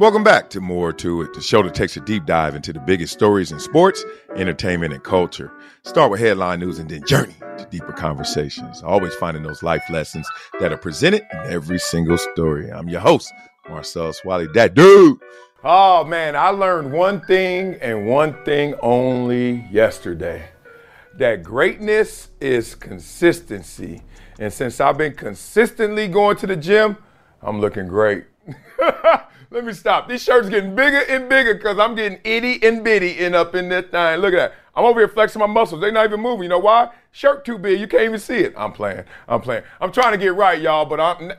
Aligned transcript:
Welcome 0.00 0.22
back 0.22 0.48
to 0.50 0.60
More 0.60 0.92
to 0.92 1.22
It, 1.22 1.34
the 1.34 1.40
show 1.40 1.60
that 1.60 1.74
takes 1.74 1.96
a 1.96 2.00
deep 2.00 2.24
dive 2.24 2.54
into 2.54 2.72
the 2.72 2.78
biggest 2.78 3.12
stories 3.12 3.50
in 3.50 3.58
sports, 3.58 4.04
entertainment, 4.36 4.92
and 4.92 5.02
culture. 5.02 5.52
Start 5.82 6.12
with 6.12 6.20
headline 6.20 6.60
news 6.60 6.78
and 6.78 6.88
then 6.88 7.04
journey 7.04 7.34
to 7.58 7.66
deeper 7.68 7.92
conversations. 7.92 8.80
Always 8.84 9.12
finding 9.16 9.42
those 9.42 9.64
life 9.64 9.82
lessons 9.90 10.28
that 10.60 10.72
are 10.72 10.76
presented 10.76 11.26
in 11.32 11.52
every 11.52 11.80
single 11.80 12.16
story. 12.16 12.70
I'm 12.70 12.88
your 12.88 13.00
host, 13.00 13.32
Marcellus 13.68 14.24
Wiley. 14.24 14.46
That 14.54 14.74
dude. 14.74 15.18
Oh 15.64 16.04
man, 16.04 16.36
I 16.36 16.50
learned 16.50 16.92
one 16.92 17.20
thing 17.22 17.74
and 17.80 18.06
one 18.06 18.44
thing 18.44 18.74
only 18.80 19.66
yesterday. 19.68 20.50
That 21.16 21.42
greatness 21.42 22.28
is 22.40 22.76
consistency. 22.76 24.02
And 24.38 24.52
since 24.52 24.80
I've 24.80 24.96
been 24.96 25.14
consistently 25.14 26.06
going 26.06 26.36
to 26.36 26.46
the 26.46 26.54
gym, 26.54 26.98
I'm 27.42 27.60
looking 27.60 27.88
great. 27.88 28.26
Let 29.50 29.64
me 29.64 29.72
stop. 29.72 30.08
These 30.08 30.22
shirts 30.22 30.50
getting 30.50 30.74
bigger 30.74 31.00
and 31.08 31.26
bigger 31.26 31.54
because 31.54 31.78
I'm 31.78 31.94
getting 31.94 32.18
itty 32.22 32.62
and 32.62 32.84
bitty 32.84 33.18
in 33.18 33.34
up 33.34 33.54
in 33.54 33.70
that 33.70 33.90
thing. 33.90 34.20
Look 34.20 34.34
at 34.34 34.36
that. 34.36 34.54
I'm 34.74 34.84
over 34.84 35.00
here 35.00 35.08
flexing 35.08 35.40
my 35.40 35.46
muscles. 35.46 35.80
They're 35.80 35.90
not 35.90 36.04
even 36.04 36.20
moving. 36.20 36.42
You 36.42 36.48
know 36.50 36.58
why? 36.58 36.90
Shirt 37.12 37.46
too 37.46 37.56
big. 37.56 37.80
You 37.80 37.88
can't 37.88 38.04
even 38.04 38.18
see 38.18 38.40
it. 38.40 38.52
I'm 38.58 38.72
playing. 38.72 39.04
I'm 39.26 39.40
playing. 39.40 39.62
I'm 39.80 39.90
trying 39.90 40.12
to 40.12 40.18
get 40.18 40.34
right, 40.34 40.60
y'all, 40.60 40.84
but 40.84 41.00
I'm. 41.00 41.32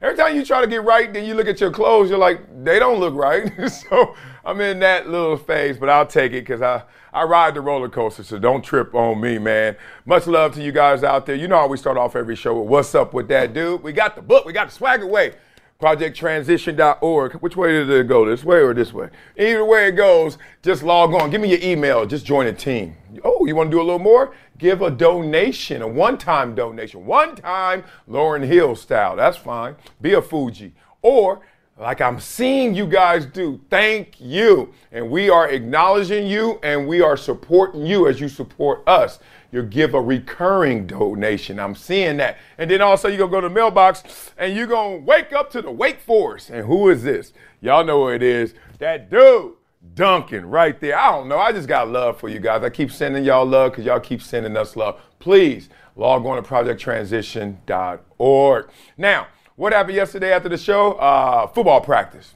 Every 0.00 0.16
time 0.16 0.36
you 0.36 0.44
try 0.44 0.60
to 0.60 0.68
get 0.68 0.84
right, 0.84 1.12
then 1.12 1.24
you 1.24 1.34
look 1.34 1.48
at 1.48 1.60
your 1.60 1.70
clothes, 1.72 2.08
you're 2.08 2.18
like, 2.18 2.64
they 2.64 2.78
don't 2.78 3.00
look 3.00 3.14
right. 3.14 3.52
so 3.70 4.14
I'm 4.44 4.60
in 4.60 4.78
that 4.78 5.10
little 5.10 5.36
phase, 5.36 5.76
but 5.76 5.90
I'll 5.90 6.06
take 6.06 6.32
it 6.32 6.46
because 6.46 6.62
I, 6.62 6.84
I 7.12 7.24
ride 7.24 7.52
the 7.54 7.60
roller 7.60 7.90
coaster, 7.90 8.22
so 8.22 8.38
don't 8.38 8.62
trip 8.62 8.94
on 8.94 9.20
me, 9.20 9.36
man. 9.36 9.76
Much 10.06 10.26
love 10.26 10.54
to 10.54 10.62
you 10.62 10.72
guys 10.72 11.04
out 11.04 11.26
there. 11.26 11.34
You 11.34 11.48
know 11.48 11.58
how 11.58 11.66
we 11.66 11.76
start 11.76 11.98
off 11.98 12.16
every 12.16 12.36
show 12.36 12.58
with 12.58 12.70
what's 12.70 12.94
up 12.94 13.12
with 13.12 13.28
that 13.28 13.52
dude. 13.52 13.82
We 13.82 13.92
got 13.92 14.16
the 14.16 14.22
book, 14.22 14.46
we 14.46 14.54
got 14.54 14.68
the 14.68 14.74
swag 14.74 15.02
away 15.02 15.34
projecttransition.org. 15.80 17.32
Which 17.34 17.56
way 17.56 17.72
did 17.72 17.90
it 17.90 18.08
go? 18.08 18.26
This 18.26 18.44
way 18.44 18.58
or 18.58 18.74
this 18.74 18.92
way? 18.92 19.08
Either 19.36 19.64
way 19.64 19.88
it 19.88 19.92
goes, 19.92 20.38
just 20.62 20.82
log 20.82 21.14
on. 21.14 21.30
Give 21.30 21.40
me 21.40 21.48
your 21.48 21.60
email. 21.62 22.06
Just 22.06 22.26
join 22.26 22.46
a 22.46 22.52
team. 22.52 22.96
Oh, 23.24 23.46
you 23.46 23.56
want 23.56 23.70
to 23.70 23.76
do 23.76 23.80
a 23.80 23.82
little 23.82 23.98
more? 23.98 24.34
Give 24.58 24.82
a 24.82 24.90
donation, 24.90 25.80
a 25.82 25.88
one 25.88 26.18
time 26.18 26.54
donation. 26.54 27.06
One 27.06 27.34
time 27.34 27.84
Lauryn 28.08 28.44
Hill 28.44 28.76
style. 28.76 29.16
That's 29.16 29.38
fine. 29.38 29.76
Be 30.00 30.12
a 30.12 30.20
Fugee. 30.20 30.72
Or, 31.02 31.40
like 31.78 32.00
I'm 32.00 32.20
seeing 32.20 32.74
you 32.74 32.86
guys 32.86 33.26
do, 33.26 33.60
thank 33.70 34.20
you. 34.20 34.72
And 34.92 35.10
we 35.10 35.30
are 35.30 35.48
acknowledging 35.48 36.26
you 36.26 36.60
and 36.62 36.86
we 36.86 37.00
are 37.00 37.16
supporting 37.16 37.86
you 37.86 38.06
as 38.06 38.20
you 38.20 38.28
support 38.28 38.86
us 38.86 39.18
you 39.52 39.62
give 39.62 39.94
a 39.94 40.00
recurring 40.00 40.86
donation. 40.86 41.58
I'm 41.58 41.74
seeing 41.74 42.18
that. 42.18 42.38
And 42.58 42.70
then 42.70 42.80
also 42.80 43.08
you're 43.08 43.18
going 43.18 43.30
to 43.30 43.36
go 43.36 43.40
to 43.40 43.48
the 43.48 43.54
mailbox 43.54 44.04
and 44.38 44.54
you're 44.54 44.68
going 44.68 45.00
to 45.00 45.04
wake 45.04 45.32
up 45.32 45.50
to 45.50 45.60
the 45.62 45.70
Wake 45.70 46.00
Forest. 46.00 46.50
And 46.50 46.66
who 46.66 46.90
is 46.90 47.02
this? 47.02 47.32
Y'all 47.60 47.84
know 47.84 48.04
who 48.04 48.10
it 48.10 48.22
is. 48.22 48.54
That 48.78 49.10
dude, 49.10 49.54
Duncan, 49.94 50.46
right 50.46 50.78
there. 50.80 50.96
I 50.98 51.10
don't 51.10 51.28
know. 51.28 51.38
I 51.38 51.52
just 51.52 51.68
got 51.68 51.88
love 51.88 52.20
for 52.20 52.28
you 52.28 52.38
guys. 52.38 52.62
I 52.62 52.68
keep 52.70 52.92
sending 52.92 53.24
y'all 53.24 53.46
love 53.46 53.72
because 53.72 53.84
y'all 53.84 54.00
keep 54.00 54.22
sending 54.22 54.56
us 54.56 54.76
love. 54.76 55.00
Please 55.18 55.68
log 55.96 56.24
on 56.26 56.40
to 56.42 56.48
projecttransition.org. 56.48 58.70
Now, 58.96 59.26
what 59.60 59.72
happened 59.72 59.96
yesterday 59.96 60.32
after 60.32 60.48
the 60.48 60.58
show? 60.58 60.92
Uh, 60.92 61.46
football 61.46 61.80
practice. 61.80 62.34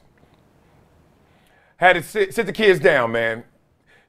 Had 1.77 1.93
to 1.93 2.03
sit, 2.03 2.33
sit 2.33 2.45
the 2.45 2.53
kids 2.53 2.79
down, 2.79 3.11
man 3.11 3.43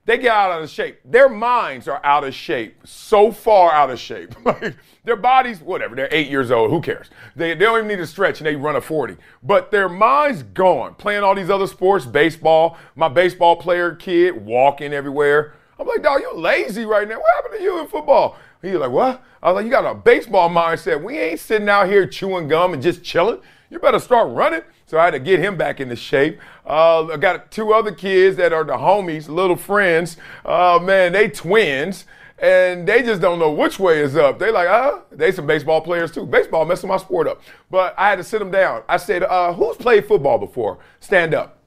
they 0.06 0.18
get 0.18 0.32
out 0.32 0.62
of 0.62 0.70
shape. 0.70 1.00
Their 1.04 1.28
minds 1.28 1.88
are 1.88 2.00
out 2.04 2.22
of 2.22 2.32
shape, 2.32 2.78
so 2.86 3.32
far 3.32 3.72
out 3.72 3.90
of 3.90 3.98
shape. 3.98 4.34
their 5.04 5.16
bodies, 5.16 5.60
whatever, 5.60 5.96
they're 5.96 6.08
eight 6.12 6.30
years 6.30 6.52
old, 6.52 6.70
who 6.70 6.80
cares? 6.80 7.10
They, 7.34 7.54
they 7.54 7.64
don't 7.64 7.78
even 7.78 7.88
need 7.88 7.96
to 7.96 8.06
stretch 8.06 8.38
and 8.38 8.46
they 8.46 8.54
run 8.54 8.76
a 8.76 8.80
40. 8.80 9.16
But 9.42 9.72
their 9.72 9.88
mind's 9.88 10.44
gone, 10.44 10.94
playing 10.94 11.24
all 11.24 11.34
these 11.34 11.50
other 11.50 11.66
sports, 11.66 12.06
baseball, 12.06 12.78
my 12.94 13.08
baseball 13.08 13.56
player 13.56 13.96
kid 13.96 14.46
walking 14.46 14.92
everywhere. 14.92 15.54
I'm 15.78 15.88
like, 15.88 16.02
dog, 16.02 16.20
you're 16.20 16.38
lazy 16.38 16.84
right 16.84 17.06
now. 17.06 17.16
What 17.16 17.34
happened 17.34 17.58
to 17.58 17.62
you 17.62 17.80
in 17.80 17.88
football? 17.88 18.38
He's 18.70 18.78
like, 18.78 18.90
what? 18.90 19.22
I 19.42 19.50
was 19.50 19.56
like, 19.56 19.64
you 19.64 19.70
got 19.70 19.90
a 19.90 19.94
baseball 19.94 20.50
mindset. 20.50 21.02
We 21.02 21.18
ain't 21.18 21.40
sitting 21.40 21.68
out 21.68 21.88
here 21.88 22.06
chewing 22.06 22.48
gum 22.48 22.72
and 22.72 22.82
just 22.82 23.02
chilling. 23.02 23.40
You 23.70 23.78
better 23.78 23.98
start 23.98 24.30
running. 24.32 24.62
So 24.86 24.98
I 24.98 25.04
had 25.04 25.10
to 25.12 25.18
get 25.18 25.40
him 25.40 25.56
back 25.56 25.80
into 25.80 25.96
shape. 25.96 26.38
Uh, 26.64 27.06
I 27.06 27.16
got 27.16 27.50
two 27.50 27.72
other 27.72 27.92
kids 27.92 28.36
that 28.36 28.52
are 28.52 28.64
the 28.64 28.74
homies, 28.74 29.28
little 29.28 29.56
friends. 29.56 30.16
Uh, 30.44 30.78
man, 30.82 31.12
they 31.12 31.28
twins. 31.28 32.04
And 32.38 32.86
they 32.86 33.02
just 33.02 33.22
don't 33.22 33.38
know 33.38 33.50
which 33.50 33.78
way 33.78 34.00
is 34.00 34.14
up. 34.14 34.38
They 34.38 34.50
like, 34.50 34.68
uh, 34.68 35.00
they 35.10 35.32
some 35.32 35.46
baseball 35.46 35.80
players 35.80 36.10
too. 36.12 36.26
Baseball 36.26 36.66
messing 36.66 36.88
my 36.88 36.98
sport 36.98 37.26
up. 37.26 37.40
But 37.70 37.94
I 37.96 38.10
had 38.10 38.16
to 38.16 38.24
sit 38.24 38.40
them 38.40 38.50
down. 38.50 38.82
I 38.88 38.98
said, 38.98 39.22
uh, 39.22 39.54
who's 39.54 39.76
played 39.76 40.06
football 40.06 40.38
before? 40.38 40.78
Stand 41.00 41.32
up. 41.32 41.58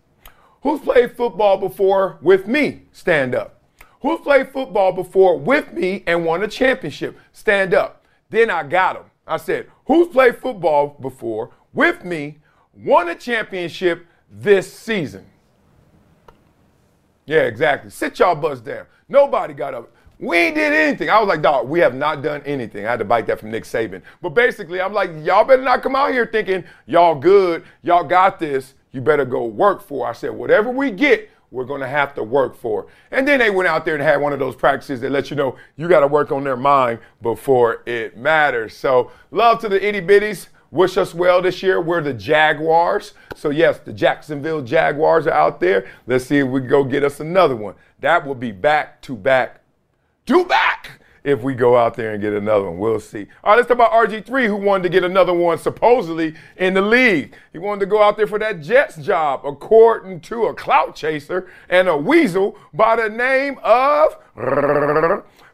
Who's 0.62 0.80
played 0.80 1.18
football 1.18 1.58
before 1.58 2.20
with 2.22 2.46
me? 2.46 2.84
Stand 2.92 3.34
up. 3.34 3.59
Who's 4.02 4.20
played 4.22 4.50
football 4.52 4.92
before 4.92 5.38
with 5.38 5.74
me 5.74 6.04
and 6.08 6.26
won 6.26 6.44
a 6.44 6.48
championship? 6.48 7.18
Stand 7.34 7.74
up. 7.74 8.06
Then 8.30 8.50
I 8.50 8.64
got 8.64 8.96
them. 8.96 9.06
I 9.28 9.38
said, 9.38 9.68
who's 9.86 10.08
played 10.08 10.38
football 10.38 10.98
before 11.00 11.52
with 11.74 12.04
me 12.04 12.40
won 12.74 13.10
a 13.10 13.16
championship 13.16 14.06
this 14.32 14.72
season. 14.72 15.26
Yeah, 17.26 17.42
exactly. 17.42 17.92
Sit 17.92 18.20
y'all 18.20 18.36
butts 18.36 18.62
down. 18.62 18.86
Nobody 19.08 19.54
got 19.54 19.74
up. 19.74 19.92
We 20.20 20.36
ain't 20.36 20.56
did 20.56 20.74
anything. 20.74 21.10
I 21.10 21.20
was 21.20 21.28
like, 21.28 21.42
dog, 21.42 21.70
we 21.70 21.80
have 21.80 21.96
not 21.96 22.22
done 22.22 22.42
anything. 22.46 22.86
I 22.86 22.92
had 22.92 23.00
to 23.00 23.06
bite 23.06 23.28
that 23.28 23.40
from 23.40 23.52
Nick 23.52 23.64
Saban. 23.64 24.02
But 24.22 24.30
basically, 24.30 24.82
I'm 24.82 24.94
like, 24.94 25.12
y'all 25.24 25.46
better 25.46 25.62
not 25.62 25.82
come 25.82 25.96
out 25.96 26.12
here 26.12 26.26
thinking 26.26 26.64
y'all 26.88 27.16
good, 27.16 27.64
y'all 27.84 28.04
got 28.04 28.40
this. 28.40 28.74
You 28.92 29.02
better 29.02 29.26
go 29.26 29.46
work 29.46 29.82
for. 29.82 30.08
It. 30.08 30.10
I 30.10 30.14
said, 30.14 30.32
whatever 30.32 30.72
we 30.72 30.92
get, 30.92 31.30
we're 31.52 31.66
going 31.66 31.82
to 31.82 31.88
have 31.88 32.14
to 32.16 32.24
work 32.24 32.56
for. 32.56 32.88
And 33.12 33.28
then 33.28 33.40
they 33.40 33.50
went 33.50 33.68
out 33.68 33.86
there 33.86 33.96
and 33.96 34.04
had 34.04 34.22
one 34.22 34.34
of 34.34 34.40
those 34.40 34.56
practices 34.56 35.02
that 35.02 35.12
let 35.12 35.30
you 35.30 35.36
know 35.36 35.56
you 35.76 35.88
got 35.88 36.02
to 36.02 36.08
work 36.08 36.32
on 36.32 36.44
their 36.44 36.58
mind 36.58 37.00
before 37.22 37.84
it 37.86 38.18
matters. 38.18 38.76
So, 38.76 39.12
love 39.32 39.60
to 39.62 39.70
the 39.70 39.86
itty 39.86 40.02
bitties. 40.02 40.48
Wish 40.72 40.98
us 40.98 41.16
well 41.16 41.42
this 41.42 41.64
year. 41.64 41.82
We're 41.82 42.02
the 42.02 42.14
Jaguars. 42.14 43.14
So, 43.36 43.50
yes, 43.50 43.80
the 43.80 43.94
Jacksonville 43.94 44.62
Jaguars 44.62 45.26
are 45.26 45.34
out 45.34 45.60
there. 45.60 45.88
Let's 46.06 46.26
see 46.26 46.38
if 46.40 46.48
we 46.48 46.62
can 46.62 46.70
go 46.70 46.84
get 46.84 47.04
us 47.04 47.20
another 47.20 47.56
one. 47.56 47.76
That 48.02 48.26
will 48.26 48.36
be 48.36 48.52
back 48.52 49.02
to 49.04 49.16
back 49.16 49.62
to 50.28 50.46
back 50.46 51.02
if 51.24 51.42
we 51.42 51.54
go 51.54 51.76
out 51.76 51.96
there 51.96 52.14
and 52.14 52.22
get 52.22 52.34
another 52.34 52.66
one. 52.66 52.78
We'll 52.78 53.00
see. 53.00 53.28
All 53.44 53.52
right, 53.52 53.58
let's 53.58 53.68
talk 53.68 53.76
about 53.76 53.92
RG3, 53.92 54.48
who 54.48 54.56
wanted 54.56 54.84
to 54.84 54.90
get 54.90 55.04
another 55.04 55.34
one 55.34 55.58
supposedly 55.58 56.36
in 56.58 56.74
the 56.74 56.82
league. 56.82 57.36
He 57.52 57.60
wanted 57.60 57.82
to 57.82 57.86
go 57.86 58.02
out 58.02 58.18
there 58.18 58.28
for 58.28 58.40
that 58.40 58.62
Jets 58.62 58.98
job, 58.98 59.46
according 59.46 60.22
to 60.22 60.46
a 60.46 60.54
clout 60.54 60.96
chaser 60.96 61.50
and 61.70 61.88
a 61.88 61.98
weasel 61.98 62.58
by 62.74 62.96
the 62.96 63.10
name 63.10 63.60
of 63.64 64.18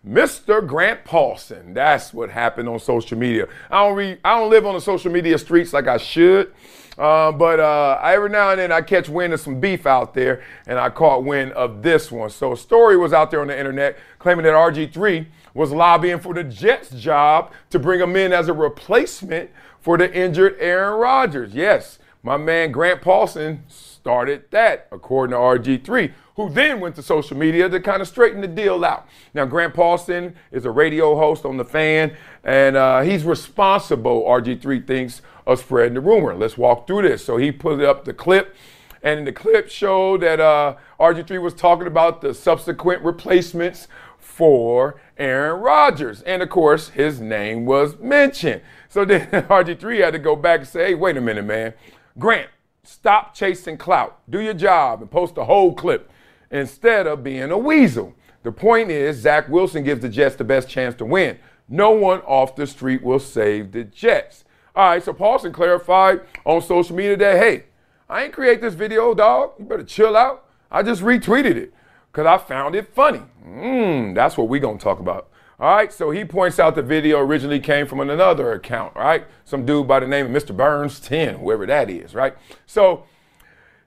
Mr. 0.07 0.65
Grant 0.65 1.03
Paulsen. 1.03 1.73
That's 1.73 2.13
what 2.13 2.29
happened 2.29 2.69
on 2.69 2.79
social 2.79 3.17
media. 3.17 3.47
I 3.71 3.83
don't 3.83 3.95
read, 3.95 4.19
I 4.23 4.39
don't 4.39 4.50
live 4.50 4.65
on 4.65 4.75
the 4.75 4.81
social 4.81 5.12
media 5.12 5.38
streets 5.38 5.73
like 5.73 5.88
I 5.88 5.97
should. 5.97 6.53
Uh, 6.97 7.31
but 7.31 7.59
uh, 7.59 8.00
every 8.03 8.29
now 8.29 8.51
and 8.51 8.59
then 8.59 8.71
I 8.71 8.81
catch 8.81 9.09
wind 9.09 9.33
of 9.33 9.41
some 9.41 9.59
beef 9.59 9.85
out 9.85 10.13
there, 10.13 10.44
and 10.65 10.79
I 10.79 10.89
caught 10.89 11.23
wind 11.23 11.51
of 11.53 11.81
this 11.81 12.12
one. 12.12 12.29
So 12.29 12.53
a 12.53 12.57
story 12.57 12.95
was 12.95 13.12
out 13.12 13.31
there 13.31 13.41
on 13.41 13.47
the 13.47 13.57
internet 13.57 13.97
claiming 14.19 14.45
that 14.45 14.53
RG3 14.53 15.25
was 15.55 15.71
lobbying 15.71 16.19
for 16.19 16.35
the 16.35 16.43
Jets 16.43 16.91
job 16.91 17.51
to 17.71 17.79
bring 17.79 17.99
him 17.99 18.15
in 18.15 18.31
as 18.31 18.47
a 18.47 18.53
replacement 18.53 19.49
for 19.79 19.97
the 19.97 20.13
injured 20.13 20.57
Aaron 20.59 20.99
Rodgers. 20.99 21.55
Yes, 21.55 21.97
my 22.21 22.37
man 22.37 22.71
Grant 22.71 23.01
Paulsen 23.01 23.59
started 23.69 24.43
that, 24.51 24.87
according 24.91 25.31
to 25.31 25.37
RG3, 25.37 26.11
who 26.35 26.49
then 26.49 26.79
went 26.79 26.95
to 26.95 27.01
social 27.01 27.37
media 27.37 27.69
to 27.69 27.79
kind 27.79 28.01
of 28.01 28.07
straighten 28.07 28.41
the 28.41 28.47
deal 28.47 28.83
out. 28.83 29.07
Now, 29.33 29.45
Grant 29.45 29.73
Paulsen 29.73 30.33
is 30.51 30.65
a 30.65 30.71
radio 30.71 31.15
host 31.15 31.45
on 31.45 31.57
The 31.57 31.63
Fan, 31.63 32.17
and 32.43 32.75
uh, 32.75 33.01
he's 33.01 33.23
responsible, 33.23 34.23
RG3 34.23 34.85
thinks, 34.85 35.21
of 35.47 35.59
spreading 35.59 35.93
the 35.93 36.01
rumor. 36.01 36.35
Let's 36.35 36.57
walk 36.57 36.87
through 36.87 37.03
this. 37.03 37.23
So 37.23 37.37
he 37.37 37.51
put 37.51 37.81
up 37.81 38.03
the 38.03 38.13
clip, 38.13 38.55
and 39.01 39.25
the 39.25 39.31
clip 39.31 39.69
showed 39.69 40.21
that 40.21 40.41
uh, 40.41 40.75
RG3 40.99 41.41
was 41.41 41.53
talking 41.53 41.87
about 41.87 42.21
the 42.21 42.33
subsequent 42.33 43.03
replacements 43.03 43.87
for 44.17 44.99
Aaron 45.17 45.62
Rodgers. 45.62 46.21
And 46.23 46.41
of 46.41 46.50
course, 46.50 46.89
his 46.89 47.21
name 47.21 47.65
was 47.65 47.97
mentioned. 48.00 48.62
So 48.89 49.06
then 49.06 49.27
RG3 49.31 50.03
had 50.03 50.13
to 50.13 50.19
go 50.19 50.35
back 50.35 50.62
and 50.62 50.69
say, 50.69 50.88
hey, 50.88 50.95
wait 50.95 51.17
a 51.17 51.21
minute, 51.21 51.45
man. 51.45 51.73
Grant, 52.17 52.50
stop 52.83 53.33
chasing 53.33 53.77
clout. 53.77 54.19
Do 54.29 54.39
your 54.39 54.53
job 54.53 55.01
and 55.01 55.12
post 55.12 55.35
the 55.35 55.45
whole 55.45 55.73
clip 55.73 56.09
instead 56.51 57.07
of 57.07 57.23
being 57.23 57.51
a 57.51 57.57
weasel. 57.57 58.13
The 58.44 58.51
point 58.51 58.91
is, 58.91 59.17
Zach 59.17 59.50
Wilson 59.50 59.83
gives 59.83 60.01
the 60.01 60.09
Jets 60.09 60.35
the 60.35 60.44
best 60.44 60.69
chance 60.69 60.95
to 60.95 61.06
win. 61.06 61.39
No 61.67 61.91
one 61.91 62.21
off 62.21 62.56
the 62.56 62.67
street 62.67 63.01
will 63.01 63.19
save 63.19 63.71
the 63.71 63.83
Jets. 63.83 64.45
All 64.75 64.89
right, 64.89 65.03
so 65.03 65.13
Paulsen 65.13 65.53
clarified 65.53 66.21
on 66.45 66.62
social 66.62 66.95
media 66.95 67.17
that, 67.17 67.38
hey, 67.38 67.63
I 68.07 68.25
ain't 68.25 68.33
create 68.33 68.62
this 68.62 68.75
video, 68.75 69.13
dog. 69.15 69.53
You 69.57 69.65
better 69.65 69.83
chill 69.83 70.15
out. 70.15 70.45
I 70.69 70.83
just 70.83 71.01
retweeted 71.01 71.56
it 71.56 71.73
because 72.15 72.27
I 72.27 72.38
found 72.38 72.75
it 72.75 72.94
funny. 72.95 73.21
Mmm, 73.45 74.15
that's 74.15 74.38
what 74.38 74.47
we're 74.47 74.62
going 74.62 74.77
to 74.77 74.83
talk 74.83 75.00
about. 75.00 75.27
All 75.59 75.75
right, 75.75 75.91
so 75.91 76.12
he 76.12 76.23
points 76.23 76.59
out 76.59 76.75
the 76.75 76.81
video 76.81 77.19
originally 77.19 77.59
came 77.59 77.88
from 77.88 78.00
another 78.00 78.53
account, 78.53 78.95
right? 78.95 79.25
Some 79.44 79.65
dude 79.65 79.85
by 79.85 80.00
the 80.00 80.07
name 80.07 80.25
of 80.25 80.31
Mr. 80.31 80.56
Burns 80.56 81.01
10, 81.01 81.39
whoever 81.39 81.65
that 81.65 81.89
is, 81.89 82.15
right? 82.15 82.38
So 82.65 83.03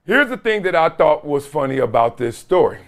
here's 0.04 0.28
the 0.28 0.36
thing 0.36 0.60
that 0.62 0.76
I 0.76 0.90
thought 0.90 1.25
was 1.25 1.46
funny 1.46 1.78
about 1.78 2.19
this 2.19 2.36
story. 2.36 2.80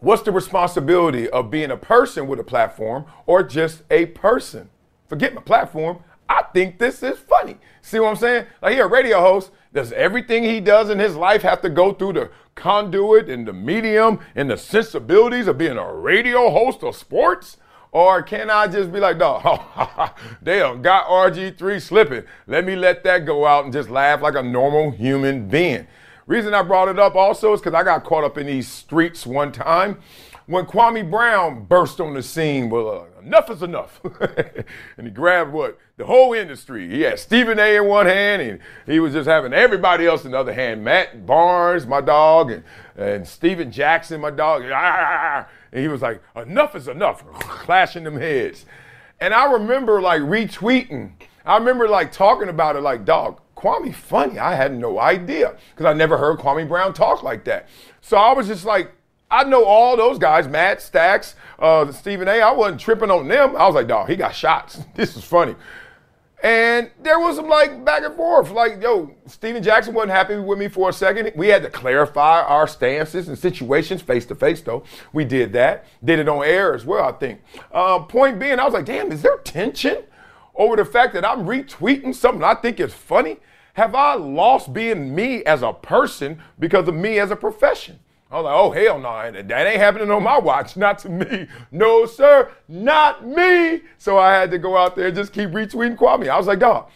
What's 0.00 0.22
the 0.22 0.32
responsibility 0.32 1.30
of 1.30 1.50
being 1.50 1.70
a 1.70 1.76
person 1.78 2.26
with 2.26 2.38
a 2.38 2.44
platform 2.44 3.06
or 3.24 3.42
just 3.42 3.84
a 3.90 4.06
person? 4.06 4.68
Forget 5.06 5.34
my 5.34 5.40
platform. 5.40 6.00
I 6.28 6.42
think 6.52 6.78
this 6.78 7.02
is 7.02 7.18
funny. 7.18 7.56
See 7.80 7.98
what 8.00 8.10
I'm 8.10 8.16
saying? 8.16 8.46
Like 8.60 8.74
he 8.74 8.80
a 8.80 8.86
radio 8.86 9.20
host. 9.20 9.50
Does 9.72 9.92
everything 9.92 10.44
he 10.44 10.60
does 10.60 10.90
in 10.90 10.98
his 10.98 11.16
life 11.16 11.42
have 11.42 11.62
to 11.62 11.70
go 11.70 11.92
through 11.92 12.12
the 12.14 12.30
conduit 12.58 13.30
and 13.30 13.46
the 13.46 13.52
medium 13.52 14.20
and 14.34 14.50
the 14.50 14.56
sensibilities 14.56 15.46
of 15.46 15.56
being 15.56 15.78
a 15.78 15.94
radio 15.94 16.50
host 16.50 16.82
of 16.82 16.96
sports? 16.96 17.56
Or 17.90 18.22
can 18.22 18.50
I 18.50 18.66
just 18.66 18.92
be 18.92 19.00
like, 19.00 19.16
no, 19.16 19.38
they 20.42 20.58
got 20.58 21.06
RG3 21.06 21.80
slipping. 21.80 22.24
Let 22.46 22.66
me 22.66 22.76
let 22.76 23.02
that 23.04 23.24
go 23.24 23.46
out 23.46 23.64
and 23.64 23.72
just 23.72 23.88
laugh 23.88 24.20
like 24.20 24.34
a 24.34 24.42
normal 24.42 24.90
human 24.90 25.48
being. 25.48 25.86
Reason 26.26 26.52
I 26.52 26.62
brought 26.62 26.88
it 26.88 26.98
up 26.98 27.14
also 27.14 27.54
is 27.54 27.60
because 27.60 27.72
I 27.72 27.82
got 27.82 28.04
caught 28.04 28.24
up 28.24 28.36
in 28.36 28.46
these 28.46 28.68
streets 28.68 29.26
one 29.26 29.50
time 29.50 29.98
when 30.44 30.66
Kwame 30.66 31.10
Brown 31.10 31.64
burst 31.64 32.00
on 32.00 32.12
the 32.12 32.22
scene. 32.22 32.68
Well, 32.68 32.88
uh, 32.88 33.04
enough 33.22 33.50
is 33.50 33.62
enough. 33.62 34.00
and 34.96 35.06
he 35.06 35.10
grabbed 35.10 35.52
what? 35.52 35.78
The 35.96 36.06
whole 36.06 36.32
industry. 36.32 36.88
He 36.88 37.02
had 37.02 37.18
Stephen 37.18 37.58
A 37.58 37.76
in 37.76 37.86
one 37.86 38.06
hand, 38.06 38.42
and 38.42 38.60
he 38.86 39.00
was 39.00 39.12
just 39.12 39.28
having 39.28 39.52
everybody 39.52 40.06
else 40.06 40.24
in 40.24 40.32
the 40.32 40.38
other 40.38 40.52
hand. 40.52 40.84
Matt 40.84 41.26
Barnes, 41.26 41.86
my 41.86 42.00
dog, 42.00 42.50
and, 42.50 42.64
and 42.96 43.26
Stephen 43.26 43.70
Jackson, 43.70 44.20
my 44.20 44.30
dog. 44.30 44.62
Ah, 44.72 45.46
and 45.72 45.82
he 45.82 45.88
was 45.88 46.02
like, 46.02 46.22
enough 46.36 46.74
is 46.74 46.88
enough, 46.88 47.24
clashing 47.40 48.04
them 48.04 48.18
heads. 48.18 48.64
And 49.20 49.34
I 49.34 49.52
remember 49.52 50.00
like 50.00 50.22
retweeting. 50.22 51.12
I 51.44 51.56
remember 51.56 51.88
like 51.88 52.12
talking 52.12 52.48
about 52.48 52.76
it 52.76 52.80
like, 52.80 53.04
dog, 53.04 53.40
Kwame 53.56 53.92
funny. 53.94 54.38
I 54.38 54.54
had 54.54 54.76
no 54.76 55.00
idea 55.00 55.56
because 55.70 55.86
I 55.86 55.92
never 55.92 56.16
heard 56.16 56.38
Kwame 56.38 56.68
Brown 56.68 56.92
talk 56.92 57.22
like 57.22 57.44
that. 57.44 57.68
So 58.00 58.16
I 58.16 58.32
was 58.32 58.46
just 58.46 58.64
like, 58.64 58.92
I 59.30 59.44
know 59.44 59.64
all 59.64 59.96
those 59.96 60.18
guys, 60.18 60.48
Matt 60.48 60.80
Stacks, 60.80 61.34
uh, 61.58 61.90
Stephen 61.92 62.28
A. 62.28 62.40
I 62.40 62.52
wasn't 62.52 62.80
tripping 62.80 63.10
on 63.10 63.28
them. 63.28 63.56
I 63.56 63.66
was 63.66 63.74
like, 63.74 63.88
dog, 63.88 64.08
he 64.08 64.16
got 64.16 64.34
shots. 64.34 64.80
This 64.94 65.16
is 65.16 65.24
funny. 65.24 65.54
And 66.42 66.90
there 67.02 67.18
was 67.18 67.36
some 67.36 67.48
like 67.48 67.84
back 67.84 68.04
and 68.04 68.14
forth. 68.14 68.50
Like, 68.52 68.80
yo, 68.80 69.12
Stephen 69.26 69.62
Jackson 69.62 69.92
wasn't 69.92 70.12
happy 70.12 70.36
with 70.36 70.58
me 70.58 70.68
for 70.68 70.88
a 70.88 70.92
second. 70.92 71.32
We 71.34 71.48
had 71.48 71.62
to 71.62 71.70
clarify 71.70 72.42
our 72.42 72.68
stances 72.68 73.28
and 73.28 73.36
situations 73.36 74.02
face 74.02 74.24
to 74.26 74.36
face, 74.36 74.60
though. 74.60 74.84
We 75.12 75.24
did 75.24 75.52
that. 75.54 75.84
Did 76.04 76.20
it 76.20 76.28
on 76.28 76.44
air 76.44 76.74
as 76.74 76.84
well, 76.84 77.04
I 77.04 77.12
think. 77.12 77.40
Uh, 77.72 78.00
point 78.00 78.38
being, 78.38 78.60
I 78.60 78.64
was 78.64 78.72
like, 78.72 78.84
damn, 78.84 79.10
is 79.10 79.22
there 79.22 79.38
tension 79.38 80.04
over 80.54 80.76
the 80.76 80.84
fact 80.84 81.12
that 81.14 81.24
I'm 81.24 81.44
retweeting 81.44 82.14
something 82.14 82.44
I 82.44 82.54
think 82.54 82.78
is 82.78 82.94
funny? 82.94 83.38
Have 83.74 83.96
I 83.96 84.14
lost 84.14 84.72
being 84.72 85.14
me 85.14 85.42
as 85.44 85.62
a 85.62 85.72
person 85.72 86.40
because 86.58 86.86
of 86.86 86.94
me 86.94 87.18
as 87.18 87.32
a 87.32 87.36
profession? 87.36 87.98
I 88.30 88.36
was 88.36 88.44
like, 88.44 88.54
oh, 88.54 88.70
hell 88.70 88.98
no, 88.98 89.42
that 89.42 89.66
ain't 89.66 89.80
happening 89.80 90.10
on 90.10 90.22
my 90.22 90.38
watch, 90.38 90.76
not 90.76 90.98
to 91.00 91.08
me. 91.08 91.48
No, 91.70 92.04
sir, 92.04 92.50
not 92.68 93.26
me. 93.26 93.82
So 93.96 94.18
I 94.18 94.32
had 94.32 94.50
to 94.50 94.58
go 94.58 94.76
out 94.76 94.96
there 94.96 95.06
and 95.06 95.16
just 95.16 95.32
keep 95.32 95.50
retweeting 95.50 95.96
Kwame. 95.96 96.28
I 96.28 96.36
was 96.36 96.46
like, 96.46 96.58
dog, 96.58 96.90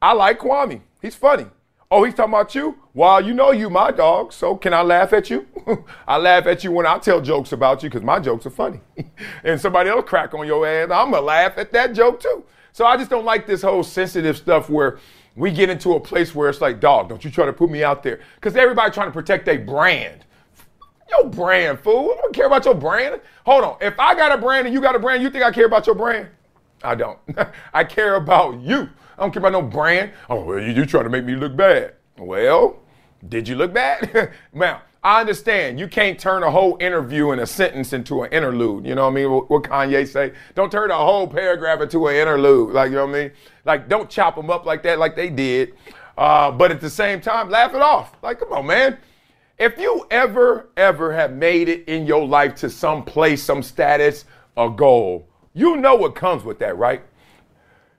I 0.00 0.12
like 0.12 0.38
Kwame. 0.38 0.80
He's 1.02 1.16
funny. 1.16 1.46
Oh, 1.90 2.04
he's 2.04 2.14
talking 2.14 2.34
about 2.34 2.54
you? 2.54 2.76
Well, 2.92 3.24
you 3.24 3.32
know 3.32 3.50
you 3.50 3.70
my 3.70 3.90
dog, 3.90 4.32
so 4.32 4.54
can 4.56 4.74
I 4.74 4.82
laugh 4.82 5.12
at 5.14 5.30
you? 5.30 5.46
I 6.06 6.18
laugh 6.18 6.46
at 6.46 6.62
you 6.62 6.70
when 6.70 6.86
I 6.86 6.98
tell 6.98 7.20
jokes 7.20 7.52
about 7.52 7.82
you 7.82 7.88
because 7.88 8.04
my 8.04 8.20
jokes 8.20 8.44
are 8.44 8.50
funny. 8.50 8.80
and 9.44 9.58
somebody 9.58 9.88
else 9.88 10.04
crack 10.06 10.34
on 10.34 10.46
your 10.46 10.66
ass, 10.66 10.90
I'm 10.92 11.10
going 11.10 11.22
to 11.22 11.26
laugh 11.26 11.56
at 11.56 11.72
that 11.72 11.94
joke 11.94 12.20
too. 12.20 12.44
So 12.72 12.84
I 12.84 12.96
just 12.98 13.08
don't 13.10 13.24
like 13.24 13.46
this 13.46 13.62
whole 13.62 13.82
sensitive 13.82 14.36
stuff 14.36 14.68
where 14.68 14.98
we 15.34 15.50
get 15.50 15.70
into 15.70 15.94
a 15.94 16.00
place 16.00 16.34
where 16.34 16.50
it's 16.50 16.60
like, 16.60 16.78
dog, 16.78 17.08
don't 17.08 17.24
you 17.24 17.30
try 17.30 17.46
to 17.46 17.52
put 17.52 17.70
me 17.70 17.82
out 17.82 18.02
there. 18.02 18.20
Because 18.34 18.54
everybody 18.54 18.92
trying 18.92 19.08
to 19.08 19.12
protect 19.12 19.46
their 19.46 19.58
brand. 19.58 20.26
Your 21.10 21.28
brand, 21.28 21.80
fool. 21.80 22.14
I 22.16 22.20
don't 22.20 22.34
care 22.34 22.46
about 22.46 22.64
your 22.64 22.74
brand. 22.74 23.20
Hold 23.46 23.64
on. 23.64 23.76
If 23.80 23.98
I 23.98 24.14
got 24.14 24.32
a 24.32 24.38
brand 24.38 24.66
and 24.66 24.74
you 24.74 24.80
got 24.80 24.94
a 24.94 24.98
brand, 24.98 25.22
you 25.22 25.30
think 25.30 25.44
I 25.44 25.50
care 25.50 25.66
about 25.66 25.86
your 25.86 25.94
brand? 25.94 26.28
I 26.82 26.94
don't. 26.94 27.18
I 27.72 27.84
care 27.84 28.16
about 28.16 28.60
you. 28.60 28.88
I 29.16 29.22
don't 29.22 29.32
care 29.32 29.40
about 29.40 29.52
no 29.52 29.62
brand. 29.62 30.12
Oh, 30.30 30.44
well, 30.44 30.60
you, 30.60 30.86
trying 30.86 31.04
to 31.04 31.10
make 31.10 31.24
me 31.24 31.34
look 31.34 31.56
bad. 31.56 31.94
Well, 32.18 32.78
did 33.28 33.48
you 33.48 33.56
look 33.56 33.72
bad? 33.72 34.32
now, 34.52 34.82
I 35.02 35.20
understand 35.20 35.78
you 35.78 35.88
can't 35.88 36.18
turn 36.18 36.42
a 36.42 36.50
whole 36.50 36.76
interview 36.80 37.32
in 37.32 37.38
a 37.38 37.46
sentence 37.46 37.92
into 37.92 38.22
an 38.22 38.32
interlude. 38.32 38.86
You 38.86 38.94
know 38.94 39.04
what 39.04 39.12
I 39.12 39.14
mean? 39.14 39.30
What, 39.30 39.50
what 39.50 39.62
Kanye 39.64 40.06
say? 40.06 40.32
Don't 40.54 40.70
turn 40.70 40.90
a 40.90 40.96
whole 40.96 41.26
paragraph 41.26 41.80
into 41.80 42.06
an 42.08 42.16
interlude. 42.16 42.72
Like, 42.72 42.90
you 42.90 42.96
know 42.96 43.06
what 43.06 43.16
I 43.16 43.22
mean? 43.22 43.32
Like, 43.64 43.88
don't 43.88 44.10
chop 44.10 44.36
them 44.36 44.50
up 44.50 44.66
like 44.66 44.82
that, 44.84 44.98
like 44.98 45.16
they 45.16 45.30
did. 45.30 45.74
Uh, 46.16 46.50
but 46.50 46.72
at 46.72 46.80
the 46.80 46.90
same 46.90 47.20
time, 47.20 47.48
laugh 47.48 47.74
it 47.74 47.80
off. 47.80 48.16
Like, 48.22 48.40
come 48.40 48.52
on, 48.52 48.66
man. 48.66 48.98
If 49.58 49.76
you 49.76 50.06
ever, 50.10 50.68
ever 50.76 51.12
have 51.12 51.32
made 51.32 51.68
it 51.68 51.88
in 51.88 52.06
your 52.06 52.24
life 52.26 52.54
to 52.56 52.70
some 52.70 53.04
place, 53.04 53.42
some 53.42 53.62
status, 53.62 54.24
a 54.56 54.70
goal, 54.70 55.28
you 55.52 55.76
know 55.76 55.96
what 55.96 56.14
comes 56.14 56.44
with 56.44 56.60
that, 56.60 56.78
right? 56.78 57.02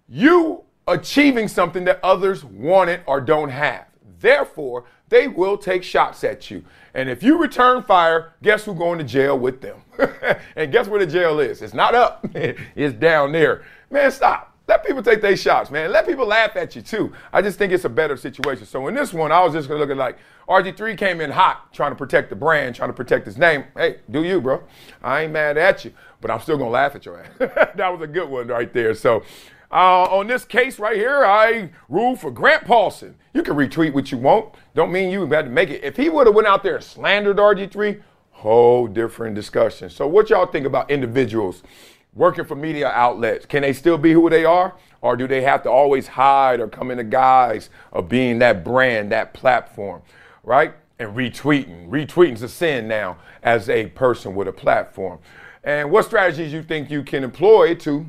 You 0.07 0.63
achieving 0.87 1.49
something 1.49 1.83
that 1.83 1.99
others 2.01 2.45
wanted 2.45 3.01
or 3.05 3.19
don't 3.19 3.49
have. 3.49 3.85
Therefore, 4.19 4.85
they 5.09 5.27
will 5.27 5.57
take 5.57 5.83
shots 5.83 6.23
at 6.23 6.49
you. 6.49 6.63
And 6.93 7.09
if 7.09 7.21
you 7.21 7.37
return 7.37 7.83
fire, 7.83 8.35
guess 8.41 8.63
who's 8.63 8.77
going 8.77 8.97
to 8.99 9.03
jail 9.03 9.37
with 9.37 9.59
them? 9.61 9.81
and 10.55 10.71
guess 10.71 10.87
where 10.87 11.05
the 11.05 11.11
jail 11.11 11.41
is? 11.41 11.61
It's 11.61 11.73
not 11.73 11.93
up, 11.93 12.25
it's 12.33 12.97
down 12.97 13.33
there. 13.33 13.63
Man, 13.89 14.11
stop. 14.11 14.48
Let 14.69 14.85
people 14.85 15.01
take 15.01 15.19
their 15.19 15.35
shots, 15.35 15.71
man. 15.71 15.91
Let 15.91 16.05
people 16.05 16.27
laugh 16.27 16.55
at 16.55 16.75
you 16.75 16.83
too. 16.83 17.11
I 17.33 17.41
just 17.41 17.57
think 17.57 17.73
it's 17.73 17.85
a 17.85 17.89
better 17.89 18.15
situation. 18.15 18.67
So 18.67 18.85
in 18.87 18.93
this 18.93 19.11
one, 19.11 19.31
I 19.31 19.43
was 19.43 19.51
just 19.51 19.67
gonna 19.67 19.79
look 19.79 19.89
at 19.89 19.97
like 19.97 20.19
RG3 20.47 20.95
came 20.95 21.21
in 21.21 21.31
hot, 21.31 21.73
trying 21.73 21.89
to 21.89 21.95
protect 21.95 22.29
the 22.29 22.35
brand, 22.35 22.75
trying 22.75 22.89
to 22.89 22.93
protect 22.93 23.25
his 23.25 23.35
name. 23.35 23.63
Hey, 23.75 23.97
do 24.11 24.23
you, 24.23 24.39
bro? 24.39 24.61
I 25.01 25.21
ain't 25.21 25.33
mad 25.33 25.57
at 25.57 25.85
you, 25.85 25.93
but 26.21 26.29
I'm 26.29 26.39
still 26.39 26.55
gonna 26.55 26.69
laugh 26.69 26.93
at 26.93 27.03
your 27.03 27.19
ass. 27.19 27.31
that 27.39 27.89
was 27.89 28.01
a 28.01 28.05
good 28.05 28.29
one 28.29 28.45
right 28.49 28.71
there. 28.71 28.93
So 28.93 29.23
uh, 29.71 30.03
on 30.03 30.27
this 30.27 30.45
case 30.45 30.77
right 30.77 30.97
here, 30.97 31.25
I 31.25 31.71
rule 31.87 32.15
for 32.15 32.29
Grant 32.29 32.65
Paulsen. 32.65 33.15
You 33.33 33.41
can 33.41 33.55
retweet 33.55 33.93
what 33.93 34.11
you 34.11 34.19
want. 34.19 34.53
Don't 34.75 34.91
mean 34.91 35.09
you 35.09 35.25
had 35.25 35.45
to 35.45 35.51
make 35.51 35.71
it. 35.71 35.83
If 35.83 35.97
he 35.97 36.09
would 36.09 36.27
have 36.27 36.35
went 36.35 36.47
out 36.47 36.61
there 36.61 36.75
and 36.75 36.83
slandered 36.83 37.37
RG3, 37.37 38.03
whole 38.33 38.85
different 38.85 39.33
discussion. 39.33 39.89
So 39.89 40.05
what 40.05 40.29
y'all 40.29 40.45
think 40.45 40.67
about 40.67 40.91
individuals 40.91 41.63
working 42.13 42.45
for 42.45 42.55
media 42.55 42.89
outlets, 42.89 43.45
can 43.45 43.61
they 43.61 43.73
still 43.73 43.97
be 43.97 44.13
who 44.13 44.29
they 44.29 44.45
are? 44.45 44.75
Or 45.01 45.15
do 45.15 45.27
they 45.27 45.41
have 45.41 45.63
to 45.63 45.69
always 45.69 46.07
hide 46.07 46.59
or 46.59 46.67
come 46.67 46.91
in 46.91 46.97
the 46.97 47.03
guise 47.03 47.69
of 47.93 48.09
being 48.09 48.39
that 48.39 48.63
brand, 48.63 49.11
that 49.11 49.33
platform, 49.33 50.01
right? 50.43 50.73
And 50.97 51.15
retweeting. 51.15 51.89
Retweeting's 51.89 52.41
a 52.41 52.49
sin 52.49 52.87
now 52.87 53.17
as 53.41 53.69
a 53.69 53.87
person 53.87 54.35
with 54.35 54.47
a 54.47 54.51
platform. 54.53 55.19
And 55.63 55.91
what 55.91 56.05
strategies 56.05 56.51
you 56.51 56.63
think 56.63 56.89
you 56.89 57.03
can 57.03 57.23
employ 57.23 57.75
to 57.75 58.05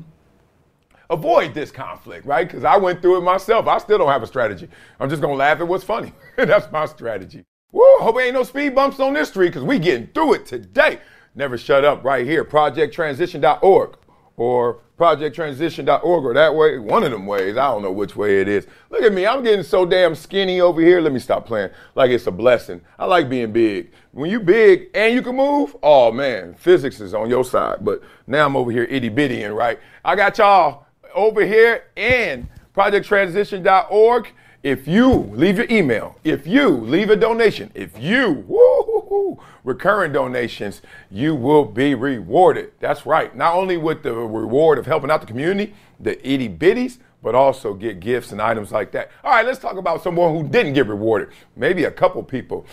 avoid 1.09 1.53
this 1.53 1.71
conflict, 1.71 2.25
right? 2.25 2.47
Because 2.47 2.63
I 2.63 2.77
went 2.77 3.01
through 3.01 3.17
it 3.17 3.21
myself. 3.21 3.67
I 3.67 3.77
still 3.77 3.97
don't 3.97 4.07
have 4.07 4.23
a 4.23 4.27
strategy. 4.27 4.67
I'm 4.99 5.09
just 5.09 5.21
gonna 5.21 5.35
laugh 5.35 5.59
at 5.59 5.67
what's 5.67 5.83
funny. 5.83 6.13
That's 6.37 6.71
my 6.71 6.85
strategy. 6.85 7.45
Woo, 7.71 7.83
hope 7.99 8.19
ain't 8.19 8.33
no 8.33 8.43
speed 8.43 8.75
bumps 8.75 8.99
on 8.99 9.13
this 9.13 9.29
street 9.29 9.49
because 9.49 9.63
we 9.63 9.79
getting 9.79 10.07
through 10.07 10.33
it 10.33 10.45
today. 10.45 10.99
Never 11.35 11.57
shut 11.57 11.85
up 11.85 12.03
right 12.03 12.25
here. 12.25 12.43
ProjectTransition.org 12.43 13.97
or 14.37 14.81
projecttransition.org 14.97 16.25
or 16.25 16.33
that 16.33 16.53
way, 16.53 16.77
one 16.77 17.03
of 17.03 17.11
them 17.11 17.25
ways. 17.25 17.57
I 17.57 17.71
don't 17.71 17.81
know 17.81 17.91
which 17.91 18.15
way 18.15 18.41
it 18.41 18.47
is. 18.47 18.67
Look 18.89 19.01
at 19.01 19.13
me, 19.13 19.25
I'm 19.25 19.43
getting 19.43 19.63
so 19.63 19.85
damn 19.85 20.13
skinny 20.13 20.61
over 20.61 20.79
here. 20.81 21.01
Let 21.01 21.11
me 21.11 21.19
stop 21.19 21.45
playing 21.45 21.71
like 21.95 22.11
it's 22.11 22.27
a 22.27 22.31
blessing. 22.31 22.81
I 22.99 23.05
like 23.05 23.29
being 23.29 23.51
big. 23.51 23.91
When 24.11 24.29
you 24.29 24.39
big 24.39 24.89
and 24.93 25.13
you 25.13 25.21
can 25.21 25.35
move, 25.35 25.75
oh 25.81 26.11
man, 26.11 26.53
physics 26.53 26.99
is 26.99 27.13
on 27.13 27.29
your 27.29 27.43
side. 27.43 27.77
But 27.81 28.01
now 28.27 28.45
I'm 28.45 28.55
over 28.55 28.71
here 28.71 28.83
itty 28.83 29.09
bitty 29.09 29.43
and 29.43 29.55
right? 29.55 29.79
I 30.05 30.15
got 30.15 30.37
y'all 30.37 30.85
over 31.15 31.45
here 31.45 31.85
in 31.95 32.49
projecttransition.org. 32.75 34.27
If 34.63 34.87
you 34.87 35.11
leave 35.11 35.57
your 35.57 35.65
email, 35.71 36.17
if 36.23 36.45
you 36.45 36.69
leave 36.69 37.09
a 37.09 37.15
donation, 37.15 37.71
if 37.73 37.97
you, 37.97 39.39
recurring 39.63 40.11
donations, 40.11 40.83
you 41.09 41.33
will 41.33 41.65
be 41.65 41.95
rewarded. 41.95 42.71
That's 42.79 43.07
right. 43.07 43.35
Not 43.35 43.55
only 43.55 43.77
with 43.77 44.03
the 44.03 44.13
reward 44.13 44.77
of 44.77 44.85
helping 44.85 45.09
out 45.09 45.21
the 45.21 45.27
community, 45.27 45.73
the 45.99 46.15
itty 46.27 46.47
bitties, 46.47 46.99
but 47.23 47.33
also 47.33 47.73
get 47.73 47.99
gifts 47.99 48.31
and 48.31 48.41
items 48.41 48.71
like 48.71 48.91
that. 48.91 49.11
All 49.23 49.31
right, 49.31 49.45
let's 49.45 49.59
talk 49.59 49.77
about 49.77 50.03
someone 50.03 50.35
who 50.35 50.47
didn't 50.47 50.73
get 50.73 50.87
rewarded. 50.87 51.29
Maybe 51.55 51.85
a 51.85 51.91
couple 51.91 52.21
people. 52.21 52.65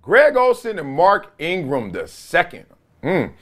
Greg 0.00 0.36
Olsen 0.36 0.78
and 0.78 0.88
Mark 0.88 1.34
Ingram 1.38 1.94
second. 2.06 2.64
Mm, 3.02 3.32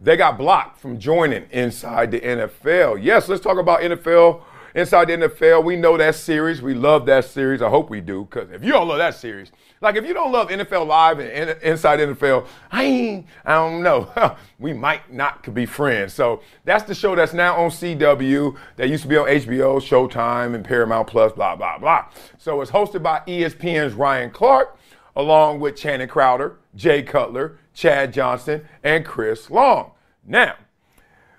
they 0.00 0.16
got 0.16 0.36
blocked 0.36 0.80
from 0.80 0.98
joining 0.98 1.46
inside 1.52 2.10
the 2.10 2.20
NFL. 2.20 3.02
Yes, 3.02 3.28
let's 3.28 3.40
talk 3.40 3.58
about 3.58 3.80
NFL 3.80 4.42
Inside 4.76 5.08
the 5.08 5.14
NFL, 5.14 5.64
we 5.64 5.74
know 5.74 5.96
that 5.96 6.16
series. 6.16 6.60
We 6.60 6.74
love 6.74 7.06
that 7.06 7.24
series. 7.24 7.62
I 7.62 7.70
hope 7.70 7.88
we 7.88 8.02
do, 8.02 8.26
because 8.26 8.50
if 8.50 8.62
you 8.62 8.72
don't 8.72 8.86
love 8.86 8.98
that 8.98 9.14
series, 9.14 9.50
like 9.80 9.96
if 9.96 10.04
you 10.04 10.12
don't 10.12 10.30
love 10.30 10.48
NFL 10.50 10.86
Live 10.86 11.18
and 11.18 11.58
Inside 11.62 11.98
NFL, 11.98 12.46
I 12.70 12.84
ain't, 12.84 13.26
I 13.46 13.54
don't 13.54 13.82
know. 13.82 14.36
we 14.58 14.74
might 14.74 15.10
not 15.10 15.54
be 15.54 15.64
friends. 15.64 16.12
So 16.12 16.42
that's 16.66 16.84
the 16.84 16.94
show 16.94 17.16
that's 17.16 17.32
now 17.32 17.56
on 17.56 17.70
CW. 17.70 18.54
That 18.76 18.90
used 18.90 19.04
to 19.04 19.08
be 19.08 19.16
on 19.16 19.26
HBO, 19.28 19.80
Showtime, 19.80 20.54
and 20.54 20.62
Paramount 20.62 21.08
Plus, 21.08 21.32
blah, 21.32 21.56
blah, 21.56 21.78
blah. 21.78 22.10
So 22.36 22.60
it's 22.60 22.70
hosted 22.70 23.02
by 23.02 23.22
ESPN's 23.26 23.94
Ryan 23.94 24.30
Clark, 24.30 24.76
along 25.16 25.58
with 25.60 25.76
Channing 25.76 26.08
Crowder, 26.08 26.58
Jay 26.74 27.02
Cutler, 27.02 27.58
Chad 27.72 28.12
Johnson, 28.12 28.68
and 28.84 29.06
Chris 29.06 29.48
Long. 29.48 29.92
Now, 30.22 30.56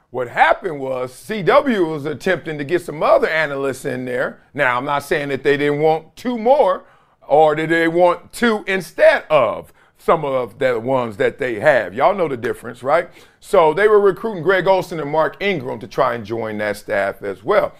what 0.09 0.29
happened 0.29 0.79
was 0.79 1.11
CW 1.11 1.91
was 1.91 2.05
attempting 2.05 2.57
to 2.57 2.63
get 2.63 2.81
some 2.81 3.03
other 3.03 3.27
analysts 3.27 3.85
in 3.85 4.05
there. 4.05 4.41
Now, 4.53 4.77
I'm 4.77 4.85
not 4.85 5.03
saying 5.03 5.29
that 5.29 5.43
they 5.43 5.57
didn't 5.57 5.79
want 5.79 6.15
two 6.15 6.37
more 6.37 6.85
or 7.27 7.55
did 7.55 7.69
they 7.69 7.87
want 7.87 8.31
two 8.31 8.63
instead 8.67 9.25
of 9.29 9.73
some 9.97 10.23
of 10.23 10.59
the 10.59 10.79
ones 10.79 11.17
that 11.17 11.37
they 11.37 11.59
have. 11.59 11.93
Y'all 11.93 12.15
know 12.15 12.29
the 12.29 12.37
difference, 12.37 12.81
right? 12.81 13.09
So 13.41 13.73
they 13.73 13.89
were 13.89 13.99
recruiting 13.99 14.43
Greg 14.43 14.65
Olsen 14.65 14.99
and 15.01 15.11
Mark 15.11 15.35
Ingram 15.41 15.79
to 15.79 15.87
try 15.87 16.13
and 16.13 16.25
join 16.25 16.57
that 16.59 16.77
staff 16.77 17.21
as 17.21 17.43
well. 17.43 17.73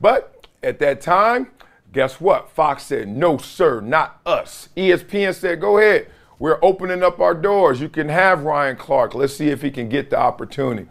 But 0.00 0.46
at 0.62 0.78
that 0.78 1.02
time, 1.02 1.48
guess 1.92 2.20
what? 2.20 2.50
Fox 2.50 2.84
said, 2.84 3.08
no, 3.08 3.36
sir, 3.36 3.80
not 3.80 4.20
us. 4.24 4.70
ESPN 4.76 5.34
said, 5.34 5.60
go 5.60 5.76
ahead. 5.78 6.08
We're 6.38 6.58
opening 6.62 7.02
up 7.02 7.20
our 7.20 7.34
doors. 7.34 7.80
You 7.80 7.88
can 7.88 8.08
have 8.08 8.44
Ryan 8.44 8.76
Clark. 8.76 9.14
Let's 9.14 9.34
see 9.34 9.48
if 9.48 9.62
he 9.62 9.70
can 9.70 9.88
get 9.88 10.10
the 10.10 10.18
opportunity. 10.18 10.88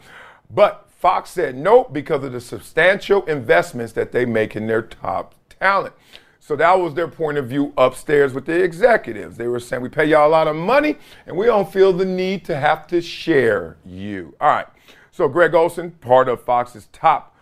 But 0.50 0.88
Fox 0.98 1.30
said 1.30 1.56
no 1.56 1.84
because 1.84 2.24
of 2.24 2.32
the 2.32 2.42
substantial 2.42 3.26
investments 3.26 3.94
that 3.94 4.12
they 4.12 4.26
make 4.26 4.56
in 4.56 4.68
their 4.68 4.82
top 4.82 5.36
talent. 5.50 5.94
So 6.40 6.56
that 6.56 6.80
was 6.80 6.94
their 6.94 7.08
point 7.08 7.40
of 7.40 7.48
view 7.48 7.74
upstairs 7.76 8.34
with 8.34 8.46
the 8.46 8.64
executives. 8.64 9.38
They 9.38 9.48
were 9.48 9.60
saying, 9.60 9.82
we 9.82 9.90
pay 9.90 10.06
y'all 10.06 10.28
a 10.28 10.30
lot 10.30 10.48
of 10.48 10.56
money 10.56 10.98
and 11.26 11.36
we 11.36 11.48
don't 11.48 11.72
feel 11.72 11.92
the 11.92 12.06
need 12.06 12.46
to 12.46 12.56
have 12.56 12.86
to 12.88 13.02
share 13.02 13.78
you. 13.84 14.36
All 14.40 14.50
right. 14.50 14.68
So 15.12 15.28
Greg 15.28 15.56
Olsen, 15.56 15.92
part 15.92 16.30
of 16.30 16.44
Fox's 16.44 16.88
top 16.92 17.36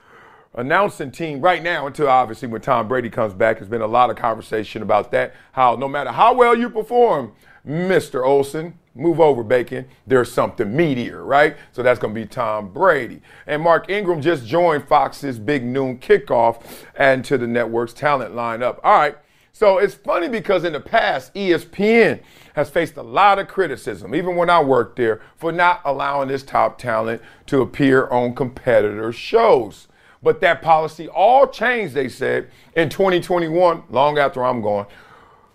announcing 0.56 1.12
team 1.12 1.42
right 1.42 1.62
now, 1.62 1.88
until 1.88 2.08
obviously 2.08 2.48
when 2.48 2.62
Tom 2.62 2.88
Brady 2.88 3.10
comes 3.10 3.34
back, 3.34 3.58
there's 3.58 3.70
been 3.70 3.82
a 3.82 3.88
lot 3.88 4.10
of 4.10 4.16
conversation 4.16 4.82
about 4.82 5.12
that. 5.12 5.34
How 5.52 5.76
no 5.76 5.88
matter 5.88 6.12
how 6.12 6.34
well 6.34 6.56
you 6.56 6.70
perform, 6.70 7.34
Mr. 7.68 8.26
Olsen, 8.26 8.78
move 8.96 9.20
over, 9.20 9.44
Bacon. 9.44 9.88
There's 10.06 10.32
something 10.32 10.68
meatier, 10.68 11.26
right? 11.26 11.58
So 11.72 11.84
that's 11.84 12.00
going 12.00 12.14
to 12.14 12.20
be 12.20 12.28
Tom 12.28 12.70
Brady. 12.72 13.22
And 13.48 13.62
Mark 13.62 13.90
Ingram 13.90 14.22
just 14.22 14.46
joined 14.46 14.88
Fox's 14.88 15.40
Big 15.40 15.64
Noon 15.64 15.98
Kickoff 15.98 16.64
and 16.96 17.26
to 17.26 17.38
the 17.38 17.48
network's 17.48 17.94
talent 17.94 18.36
lineup. 18.36 18.80
All 18.84 18.98
right. 18.98 19.18
So 19.56 19.78
it's 19.78 19.94
funny 19.94 20.28
because 20.30 20.64
in 20.64 20.74
the 20.74 20.80
past, 20.80 21.34
ESPN 21.36 22.22
has 22.56 22.72
faced 22.72 22.98
a 22.98 23.04
lot 23.04 23.38
of 23.38 23.48
criticism, 23.48 24.16
even 24.16 24.36
when 24.36 24.50
I 24.50 24.60
worked 24.62 24.96
there, 24.96 25.22
for 25.36 25.52
not 25.52 25.82
allowing 25.86 26.28
this 26.28 26.42
top 26.42 26.80
talent 26.80 27.22
to 27.48 27.62
appear 27.62 28.08
on 28.08 28.34
competitor 28.34 29.12
shows. 29.12 29.88
But 30.24 30.42
that 30.42 30.62
policy 30.64 31.08
all 31.08 31.46
changed, 31.48 31.94
they 31.94 32.10
said, 32.10 32.50
in 32.76 32.90
2021, 32.90 33.84
long 33.90 34.18
after 34.18 34.44
I'm 34.44 34.62
gone, 34.62 34.88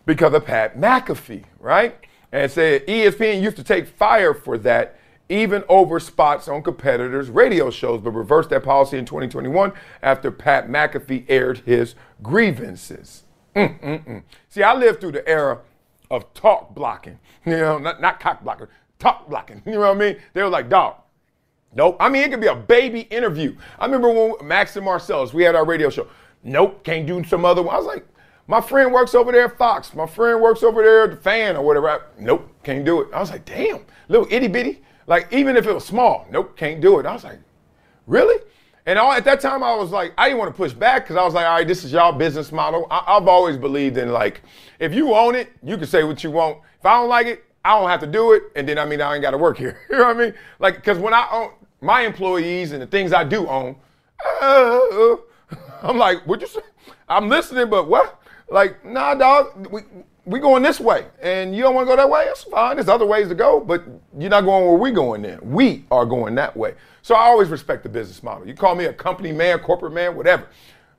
because 0.07 0.33
of 0.33 0.45
Pat 0.45 0.79
McAfee, 0.79 1.45
right? 1.59 1.99
And 2.33 2.51
said 2.51 2.87
ESPN 2.87 3.43
used 3.43 3.57
to 3.57 3.65
take 3.65 3.87
fire 3.87 4.35
for 4.35 4.59
that 4.59 4.99
even 5.29 5.63
over 5.69 6.01
spots 6.01 6.49
on 6.49 6.63
competitors' 6.63 7.29
radio 7.29 7.71
shows, 7.71 8.01
but 8.01 8.11
reversed 8.11 8.51
that 8.51 8.63
policy 8.65 8.97
in 8.97 9.05
2021 9.05 9.73
after 10.03 10.31
Pat 10.31 10.69
McAfee 10.69 11.25
aired 11.29 11.59
his 11.59 11.95
grievances. 12.23 13.25
Mm-mm-mm. 13.55 14.23
See, 14.49 14.63
I 14.63 14.75
lived 14.75 15.01
through 15.01 15.13
the 15.13 15.29
era 15.29 15.61
of 16.11 16.33
talk 16.33 16.75
blocking, 16.75 17.19
you 17.45 17.57
know, 17.57 17.79
not, 17.79 18.01
not 18.01 18.21
cock 18.21 18.43
blocking, 18.43 18.69
talk 18.99 19.29
blocking. 19.29 19.63
You 19.67 19.73
know 19.73 19.81
what 19.81 19.91
I 19.91 19.95
mean? 19.95 20.17
They 20.33 20.43
were 20.43 20.49
like, 20.49 20.69
dog, 20.69 20.97
nope. 21.75 21.97
I 22.01 22.09
mean, 22.09 22.23
it 22.23 22.31
could 22.31 22.41
be 22.41 22.47
a 22.47 22.55
baby 22.55 23.01
interview. 23.01 23.57
I 23.79 23.85
remember 23.85 24.11
when 24.11 24.35
Max 24.47 24.77
and 24.77 24.85
Marcellus, 24.85 25.35
we 25.35 25.43
had 25.43 25.55
our 25.55 25.65
radio 25.65 25.91
show. 25.91 26.07
Nope, 26.43 26.85
can't 26.85 27.07
do 27.07 27.23
some 27.25 27.45
other 27.45 27.63
one. 27.63 27.75
I 27.75 27.79
was 27.79 27.87
like, 27.87 28.07
my 28.49 28.63
friend 28.63 28.93
works 28.93 29.15
over 29.15 29.31
there 29.31 29.45
at 29.45 29.59
Fox. 29.59 29.95
My 29.95 30.07
friend 30.07 30.41
works 30.41 30.63
over 30.63 30.83
there 30.83 31.05
at 31.05 31.11
the 31.11 31.17
fan 31.19 31.55
or 31.55 31.63
whatever. 31.63 31.91
I, 31.91 31.99
nope, 32.19 32.51
can't 32.65 32.85
do 32.85 33.03
it. 33.03 33.09
I 33.13 33.21
was 33.21 33.31
like, 33.31 33.45
damn, 33.45 33.85
little 34.09 34.27
itty 34.31 34.49
bitty. 34.49 34.81
Like, 35.07 35.31
even 35.31 35.57
if 35.57 35.67
it 35.67 35.73
was 35.73 35.85
small, 35.85 36.27
nope, 36.31 36.57
can't 36.57 36.81
do 36.81 36.99
it. 36.99 37.07
I 37.07 37.13
was 37.13 37.25
like, 37.25 37.39
really? 38.07 38.43
And 38.87 38.99
all, 38.99 39.13
at 39.13 39.25
that 39.27 39.43
time, 39.43 39.63
I 39.63 39.75
was 39.75 39.91
like, 39.91 40.15
I 40.17 40.29
didn't 40.29 40.39
want 40.39 40.51
to 40.51 40.57
push 40.57 40.73
back 40.73 41.05
because 41.05 41.17
I 41.17 41.25
was 41.25 41.35
like, 41.35 41.45
all 41.45 41.57
right, 41.57 41.69
this 41.69 41.85
is 41.85 41.93
y'all 41.93 42.11
business 42.11 42.51
model. 42.51 42.87
I, 42.91 43.03
have 43.07 43.29
always 43.29 43.59
believed 43.59 43.99
in 43.99 44.13
like, 44.13 44.41
if 44.79 44.95
you 44.95 45.15
own 45.15 45.35
it, 45.35 45.51
you 45.63 45.77
can 45.77 45.87
say 45.87 46.05
what 46.05 46.25
you 46.25 46.31
want. 46.31 46.59
If 46.81 46.87
I 46.87 46.95
don't 46.95 47.09
like 47.11 47.27
it, 47.27 47.45
I 47.67 47.79
don't 47.79 47.91
have 47.91 48.01
to 48.01 48.07
do 48.07 48.33
it. 48.33 48.45
And 48.57 48.67
then 48.67 48.79
I 48.79 48.87
mean, 48.87 49.03
I 49.03 49.13
ain't 49.13 49.21
got 49.21 49.33
to 49.33 49.39
work 49.39 49.59
here. 49.59 49.79
you 49.91 49.99
know 49.99 50.07
what 50.07 50.17
I 50.17 50.19
mean? 50.19 50.35
Like, 50.59 50.77
because 50.77 50.97
when 50.97 51.13
I 51.13 51.29
own 51.31 51.51
my 51.83 52.01
employees 52.01 52.73
and 52.73 52.81
the 52.81 52.87
things 52.87 53.13
I 53.13 53.25
do 53.25 53.47
own, 53.47 53.77
uh, 54.41 55.17
I'm 55.83 55.99
like, 55.99 56.27
what 56.27 56.41
you 56.41 56.47
say? 56.47 56.61
I'm 57.11 57.29
listening, 57.29 57.69
but 57.69 57.89
what? 57.89 58.19
Like, 58.51 58.85
nah, 58.85 59.15
dog, 59.15 59.67
we 59.71 59.83
we 60.25 60.41
going 60.41 60.63
this 60.63 60.79
way, 60.79 61.07
and 61.23 61.57
you 61.57 61.63
don't 61.63 61.75
want 61.75 61.87
to 61.87 61.93
go 61.93 61.97
that 61.97 62.09
way. 62.09 62.25
It's 62.27 62.45
fine. 62.45 62.77
There's 62.77 62.89
other 62.89 63.07
ways 63.07 63.29
to 63.29 63.35
go, 63.35 63.61
but 63.61 63.83
you're 64.19 64.29
not 64.29 64.43
going 64.43 64.67
where 64.67 64.77
we 64.77 64.91
going. 64.91 65.23
Then 65.23 65.39
we 65.43 65.87
are 65.91 66.05
going 66.05 66.35
that 66.35 66.55
way. 66.55 66.75
So 67.01 67.15
I 67.15 67.23
always 67.23 67.49
respect 67.49 67.83
the 67.83 67.89
business 67.89 68.23
model. 68.23 68.47
You 68.47 68.53
call 68.53 68.75
me 68.75 68.85
a 68.85 68.93
company 68.93 69.33
man, 69.33 69.59
corporate 69.61 69.95
man, 69.95 70.15
whatever. 70.15 70.47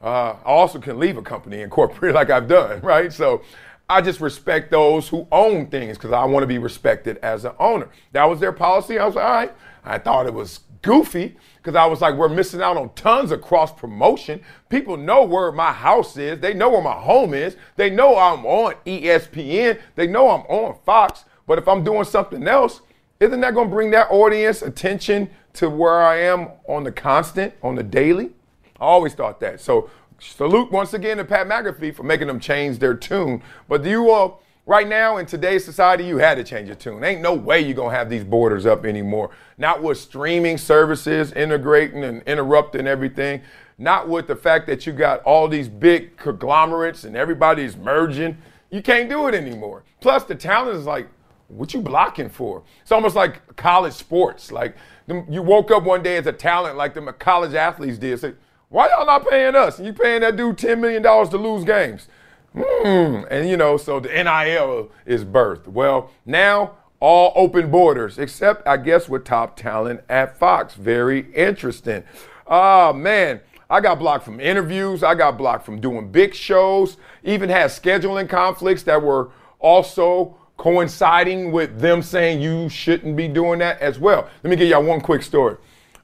Uh, 0.02 0.32
I 0.32 0.46
also 0.46 0.80
can 0.80 0.98
leave 0.98 1.18
a 1.18 1.22
company 1.22 1.62
in 1.62 1.70
corporate 1.70 2.16
like 2.16 2.32
I've 2.32 2.48
done, 2.48 2.82
right? 2.82 3.14
So 3.14 3.44
I 3.88 4.02
just 4.02 4.20
respect 4.20 4.72
those 4.72 5.08
who 5.08 5.28
own 5.32 5.68
things 5.68 5.98
because 5.98 6.12
I 6.12 6.24
want 6.26 6.44
to 6.44 6.48
be 6.48 6.58
respected 6.58 7.18
as 7.18 7.46
an 7.46 7.54
owner. 7.60 7.90
That 8.14 8.26
was 8.26 8.40
their 8.40 8.52
policy. 8.52 8.98
I 8.98 9.06
was 9.06 9.16
like, 9.16 9.26
all 9.26 9.32
right. 9.32 9.54
I 9.84 9.98
thought 9.98 10.26
it 10.26 10.34
was 10.34 10.62
goofy 10.82 11.36
because 11.58 11.76
I 11.76 11.86
was 11.86 12.02
like, 12.02 12.16
we're 12.16 12.30
missing 12.30 12.62
out 12.62 12.78
on 12.78 12.94
tons 12.94 13.32
of 13.32 13.42
cross 13.42 13.74
promotion. 13.74 14.42
People 14.70 14.98
know 14.98 15.24
where 15.24 15.52
my 15.52 15.72
house 15.72 16.18
is, 16.18 16.40
they 16.40 16.54
know 16.54 16.70
where 16.70 16.82
my 16.82 16.94
home 16.94 17.34
is, 17.34 17.58
they 17.76 17.90
know 17.90 18.18
I'm 18.18 18.46
on 18.46 18.76
ESPN, 18.86 19.80
they 19.96 20.08
know 20.08 20.30
I'm 20.30 20.42
on 20.42 20.78
Fox. 20.86 21.26
But 21.48 21.58
if 21.58 21.68
I'm 21.68 21.84
doing 21.84 22.04
something 22.04 22.48
else, 22.48 22.82
isn't 23.20 23.42
that 23.42 23.54
going 23.54 23.68
to 23.68 23.74
bring 23.74 23.92
that 23.92 24.10
audience 24.12 24.62
attention 24.62 25.30
to 25.54 25.70
where 25.70 26.02
I 26.02 26.18
am 26.22 26.50
on 26.68 26.84
the 26.84 26.92
constant, 26.92 27.54
on 27.62 27.76
the 27.76 27.84
daily? 27.84 28.32
I 28.80 28.86
always 28.86 29.14
thought 29.14 29.40
that. 29.42 29.60
So 29.60 29.90
salute 30.20 30.72
once 30.72 30.94
again 30.94 31.18
to 31.18 31.26
Pat 31.26 31.48
McAfee 31.48 31.96
for 31.96 32.04
making 32.04 32.28
them 32.28 32.40
change 32.40 32.80
their 32.80 32.94
tune. 32.94 33.42
But 33.68 33.84
do 33.84 33.90
you 33.90 34.10
all 34.12 34.44
right 34.70 34.88
now 34.88 35.18
in 35.18 35.26
today's 35.26 35.66
society, 35.66 36.06
you 36.06 36.20
had 36.20 36.36
to 36.36 36.44
change 36.44 36.68
your 36.68 36.76
tune. 36.76 37.04
Ain't 37.04 37.22
no 37.22 37.34
way 37.34 37.60
you're 37.60 37.74
gonna 37.74 37.96
have 37.96 38.08
these 38.08 38.24
borders 38.24 38.68
up 38.68 38.86
anymore. 38.86 39.32
Not 39.58 39.82
with 39.82 39.98
streaming 39.98 40.60
services 40.60 41.32
integrating 41.32 42.04
and 42.04 42.22
interrupting 42.28 42.86
everything. 42.86 43.42
Not 43.80 44.08
with 44.08 44.28
the 44.28 44.36
fact 44.36 44.68
that 44.68 44.86
you 44.86 44.94
got 44.94 45.24
all 45.24 45.48
these 45.48 45.68
big 45.68 46.16
conglomerates 46.18 47.04
and 47.04 47.18
everybody's 47.18 47.76
merging. 47.76 48.38
You 48.70 48.84
can't 48.84 49.10
do 49.10 49.28
it 49.28 49.34
anymore. 49.34 49.86
Plus, 50.02 50.24
the 50.26 50.36
talent 50.36 50.78
is 50.78 50.86
like, 50.86 51.08
what 51.48 51.74
you 51.74 51.82
blocking 51.82 52.30
for? 52.30 52.62
It's 52.84 52.92
almost 52.92 53.16
like 53.16 53.56
college 53.56 53.94
sports. 53.94 54.52
Like 54.52 54.76
you 55.08 55.42
woke 55.42 55.72
up 55.72 55.82
one 55.82 56.04
day 56.04 56.18
as 56.18 56.28
a 56.28 56.32
talent, 56.32 56.78
like 56.78 56.94
the 56.94 57.02
college 57.14 57.56
athletes 57.56 57.98
did. 57.98 58.20
Say, 58.20 58.34
why 58.68 58.88
y'all 58.90 59.08
not 59.08 59.28
paying 59.28 59.56
us? 59.56 59.80
You 59.80 59.94
paying 59.94 60.22
that 60.22 60.36
dude 60.36 60.60
ten 60.60 60.80
million 60.80 61.02
dollars 61.02 61.30
to 61.30 61.40
lose 61.40 61.64
games? 61.64 62.08
Mm. 62.56 63.28
And 63.30 63.50
you 63.50 63.58
know, 63.58 63.78
so 63.78 64.00
the 64.00 64.10
NIL 64.10 64.92
is 65.06 65.24
birthed. 65.26 65.68
Well, 65.68 66.12
now 66.26 66.78
all 67.00 67.32
open 67.36 67.72
borders, 67.72 68.18
except 68.18 68.68
I 68.68 68.78
guess 68.78 69.08
with 69.08 69.24
top 69.26 69.56
talent 69.56 70.02
at 70.10 70.38
Fox. 70.38 70.74
Very 70.76 71.32
interesting. 71.34 72.04
Oh 72.48 72.94
man. 72.94 73.42
I 73.72 73.82
got 73.82 74.00
blocked 74.00 74.26
from 74.26 74.40
interviews. 74.40 75.04
I 75.04 75.14
got 75.14 75.38
blocked 75.38 75.64
from 75.64 75.80
doing 75.80 76.12
big 76.12 76.34
shows. 76.34 76.98
Even 77.24 77.50
had 77.50 77.70
scheduling 77.70 78.28
conflicts 78.28 78.82
that 78.84 79.00
were 79.00 79.30
also 79.60 80.36
coinciding 80.58 81.52
with 81.52 81.80
them 81.80 82.02
saying 82.02 82.42
you 82.42 82.68
shouldn't 82.68 83.16
be 83.16 83.28
doing 83.28 83.60
that 83.60 83.80
as 83.80 84.00
well. 84.00 84.28
Let 84.44 84.50
me 84.50 84.56
give 84.56 84.68
y'all 84.68 84.84
one 84.84 85.02
quick 85.02 85.22
story. 85.22 85.58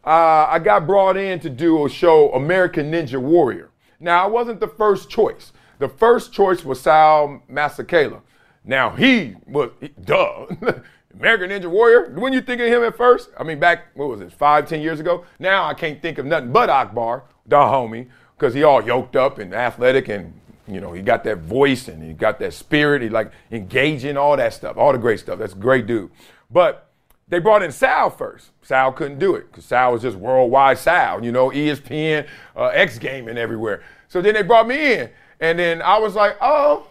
Uh, 0.06 0.46
I 0.48 0.60
got 0.60 0.86
brought 0.86 1.18
in 1.18 1.40
to 1.40 1.50
do 1.50 1.86
a 1.86 1.90
show, 1.90 2.32
American 2.34 2.92
Ninja 2.92 3.20
Warrior. 3.20 3.72
Now, 4.00 4.24
I 4.24 4.28
wasn't 4.28 4.60
the 4.60 4.68
first 4.68 5.10
choice. 5.10 5.52
The 5.79 5.89
first 5.89 6.32
choice 6.32 6.63
was 6.63 6.79
Sal 6.79 7.41
Masekela. 7.51 8.22
Now, 8.63 8.91
he 8.91 9.36
was, 9.48 9.72
duh, 10.03 10.48
American 11.20 11.50
Ninja 11.50 11.70
Warrior. 11.70 12.12
When 12.15 12.34
you 12.34 12.41
think 12.41 12.62
of 12.62 12.67
him 12.67 12.84
at 12.84 12.98
first, 12.98 13.29
I 13.38 13.44
mean, 13.44 13.60
back, 13.60 13.96
what 13.96 14.10
was 14.10 14.22
it, 14.22 14.32
five, 14.32 14.67
ten 14.67 14.82
years 14.82 15.00
ago? 15.00 15.25
Now 15.39 15.65
I 15.65 15.74
can't 15.74 16.01
think 16.01 16.17
of 16.17 16.25
nothing 16.25 16.51
but 16.51 16.70
Akbar, 16.70 17.24
the 17.46 17.58
homie, 17.58 18.10
because 18.38 18.53
he 18.53 18.63
all 18.63 18.84
yoked 18.84 19.15
up 19.15 19.38
and 19.38 19.53
athletic 19.53 20.08
and 20.10 20.34
you 20.67 20.82
know, 20.82 20.94
he 20.94 21.01
got 21.01 21.24
that 21.25 21.39
voice 21.39 21.88
and 21.88 22.01
he 22.01 22.13
got 22.13 22.39
that 22.39 22.53
spirit. 22.53 23.01
He 23.01 23.10
like 23.10 23.32
engaging, 23.51 24.17
all 24.17 24.36
that 24.38 24.53
stuff, 24.53 24.77
all 24.77 24.91
the 24.91 24.98
great 24.98 25.20
stuff. 25.20 25.39
That's 25.39 25.53
a 25.53 25.58
great 25.58 25.86
dude. 25.86 26.10
But 26.50 26.89
they 27.27 27.39
brought 27.39 27.63
in 27.63 27.72
Sal 27.72 28.10
first. 28.10 28.51
Sal 28.62 28.91
couldn't 28.91 29.20
do 29.20 29.36
it 29.36 29.51
because 29.51 29.65
Sal 29.65 29.94
was 29.94 30.01
just 30.01 30.17
worldwide 30.17 30.77
Sal, 30.77 31.24
you 31.24 31.32
know, 31.32 31.50
ESPN, 31.50 32.27
uh, 32.55 32.65
X 32.67 32.98
Gaming 32.98 33.38
everywhere. 33.38 33.84
So 34.08 34.22
then 34.22 34.34
they 34.34 34.41
brought 34.41 34.67
me 34.67 34.94
in. 34.94 35.10
And 35.39 35.60
then 35.60 35.82
I 35.82 35.98
was 35.98 36.15
like, 36.15 36.38
oh. 36.42 36.88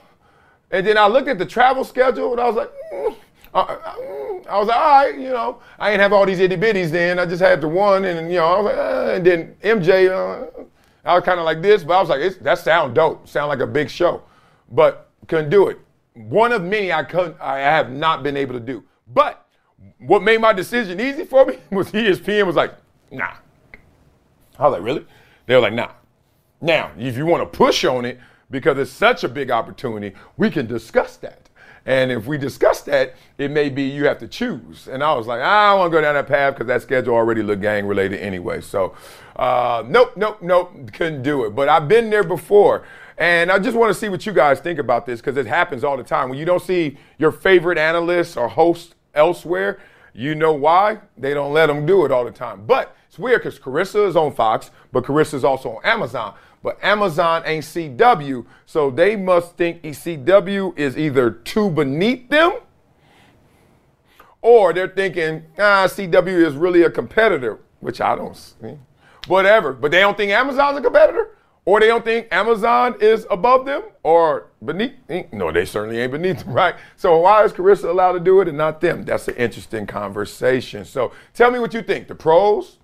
And 0.71 0.87
then 0.87 0.99
I 0.99 1.07
looked 1.07 1.29
at 1.29 1.39
the 1.39 1.47
travel 1.47 1.85
schedule 1.85 2.33
and 2.33 2.41
I 2.41 2.47
was 2.47 2.57
like, 2.57 2.71
mm. 2.93 3.17
Uh, 3.55 3.59
uh, 3.59 3.95
mm. 3.95 4.47
I 4.49 4.59
was 4.59 4.67
like, 4.67 4.77
all 4.77 5.05
right, 5.05 5.15
you 5.15 5.31
know, 5.31 5.61
I 5.79 5.93
ain't 5.93 6.01
have 6.01 6.13
all 6.13 6.27
these 6.27 6.41
itty 6.41 6.57
bitties 6.57 6.91
then. 6.91 7.21
I 7.21 7.27
just 7.27 7.41
had 7.41 7.61
the 7.61 7.69
one, 7.69 8.05
and 8.05 8.29
you 8.29 8.39
know, 8.39 8.47
I 8.47 8.61
was 8.61 8.65
like, 8.65 8.77
uh, 8.77 9.15
and 9.15 9.25
then 9.25 9.55
MJ, 9.63 10.11
uh, 10.11 10.65
I 11.05 11.15
was 11.15 11.25
kind 11.25 11.39
of 11.39 11.45
like 11.45 11.63
this, 11.63 11.85
but 11.85 11.95
I 11.95 12.01
was 12.01 12.09
like, 12.09 12.39
that 12.41 12.59
sound 12.59 12.97
dope. 12.97 13.29
Sound 13.29 13.49
like 13.49 13.61
a 13.61 13.67
big 13.67 13.89
show, 13.89 14.23
but 14.73 15.09
couldn't 15.29 15.51
do 15.51 15.69
it. 15.69 15.79
One 16.15 16.53
of 16.53 16.63
many 16.63 16.93
I 16.93 17.05
couldn't, 17.05 17.41
I 17.41 17.59
have 17.59 17.93
not 17.93 18.25
been 18.25 18.37
able 18.37 18.55
to 18.55 18.61
do. 18.61 18.83
But 19.07 19.47
what 19.99 20.23
made 20.23 20.41
my 20.41 20.53
decision 20.53 21.01
easy 21.01 21.25
for 21.25 21.47
me 21.47 21.59
was 21.71 21.93
ESPN 21.93 22.47
was 22.47 22.57
like, 22.57 22.75
nah. 23.11 23.35
I 24.59 24.69
was 24.69 24.73
like, 24.73 24.83
really? 24.83 25.07
They 25.47 25.55
were 25.55 25.61
like, 25.61 25.73
nah. 25.75 25.91
Now, 26.61 26.91
if 26.99 27.17
you 27.17 27.27
want 27.27 27.43
to 27.43 27.59
push 27.59 27.85
on 27.85 28.05
it 28.05 28.19
because 28.51 28.79
it's 28.79 28.91
such 28.91 29.25
a 29.25 29.29
big 29.29 29.51
opportunity, 29.51 30.15
we 30.37 30.51
can 30.51 30.67
discuss 30.67 31.17
that. 31.19 31.49
And 31.87 32.11
if 32.11 32.27
we 32.27 32.39
discuss 32.39 32.81
that, 32.83 33.15
it 33.37 33.51
may 33.51 33.69
be 33.69 33.83
you 33.83 34.07
have 34.07 34.19
to 34.19 34.29
choose. 34.29 34.89
And 34.89 35.03
I 35.03 35.13
was 35.15 35.27
like, 35.27 35.43
I 35.43 35.71
don't 35.71 35.81
want 35.81 35.93
to 35.93 35.97
go 35.99 36.01
down 36.01 36.15
that 36.15 36.27
path 36.27 36.55
because 36.55 36.67
that 36.69 36.81
schedule 36.83 37.15
already 37.15 37.43
looked 37.43 37.61
gang 37.61 37.87
related 37.87 38.21
anyway. 38.21 38.63
So, 38.63 38.95
uh, 39.37 39.85
nope, 39.87 40.17
nope, 40.17 40.41
nope, 40.41 40.93
couldn't 40.93 41.23
do 41.23 41.45
it. 41.45 41.51
But 41.51 41.69
I've 41.69 41.87
been 41.87 42.09
there 42.09 42.25
before. 42.25 42.85
And 43.19 43.53
I 43.53 43.59
just 43.59 43.77
want 43.77 43.93
to 43.93 43.99
see 43.99 44.09
what 44.09 44.25
you 44.27 44.33
guys 44.33 44.61
think 44.61 44.79
about 44.79 45.07
this 45.07 45.21
because 45.21 45.37
it 45.37 45.47
happens 45.47 45.85
all 45.85 45.97
the 45.97 46.03
time. 46.03 46.31
When 46.31 46.39
you 46.39 46.45
don't 46.45 46.63
see 46.63 46.97
your 47.19 47.31
favorite 47.31 47.79
analyst 47.79 48.37
or 48.37 48.49
host 48.49 48.95
elsewhere, 49.15 49.79
you 50.15 50.35
know 50.35 50.53
why? 50.53 50.99
They 51.19 51.35
don't 51.35 51.53
let 51.53 51.67
them 51.67 51.87
do 51.87 52.05
it 52.05 52.11
all 52.11 52.25
the 52.25 52.31
time. 52.31 52.65
But 52.67 52.97
it's 53.09 53.19
weird 53.19 53.43
because 53.43 53.59
Charissa 53.59 54.09
is 54.09 54.17
on 54.17 54.33
Fox, 54.35 54.71
but 54.91 55.05
Charissa 55.05 55.35
is 55.35 55.45
also 55.45 55.77
on 55.77 55.85
Amazon. 55.85 56.35
But 56.65 56.83
Amazon 56.83 57.43
ain't 57.45 57.67
CW, 57.67 58.47
so 58.65 58.91
they 58.91 59.17
must 59.17 59.55
think 59.59 59.83
ECW 59.83 60.77
is 60.79 60.97
either 60.97 61.31
too 61.31 61.71
beneath 61.71 62.31
them 62.31 62.55
or 64.41 64.73
they're 64.73 64.89
thinking, 64.89 65.45
ah, 65.59 65.87
CW 65.87 66.47
is 66.47 66.55
really 66.55 66.83
a 66.83 66.91
competitor, 66.91 67.59
which 67.81 68.01
I 68.01 68.17
don't 68.17 68.35
see. 68.35 68.79
Whatever. 69.27 69.75
But 69.75 69.91
they 69.91 70.01
don't 70.01 70.17
think 70.17 70.33
Amazon's 70.33 70.79
a 70.79 70.81
competitor? 70.81 71.37
Or 71.67 71.81
they 71.81 71.87
don't 71.87 72.05
think 72.05 72.29
Amazon 72.31 72.95
is 72.99 73.27
above 73.31 73.67
them 73.67 73.83
or 74.03 74.47
beneath? 74.65 74.93
No, 75.33 75.53
they 75.53 75.67
certainly 75.67 75.99
ain't 75.99 76.13
beneath 76.13 76.45
them, 76.45 76.53
right? 76.55 76.77
So 76.97 77.19
why 77.19 77.45
is 77.45 77.53
Charissa 77.53 77.91
allowed 77.91 78.13
to 78.13 78.21
do 78.21 78.41
it 78.41 78.49
and 78.49 78.57
not 78.57 78.81
them? 78.81 79.05
That's 79.05 79.29
an 79.29 79.35
interesting 79.37 79.87
conversation. 79.87 80.87
So 80.87 81.13
tell 81.35 81.51
me 81.51 81.59
what 81.59 81.75
you 81.75 81.83
think. 81.83 82.09
The 82.09 82.15
pros, 82.15 82.79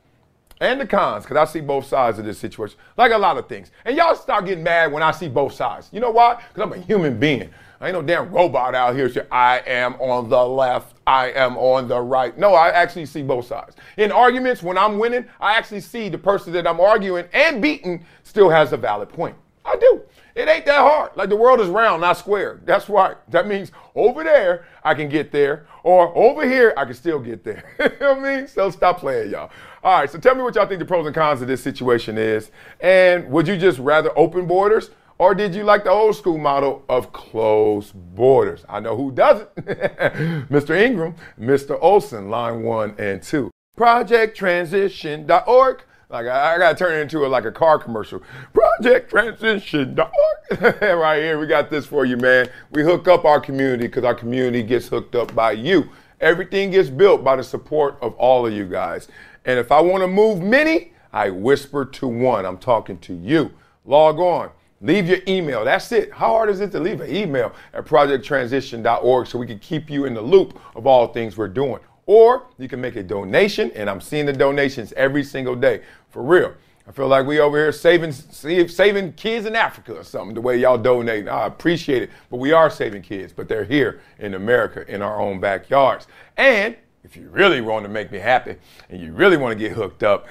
and 0.60 0.80
the 0.80 0.86
cons, 0.86 1.24
because 1.24 1.36
I 1.36 1.50
see 1.50 1.60
both 1.60 1.86
sides 1.86 2.18
of 2.18 2.24
this 2.24 2.38
situation, 2.38 2.78
like 2.96 3.12
a 3.12 3.18
lot 3.18 3.38
of 3.38 3.48
things. 3.48 3.70
And 3.84 3.96
y'all 3.96 4.14
start 4.14 4.44
getting 4.44 4.62
mad 4.62 4.92
when 4.92 5.02
I 5.02 5.10
see 5.10 5.28
both 5.28 5.54
sides. 5.54 5.88
You 5.90 6.00
know 6.00 6.10
why? 6.10 6.42
Because 6.48 6.62
I'm 6.62 6.78
a 6.78 6.84
human 6.84 7.18
being. 7.18 7.50
I 7.80 7.86
ain't 7.86 7.94
no 7.94 8.02
damn 8.02 8.30
robot 8.30 8.74
out 8.74 8.94
here 8.94 9.08
saying, 9.08 9.26
I 9.32 9.60
am 9.60 9.94
on 9.94 10.28
the 10.28 10.44
left, 10.44 10.96
I 11.06 11.30
am 11.30 11.56
on 11.56 11.88
the 11.88 11.98
right. 11.98 12.36
No, 12.36 12.52
I 12.52 12.68
actually 12.68 13.06
see 13.06 13.22
both 13.22 13.46
sides. 13.46 13.74
In 13.96 14.12
arguments, 14.12 14.62
when 14.62 14.76
I'm 14.76 14.98
winning, 14.98 15.24
I 15.40 15.56
actually 15.56 15.80
see 15.80 16.10
the 16.10 16.18
person 16.18 16.52
that 16.52 16.66
I'm 16.66 16.78
arguing 16.78 17.24
and 17.32 17.62
beating 17.62 18.04
still 18.22 18.50
has 18.50 18.74
a 18.74 18.76
valid 18.76 19.08
point. 19.08 19.34
I 19.64 19.76
do. 19.76 20.02
It 20.34 20.48
ain't 20.48 20.66
that 20.66 20.80
hard. 20.80 21.12
Like 21.16 21.30
the 21.30 21.36
world 21.36 21.60
is 21.60 21.68
round, 21.68 22.02
not 22.02 22.18
square. 22.18 22.60
That's 22.64 22.88
right. 22.88 23.16
That 23.30 23.46
means 23.46 23.72
over 23.94 24.22
there, 24.24 24.66
I 24.84 24.94
can 24.94 25.08
get 25.08 25.32
there, 25.32 25.66
or 25.82 26.16
over 26.16 26.48
here, 26.48 26.72
I 26.76 26.84
can 26.84 26.94
still 26.94 27.18
get 27.18 27.42
there. 27.44 27.64
you 27.80 27.88
know 28.00 28.14
what 28.14 28.24
I 28.24 28.36
mean? 28.36 28.46
So 28.48 28.70
stop 28.70 29.00
playing, 29.00 29.30
y'all. 29.30 29.50
All 29.82 30.00
right, 30.00 30.10
so 30.10 30.18
tell 30.18 30.34
me 30.34 30.42
what 30.42 30.54
y'all 30.54 30.66
think 30.66 30.80
the 30.80 30.84
pros 30.84 31.06
and 31.06 31.14
cons 31.14 31.40
of 31.40 31.48
this 31.48 31.62
situation 31.62 32.18
is. 32.18 32.50
And 32.80 33.30
would 33.30 33.48
you 33.48 33.56
just 33.56 33.78
rather 33.78 34.10
open 34.18 34.46
borders? 34.46 34.90
Or 35.18 35.34
did 35.34 35.54
you 35.54 35.64
like 35.64 35.84
the 35.84 35.90
old 35.90 36.16
school 36.16 36.36
model 36.38 36.82
of 36.88 37.12
closed 37.12 37.92
borders? 37.94 38.64
I 38.68 38.80
know 38.80 38.96
who 38.96 39.12
doesn't. 39.12 39.54
Mr. 39.56 40.74
Ingram, 40.74 41.14
Mr. 41.38 41.78
Olsen, 41.80 42.28
line 42.30 42.62
one 42.62 42.94
and 42.98 43.22
two. 43.22 43.50
ProjectTransition.org. 43.78 45.82
Like 46.10 46.26
I, 46.26 46.56
I, 46.56 46.58
gotta 46.58 46.76
turn 46.76 46.98
it 46.98 47.02
into 47.02 47.24
a, 47.24 47.28
like 47.28 47.44
a 47.44 47.52
car 47.52 47.78
commercial. 47.78 48.20
project 48.52 49.12
ProjectTransition.org. 49.12 50.82
right 50.82 51.22
here, 51.22 51.38
we 51.38 51.46
got 51.46 51.70
this 51.70 51.86
for 51.86 52.04
you, 52.04 52.16
man. 52.16 52.50
We 52.72 52.82
hook 52.82 53.06
up 53.06 53.24
our 53.24 53.40
community 53.40 53.86
because 53.86 54.02
our 54.02 54.14
community 54.14 54.64
gets 54.64 54.88
hooked 54.88 55.14
up 55.14 55.32
by 55.36 55.52
you. 55.52 55.88
Everything 56.20 56.72
gets 56.72 56.90
built 56.90 57.22
by 57.22 57.36
the 57.36 57.44
support 57.44 57.96
of 58.02 58.14
all 58.14 58.44
of 58.44 58.52
you 58.52 58.66
guys. 58.66 59.06
And 59.44 59.58
if 59.58 59.70
I 59.70 59.80
want 59.80 60.02
to 60.02 60.08
move 60.08 60.42
many, 60.42 60.92
I 61.12 61.30
whisper 61.30 61.84
to 61.84 62.08
one. 62.08 62.44
I'm 62.44 62.58
talking 62.58 62.98
to 62.98 63.14
you. 63.14 63.52
Log 63.84 64.18
on. 64.18 64.50
Leave 64.80 65.08
your 65.08 65.18
email. 65.28 65.64
That's 65.64 65.92
it. 65.92 66.10
How 66.12 66.28
hard 66.28 66.50
is 66.50 66.60
it 66.60 66.72
to 66.72 66.80
leave 66.80 67.00
an 67.00 67.14
email 67.14 67.52
at 67.72 67.84
projecttransition.org 67.84 69.26
so 69.26 69.38
we 69.38 69.46
can 69.46 69.58
keep 69.60 69.88
you 69.88 70.06
in 70.06 70.14
the 70.14 70.22
loop 70.22 70.58
of 70.74 70.86
all 70.86 71.06
things 71.08 71.36
we're 71.36 71.48
doing? 71.48 71.80
Or 72.06 72.46
you 72.58 72.68
can 72.68 72.80
make 72.80 72.96
a 72.96 73.02
donation, 73.02 73.70
and 73.72 73.88
I'm 73.88 74.00
seeing 74.00 74.26
the 74.26 74.32
donations 74.32 74.92
every 74.94 75.24
single 75.24 75.54
day. 75.54 75.82
For 76.10 76.22
real. 76.22 76.54
I 76.90 76.92
feel 76.92 77.06
like 77.06 77.24
we 77.24 77.38
over 77.38 77.56
here 77.56 77.70
saving 77.70 78.10
saving 78.10 79.12
kids 79.12 79.46
in 79.46 79.54
Africa 79.54 79.94
or 79.94 80.02
something, 80.02 80.34
the 80.34 80.40
way 80.40 80.56
y'all 80.56 80.76
donate. 80.76 81.28
I 81.28 81.46
appreciate 81.46 82.02
it. 82.02 82.10
But 82.30 82.38
we 82.38 82.50
are 82.50 82.68
saving 82.68 83.02
kids, 83.02 83.32
but 83.32 83.48
they're 83.48 83.64
here 83.64 84.00
in 84.18 84.34
America 84.34 84.84
in 84.92 85.00
our 85.00 85.20
own 85.20 85.38
backyards. 85.38 86.08
And 86.36 86.76
if 87.04 87.16
you 87.16 87.28
really 87.28 87.60
want 87.60 87.84
to 87.84 87.88
make 87.88 88.10
me 88.10 88.18
happy 88.18 88.56
and 88.88 89.00
you 89.00 89.12
really 89.12 89.36
want 89.36 89.56
to 89.56 89.68
get 89.68 89.76
hooked 89.76 90.02
up, 90.02 90.26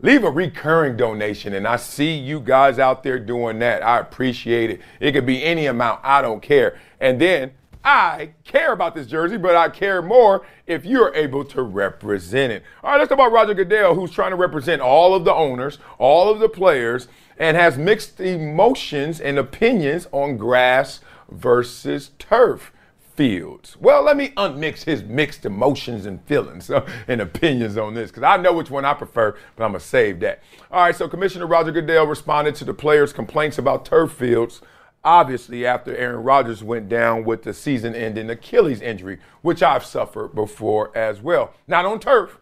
leave 0.00 0.24
a 0.24 0.30
recurring 0.30 0.98
donation. 0.98 1.54
And 1.54 1.66
I 1.66 1.76
see 1.76 2.14
you 2.14 2.40
guys 2.40 2.78
out 2.78 3.02
there 3.02 3.18
doing 3.18 3.58
that. 3.60 3.82
I 3.82 3.98
appreciate 3.98 4.68
it. 4.68 4.80
It 5.00 5.12
could 5.12 5.24
be 5.24 5.42
any 5.42 5.64
amount, 5.64 6.00
I 6.02 6.20
don't 6.20 6.42
care. 6.42 6.78
And 7.00 7.18
then 7.18 7.52
I 7.84 8.30
care 8.44 8.72
about 8.72 8.94
this 8.94 9.06
jersey, 9.06 9.36
but 9.36 9.56
I 9.56 9.68
care 9.68 10.02
more 10.02 10.46
if 10.66 10.84
you're 10.84 11.14
able 11.14 11.44
to 11.46 11.62
represent 11.62 12.52
it. 12.52 12.62
All 12.82 12.92
right, 12.92 12.98
let's 12.98 13.08
talk 13.08 13.16
about 13.16 13.32
Roger 13.32 13.54
Goodell, 13.54 13.94
who's 13.94 14.10
trying 14.10 14.30
to 14.30 14.36
represent 14.36 14.80
all 14.80 15.14
of 15.14 15.24
the 15.24 15.34
owners, 15.34 15.78
all 15.98 16.30
of 16.30 16.38
the 16.38 16.48
players, 16.48 17.08
and 17.38 17.56
has 17.56 17.76
mixed 17.76 18.20
emotions 18.20 19.20
and 19.20 19.38
opinions 19.38 20.06
on 20.12 20.36
grass 20.36 21.00
versus 21.30 22.10
turf 22.18 22.72
fields. 23.14 23.76
Well, 23.78 24.02
let 24.02 24.16
me 24.16 24.30
unmix 24.36 24.84
his 24.84 25.02
mixed 25.02 25.44
emotions 25.44 26.06
and 26.06 26.22
feelings 26.24 26.70
uh, 26.70 26.88
and 27.08 27.20
opinions 27.20 27.76
on 27.76 27.94
this 27.94 28.10
because 28.10 28.22
I 28.22 28.36
know 28.36 28.52
which 28.52 28.70
one 28.70 28.84
I 28.84 28.94
prefer, 28.94 29.36
but 29.56 29.64
I'm 29.64 29.72
going 29.72 29.80
to 29.80 29.86
save 29.86 30.20
that. 30.20 30.42
All 30.70 30.84
right, 30.84 30.96
so 30.96 31.08
Commissioner 31.08 31.46
Roger 31.46 31.72
Goodell 31.72 32.06
responded 32.06 32.54
to 32.56 32.64
the 32.64 32.74
players' 32.74 33.12
complaints 33.12 33.58
about 33.58 33.84
turf 33.84 34.12
fields 34.12 34.62
obviously 35.04 35.66
after 35.66 35.96
Aaron 35.96 36.22
Rodgers 36.22 36.62
went 36.62 36.88
down 36.88 37.24
with 37.24 37.42
the 37.42 37.52
season 37.52 37.94
ending 37.94 38.30
Achilles 38.30 38.80
injury, 38.80 39.18
which 39.42 39.62
I've 39.62 39.84
suffered 39.84 40.34
before 40.34 40.96
as 40.96 41.20
well. 41.20 41.54
Not 41.66 41.84
on 41.84 42.00
turf 42.00 42.38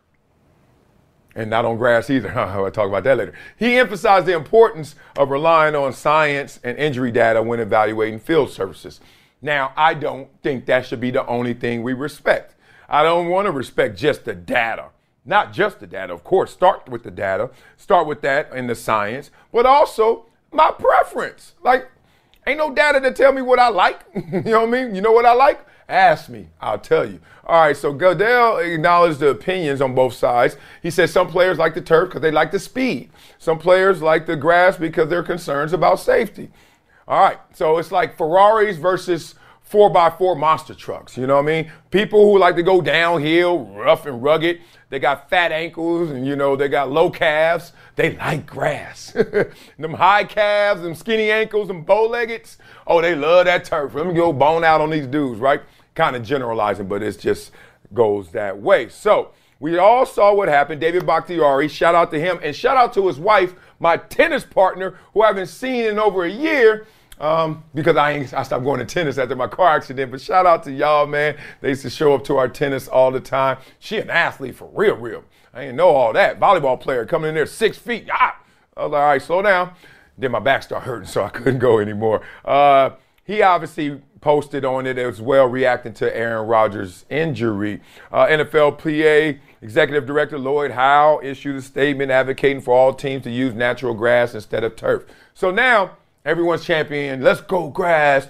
and 1.35 1.49
not 1.49 1.64
on 1.64 1.77
grass 1.77 2.11
either. 2.11 2.31
I'll 2.38 2.70
talk 2.70 2.88
about 2.88 3.05
that 3.05 3.18
later. 3.18 3.35
He 3.57 3.79
emphasized 3.79 4.27
the 4.27 4.35
importance 4.35 4.94
of 5.16 5.31
relying 5.31 5.75
on 5.75 5.92
science 5.92 6.61
and 6.62 6.77
injury 6.79 7.11
data 7.11 7.42
when 7.42 7.61
evaluating 7.61 8.18
field 8.18 8.51
surfaces. 8.51 9.01
Now, 9.42 9.73
I 9.77 9.94
don't 9.94 10.29
think 10.42 10.66
that 10.66 10.85
should 10.85 11.01
be 11.01 11.11
the 11.11 11.27
only 11.27 11.55
thing 11.55 11.83
we 11.83 11.94
respect. 11.94 12.57
I 12.88 13.03
don't 13.03 13.29
want 13.29 13.46
to 13.46 13.53
respect 13.53 13.96
just 13.96 14.25
the 14.25 14.35
data. 14.35 14.88
Not 15.25 15.53
just 15.53 15.81
the 15.81 15.87
data, 15.87 16.12
of 16.12 16.25
course, 16.25 16.51
start 16.51 16.88
with 16.88 17.05
the 17.05 17.11
data, 17.11 17.51
start 17.77 18.07
with 18.07 18.20
that 18.23 18.53
in 18.53 18.66
the 18.66 18.75
science, 18.75 19.31
but 19.53 19.64
also 19.64 20.27
my 20.51 20.73
preference. 20.73 21.55
Like, 21.62 21.90
ain't 22.50 22.58
no 22.58 22.74
data 22.74 23.00
to 23.00 23.12
tell 23.12 23.32
me 23.32 23.42
what 23.42 23.58
I 23.58 23.68
like. 23.68 24.00
you 24.14 24.40
know 24.42 24.60
what 24.60 24.68
I 24.68 24.82
mean? 24.84 24.94
You 24.94 25.00
know 25.00 25.12
what 25.12 25.26
I 25.26 25.32
like? 25.32 25.66
Ask 25.88 26.28
me, 26.28 26.48
I'll 26.60 26.78
tell 26.78 27.04
you. 27.04 27.20
All 27.44 27.62
right, 27.62 27.76
so 27.76 27.92
Goodell 27.92 28.58
acknowledged 28.58 29.18
the 29.18 29.30
opinions 29.30 29.80
on 29.80 29.92
both 29.94 30.14
sides. 30.14 30.56
He 30.82 30.90
said 30.90 31.10
some 31.10 31.26
players 31.26 31.58
like 31.58 31.74
the 31.74 31.80
turf 31.80 32.10
because 32.10 32.22
they 32.22 32.30
like 32.30 32.52
the 32.52 32.60
speed. 32.60 33.10
Some 33.38 33.58
players 33.58 34.00
like 34.00 34.26
the 34.26 34.36
grass 34.36 34.76
because 34.76 35.08
they're 35.08 35.24
concerns 35.24 35.72
about 35.72 35.98
safety. 35.98 36.50
All 37.08 37.20
right, 37.20 37.38
so 37.52 37.78
it's 37.78 37.90
like 37.90 38.16
Ferraris 38.16 38.76
versus 38.76 39.34
four 39.70 39.88
by 39.88 40.11
four 40.11 40.35
monster 40.35 40.74
trucks. 40.74 41.16
You 41.16 41.28
know 41.28 41.37
what 41.37 41.44
I 41.44 41.62
mean? 41.62 41.72
People 41.92 42.24
who 42.24 42.40
like 42.40 42.56
to 42.56 42.62
go 42.62 42.80
downhill, 42.80 43.66
rough 43.66 44.04
and 44.04 44.20
rugged. 44.20 44.61
They 44.88 44.98
got 44.98 45.30
fat 45.30 45.52
ankles 45.52 46.11
and 46.11 46.26
you 46.26 46.35
know 46.35 46.56
they 46.56 46.68
got 46.68 46.90
low 46.90 47.09
calves. 47.09 47.72
They 47.94 48.16
like 48.16 48.46
grass. 48.46 49.12
them 49.78 49.94
high 49.94 50.24
calves, 50.24 50.83
them 50.83 50.96
skinny 50.96 51.30
ankles, 51.30 51.68
them 51.68 51.85
bow-leggeds. 51.85 52.56
Oh, 52.85 53.00
they 53.00 53.14
love 53.14 53.44
that 53.46 53.64
turf. 53.64 53.94
Let 53.94 54.09
me 54.09 54.12
go 54.12 54.33
bone 54.33 54.64
out 54.64 54.80
on 54.80 54.90
these 54.90 55.06
dudes, 55.06 55.38
right? 55.38 55.62
Kind 55.94 56.16
of 56.16 56.24
generalizing, 56.24 56.88
but 56.88 57.04
it 57.04 57.16
just 57.20 57.52
goes 57.94 58.33
that 58.33 58.61
way. 58.61 58.88
So 58.88 59.30
we 59.61 59.78
all 59.78 60.04
saw 60.04 60.35
what 60.35 60.48
happened. 60.48 60.80
David 60.80 61.06
Bakhtiari, 61.06 61.68
shout 61.68 61.94
out 61.94 62.11
to 62.11 62.18
him, 62.18 62.40
and 62.42 62.56
shout 62.56 62.76
out 62.76 62.92
to 62.94 63.06
his 63.06 63.20
wife, 63.20 63.54
my 63.78 63.98
tennis 63.98 64.42
partner, 64.42 64.98
who 65.14 65.22
I 65.22 65.28
haven't 65.28 65.46
seen 65.46 65.85
in 65.85 66.00
over 66.00 66.24
a 66.24 66.30
year 66.30 66.88
um, 67.20 67.62
because 67.74 67.96
I 67.96 68.12
ain't, 68.12 68.35
I 68.35 68.42
stopped 68.42 68.64
going 68.64 68.80
to 68.80 68.87
tennis 68.87 69.18
after 69.18 69.37
my 69.37 69.46
car 69.46 69.76
accident. 69.76 70.11
But 70.11 70.20
shout 70.20 70.46
out 70.46 70.62
to 70.64 70.72
y'all, 70.72 71.06
man. 71.06 71.37
They 71.61 71.68
used 71.68 71.83
to 71.83 71.90
show 71.90 72.14
up 72.14 72.24
to 72.24 72.38
our 72.38 72.48
tennis 72.48 72.88
all 72.88 73.11
the 73.11 73.20
time. 73.20 73.59
She 73.78 73.98
an 73.98 74.11
athlete 74.11 74.56
for 74.56 74.68
real, 74.72 74.96
real. 74.96 75.24
I 75.52 75.62
didn't 75.62 75.76
know 75.76 75.90
all 75.90 76.12
that. 76.14 76.40
Volleyball 76.40 76.80
player 76.80 77.04
coming 77.04 77.28
in 77.28 77.35
there 77.35 77.46
six 77.46 77.76
feet. 77.76 78.09
Ah! 78.12 78.40
I 78.76 78.85
was 78.85 78.92
like, 78.92 79.00
all 79.00 79.06
right, 79.09 79.22
slow 79.22 79.42
down. 79.42 79.72
Then 80.16 80.33
my 80.33 80.38
back 80.38 80.62
started 80.62 80.87
hurting, 80.87 81.09
so 81.09 81.22
I 81.22 81.28
couldn't 81.28 81.59
go 81.59 81.78
anymore. 81.78 82.22
Uh, 82.44 82.90
he 83.24 83.42
obviously 83.42 84.00
posted 84.20 84.64
on 84.64 84.87
it 84.87 84.98
as 84.98 85.20
well, 85.20 85.46
reacting 85.46 85.92
to 85.94 86.16
Aaron 86.16 86.46
Rodgers' 86.46 87.04
injury. 87.11 87.80
Uh, 88.12 88.26
NFLPA 88.26 89.38
Executive 89.62 90.06
Director 90.06 90.38
Lloyd 90.38 90.70
Howell 90.70 91.20
issued 91.22 91.56
a 91.56 91.62
statement 91.62 92.11
advocating 92.11 92.62
for 92.62 92.74
all 92.74 92.94
teams 92.94 93.24
to 93.24 93.30
use 93.30 93.54
natural 93.54 93.94
grass 93.94 94.35
instead 94.35 94.64
of 94.64 94.74
turf. 94.74 95.04
So 95.35 95.50
now 95.50 95.98
Everyone's 96.24 96.64
champion. 96.64 97.22
Let's 97.22 97.40
go 97.40 97.70
grass. 97.70 98.28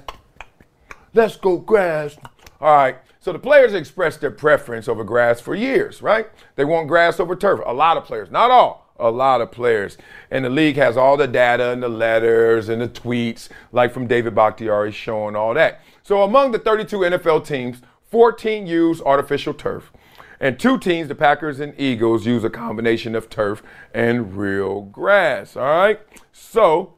Let's 1.13 1.37
go 1.37 1.57
grass. 1.59 2.17
All 2.61 2.73
right. 2.73 2.99
So 3.19 3.33
the 3.33 3.39
players 3.39 3.75
expressed 3.75 4.21
their 4.21 4.31
preference 4.31 4.89
over 4.89 5.03
grass 5.03 5.41
for 5.41 5.55
years, 5.55 6.01
right? 6.01 6.29
They 6.55 6.65
want 6.65 6.89
grass 6.89 7.19
over 7.19 7.35
turf. 7.35 7.61
A 7.67 7.75
lot 7.75 7.97
of 7.97 8.05
players, 8.05 8.31
not 8.31 8.51
all, 8.51 8.93
a 8.99 9.11
lot 9.11 9.41
of 9.41 9.51
players. 9.51 9.99
And 10.31 10.45
the 10.45 10.51
league 10.51 10.77
has 10.77 10.97
all 10.97 11.17
the 11.17 11.27
data 11.27 11.71
and 11.71 11.83
the 11.83 11.89
letters 11.89 12.69
and 12.69 12.81
the 12.81 12.89
tweets, 12.89 13.49
like 13.73 13.93
from 13.93 14.07
David 14.07 14.35
Bakhtiari 14.35 14.93
showing 14.93 15.35
all 15.35 15.53
that. 15.55 15.81
So 16.03 16.23
among 16.23 16.53
the 16.53 16.59
32 16.59 16.97
NFL 16.99 17.45
teams, 17.45 17.83
14 18.11 18.67
use 18.67 19.03
artificial 19.03 19.53
turf. 19.53 19.93
And 20.39 20.59
two 20.59 20.79
teams, 20.79 21.09
the 21.09 21.15
Packers 21.15 21.61
and 21.61 21.75
Eagles, 21.79 22.25
use 22.25 22.45
a 22.45 22.51
combination 22.51 23.15
of 23.15 23.29
turf 23.29 23.63
and 23.93 24.37
real 24.37 24.83
grass. 24.83 25.57
All 25.57 25.65
right. 25.65 26.01
So 26.33 26.95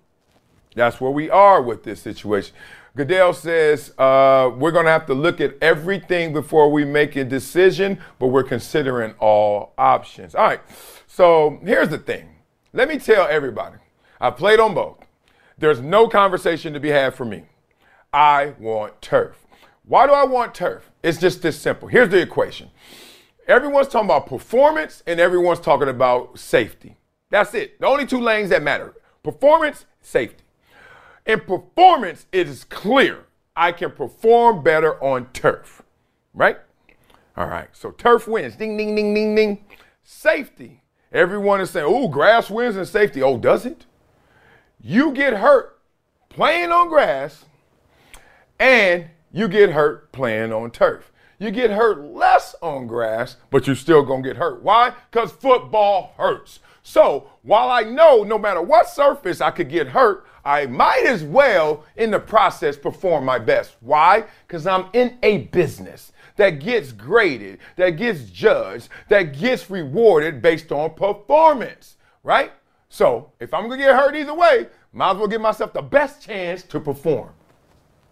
that's 0.75 1.01
where 1.01 1.11
we 1.11 1.31
are 1.31 1.63
with 1.63 1.85
this 1.85 2.01
situation. 2.01 2.55
Goodell 2.95 3.33
says 3.33 3.95
uh, 3.99 4.51
we're 4.55 4.71
going 4.71 4.85
to 4.85 4.91
have 4.91 5.07
to 5.07 5.15
look 5.15 5.41
at 5.41 5.55
everything 5.63 6.33
before 6.33 6.71
we 6.71 6.85
make 6.85 7.17
a 7.17 7.25
decision, 7.25 7.99
but 8.19 8.27
we're 8.27 8.43
considering 8.43 9.15
all 9.19 9.73
options. 9.79 10.35
All 10.35 10.45
right. 10.45 10.61
So 11.07 11.59
here's 11.65 11.89
the 11.89 11.99
thing. 11.99 12.29
Let 12.73 12.89
me 12.89 12.99
tell 12.99 13.27
everybody 13.27 13.77
I've 14.21 14.37
played 14.37 14.61
on 14.61 14.75
both. 14.75 14.99
There's 15.59 15.81
no 15.81 16.09
conversation 16.09 16.73
to 16.75 16.81
be 16.81 16.89
had 16.91 17.15
for 17.15 17.25
me. 17.25 17.45
I 18.13 18.55
want 18.59 19.01
turf. 19.01 19.37
Why 19.85 20.07
do 20.07 20.13
I 20.13 20.25
want 20.25 20.55
turf? 20.55 20.91
It's 21.03 21.19
just 21.19 21.43
this 21.43 21.59
simple. 21.59 21.89
Here's 21.89 22.11
the 22.11 22.21
equation 22.21 22.71
everyone's 23.49 23.89
talking 23.89 24.07
about 24.07 24.27
performance 24.27 25.03
and 25.07 25.19
everyone's 25.19 25.61
talking 25.61 25.89
about 25.89 26.39
safety. 26.39 26.97
That's 27.31 27.55
it. 27.55 27.81
The 27.81 27.87
only 27.87 28.07
two 28.07 28.21
lanes 28.21 28.51
that 28.51 28.63
matter 28.63 28.95
performance, 29.23 29.87
safety. 30.01 30.42
In 31.27 31.41
performance, 31.41 32.27
it 32.33 32.49
is 32.49 32.65
clear 32.65 33.27
I 33.55 33.73
can 33.73 33.93
perform 33.93 34.63
better 34.63 35.03
on 35.03 35.27
turf, 35.33 35.83
right? 36.35 36.59
All 37.37 37.47
right, 37.47 37.69
so 37.73 37.91
turf 37.93 38.27
wins. 38.27 38.57
Ding, 38.57 38.77
ding, 38.77 38.95
ding, 38.95 39.15
ding, 39.15 39.35
ding. 39.35 39.65
Safety. 40.03 40.83
Everyone 41.13 41.61
is 41.61 41.71
saying, 41.71 41.87
oh, 41.89 42.09
grass 42.09 42.51
wins 42.51 42.77
in 42.77 42.87
safety. 42.87 43.23
Oh, 43.23 43.39
does 43.39 43.67
it? 43.67 43.87
You 44.81 45.13
get 45.13 45.35
hurt 45.35 45.79
playing 46.29 46.73
on 46.73 46.89
grass, 46.89 47.45
and 48.59 49.07
you 49.31 49.47
get 49.49 49.71
hurt 49.71 50.11
playing 50.13 50.53
on 50.53 50.71
turf. 50.71 51.13
You 51.39 51.51
get 51.51 51.71
hurt 51.71 52.01
less 52.01 52.55
on 52.63 52.87
grass, 52.87 53.37
but 53.51 53.67
you're 53.67 53.77
still 53.77 54.03
going 54.05 54.23
to 54.23 54.29
get 54.29 54.37
hurt. 54.37 54.63
Why? 54.63 54.93
Because 55.11 55.33
football 55.33 56.15
hurts. 56.17 56.61
So 56.83 57.31
while 57.43 57.71
I 57.71 57.83
know 57.83 58.23
no 58.23 58.39
matter 58.39 58.63
what 58.63 58.89
surface 58.89 59.41
I 59.41 59.51
could 59.51 59.69
get 59.69 59.89
hurt, 59.89 60.27
I 60.45 60.67
might 60.67 61.05
as 61.07 61.23
well, 61.23 61.85
in 61.97 62.11
the 62.11 62.19
process, 62.19 62.77
perform 62.77 63.25
my 63.25 63.39
best. 63.39 63.77
Why? 63.81 64.25
Because 64.47 64.67
I'm 64.67 64.87
in 64.93 65.19
a 65.23 65.39
business 65.39 66.13
that 66.37 66.61
gets 66.61 66.93
graded, 66.93 67.59
that 67.77 67.91
gets 67.91 68.23
judged, 68.25 68.89
that 69.09 69.39
gets 69.39 69.71
rewarded 69.71 70.43
based 70.43 70.73
on 70.73 70.95
performance, 70.95 71.97
right? 72.23 72.53
So 72.89 73.33
if 73.41 73.55
I'm 73.55 73.69
gonna 73.69 73.79
get 73.79 73.95
hurt 73.95 74.17
either 74.17 74.35
way, 74.35 74.67
might 74.93 75.13
as 75.13 75.17
well 75.17 75.29
give 75.29 75.41
myself 75.41 75.73
the 75.73 75.83
best 75.83 76.23
chance 76.23 76.63
to 76.65 76.81
perform. 76.81 77.31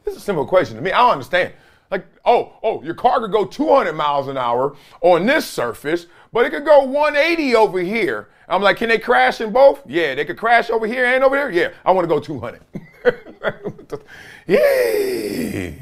This 0.04 0.14
is 0.14 0.22
a 0.22 0.24
simple 0.24 0.46
question 0.46 0.76
to 0.76 0.82
me. 0.82 0.92
I 0.92 0.98
don't 0.98 1.12
understand. 1.12 1.52
Like, 1.90 2.06
oh, 2.24 2.52
oh, 2.62 2.82
your 2.82 2.94
car 2.94 3.20
could 3.20 3.32
go 3.32 3.44
200 3.44 3.92
miles 3.92 4.28
an 4.28 4.38
hour 4.38 4.76
on 5.00 5.26
this 5.26 5.44
surface, 5.44 6.06
but 6.32 6.46
it 6.46 6.50
could 6.50 6.64
go 6.64 6.84
180 6.84 7.56
over 7.56 7.80
here. 7.80 8.28
I'm 8.48 8.62
like, 8.62 8.78
can 8.78 8.88
they 8.88 8.98
crash 8.98 9.40
in 9.40 9.52
both? 9.52 9.82
Yeah, 9.86 10.14
they 10.14 10.24
could 10.24 10.36
crash 10.36 10.70
over 10.70 10.86
here 10.86 11.04
and 11.06 11.22
over 11.22 11.36
here. 11.36 11.50
Yeah, 11.50 11.74
I 11.84 11.92
want 11.92 12.04
to 12.04 12.08
go 12.08 12.20
200. 12.20 12.60
Yay! 14.46 15.78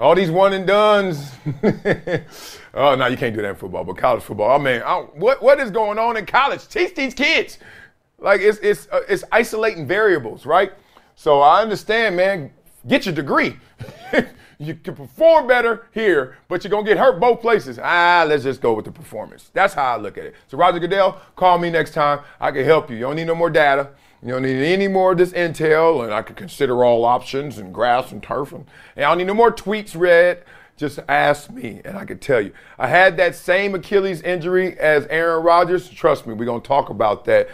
All 0.00 0.14
these 0.14 0.30
one 0.30 0.52
and 0.52 0.66
duns. 0.66 1.32
oh 2.74 2.94
no, 2.94 3.06
you 3.06 3.16
can't 3.16 3.34
do 3.34 3.42
that 3.42 3.50
in 3.50 3.56
football, 3.56 3.84
but 3.84 3.96
college 3.96 4.22
football. 4.22 4.58
I 4.58 4.62
mean, 4.62 4.80
I, 4.82 5.00
what 5.14 5.42
what 5.42 5.58
is 5.58 5.70
going 5.70 5.98
on 5.98 6.16
in 6.16 6.24
college? 6.24 6.68
Teach 6.68 6.94
these 6.94 7.14
kids. 7.14 7.58
Like 8.18 8.40
it's 8.40 8.58
it's 8.58 8.88
uh, 8.92 9.00
it's 9.08 9.24
isolating 9.32 9.86
variables, 9.86 10.46
right? 10.46 10.72
So 11.16 11.40
I 11.40 11.62
understand, 11.62 12.16
man. 12.16 12.52
Get 12.86 13.06
your 13.06 13.14
degree. 13.14 13.56
you 14.58 14.74
can 14.74 14.96
perform 14.96 15.46
better 15.46 15.86
here, 15.92 16.36
but 16.48 16.64
you're 16.64 16.70
gonna 16.70 16.84
get 16.84 16.98
hurt 16.98 17.20
both 17.20 17.40
places. 17.40 17.78
Ah, 17.80 18.24
let's 18.26 18.42
just 18.42 18.60
go 18.60 18.72
with 18.72 18.84
the 18.84 18.90
performance. 18.90 19.50
That's 19.54 19.74
how 19.74 19.94
I 19.94 19.96
look 19.96 20.18
at 20.18 20.24
it. 20.24 20.34
So 20.48 20.58
Roger 20.58 20.80
Goodell, 20.80 21.20
call 21.36 21.58
me 21.58 21.70
next 21.70 21.92
time. 21.92 22.20
I 22.40 22.50
can 22.50 22.64
help 22.64 22.90
you. 22.90 22.96
You 22.96 23.02
don't 23.02 23.16
need 23.16 23.28
no 23.28 23.36
more 23.36 23.50
data. 23.50 23.90
You 24.20 24.32
don't 24.32 24.42
need 24.42 24.64
any 24.64 24.88
more 24.88 25.12
of 25.12 25.18
this 25.18 25.30
intel, 25.30 26.02
and 26.02 26.12
I 26.12 26.22
can 26.22 26.34
consider 26.34 26.84
all 26.84 27.04
options 27.04 27.58
and 27.58 27.72
grass 27.72 28.10
and 28.10 28.20
turf. 28.20 28.52
And, 28.52 28.66
and 28.96 29.04
I 29.04 29.10
don't 29.10 29.18
need 29.18 29.28
no 29.28 29.34
more 29.34 29.52
tweets 29.52 29.96
read. 29.96 30.42
Just 30.76 30.98
ask 31.08 31.50
me, 31.50 31.80
and 31.84 31.96
I 31.96 32.04
can 32.04 32.18
tell 32.18 32.40
you. 32.40 32.52
I 32.78 32.88
had 32.88 33.16
that 33.16 33.36
same 33.36 33.76
Achilles 33.76 34.22
injury 34.22 34.78
as 34.78 35.06
Aaron 35.06 35.44
Rodgers. 35.44 35.88
Trust 35.88 36.26
me, 36.26 36.34
we're 36.34 36.46
gonna 36.46 36.60
talk 36.60 36.90
about 36.90 37.24
that 37.26 37.48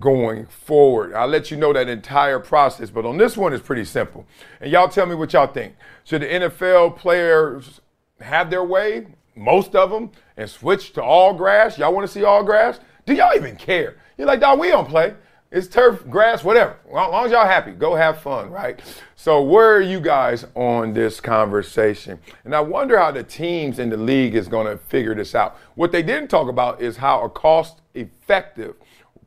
going 0.00 0.46
forward. 0.46 1.12
I'll 1.14 1.28
let 1.28 1.50
you 1.50 1.56
know 1.56 1.72
that 1.72 1.88
entire 1.88 2.40
process, 2.40 2.90
but 2.90 3.04
on 3.04 3.18
this 3.18 3.36
one, 3.36 3.52
it's 3.52 3.64
pretty 3.64 3.84
simple. 3.84 4.26
And 4.60 4.72
y'all 4.72 4.88
tell 4.88 5.06
me 5.06 5.14
what 5.14 5.32
y'all 5.34 5.46
think. 5.46 5.74
Should 6.04 6.22
the 6.22 6.26
NFL 6.26 6.96
players 6.96 7.80
have 8.20 8.50
their 8.50 8.64
way, 8.64 9.06
most 9.36 9.76
of 9.76 9.90
them, 9.90 10.10
and 10.36 10.48
switch 10.48 10.94
to 10.94 11.02
all 11.02 11.34
grass? 11.34 11.78
Y'all 11.78 11.92
want 11.92 12.06
to 12.06 12.12
see 12.12 12.24
all 12.24 12.42
grass? 12.42 12.80
Do 13.04 13.14
y'all 13.14 13.36
even 13.36 13.56
care? 13.56 13.96
You're 14.16 14.26
like, 14.26 14.40
dog, 14.40 14.58
we 14.58 14.68
don't 14.68 14.88
play. 14.88 15.14
It's 15.50 15.66
turf, 15.66 16.08
grass, 16.08 16.44
whatever. 16.44 16.76
As 16.86 16.92
long 16.92 17.24
as 17.24 17.32
y'all 17.32 17.44
happy, 17.44 17.72
go 17.72 17.96
have 17.96 18.20
fun, 18.20 18.50
right? 18.50 18.80
So 19.16 19.42
where 19.42 19.74
are 19.74 19.80
you 19.80 20.00
guys 20.00 20.46
on 20.54 20.94
this 20.94 21.20
conversation? 21.20 22.20
And 22.44 22.54
I 22.54 22.60
wonder 22.60 22.96
how 22.96 23.10
the 23.10 23.24
teams 23.24 23.80
in 23.80 23.90
the 23.90 23.96
league 23.96 24.36
is 24.36 24.46
going 24.46 24.68
to 24.68 24.76
figure 24.76 25.14
this 25.14 25.34
out. 25.34 25.58
What 25.74 25.90
they 25.90 26.04
didn't 26.04 26.28
talk 26.28 26.48
about 26.48 26.80
is 26.80 26.96
how 26.96 27.24
a 27.24 27.28
cost 27.28 27.80
effective 27.94 28.76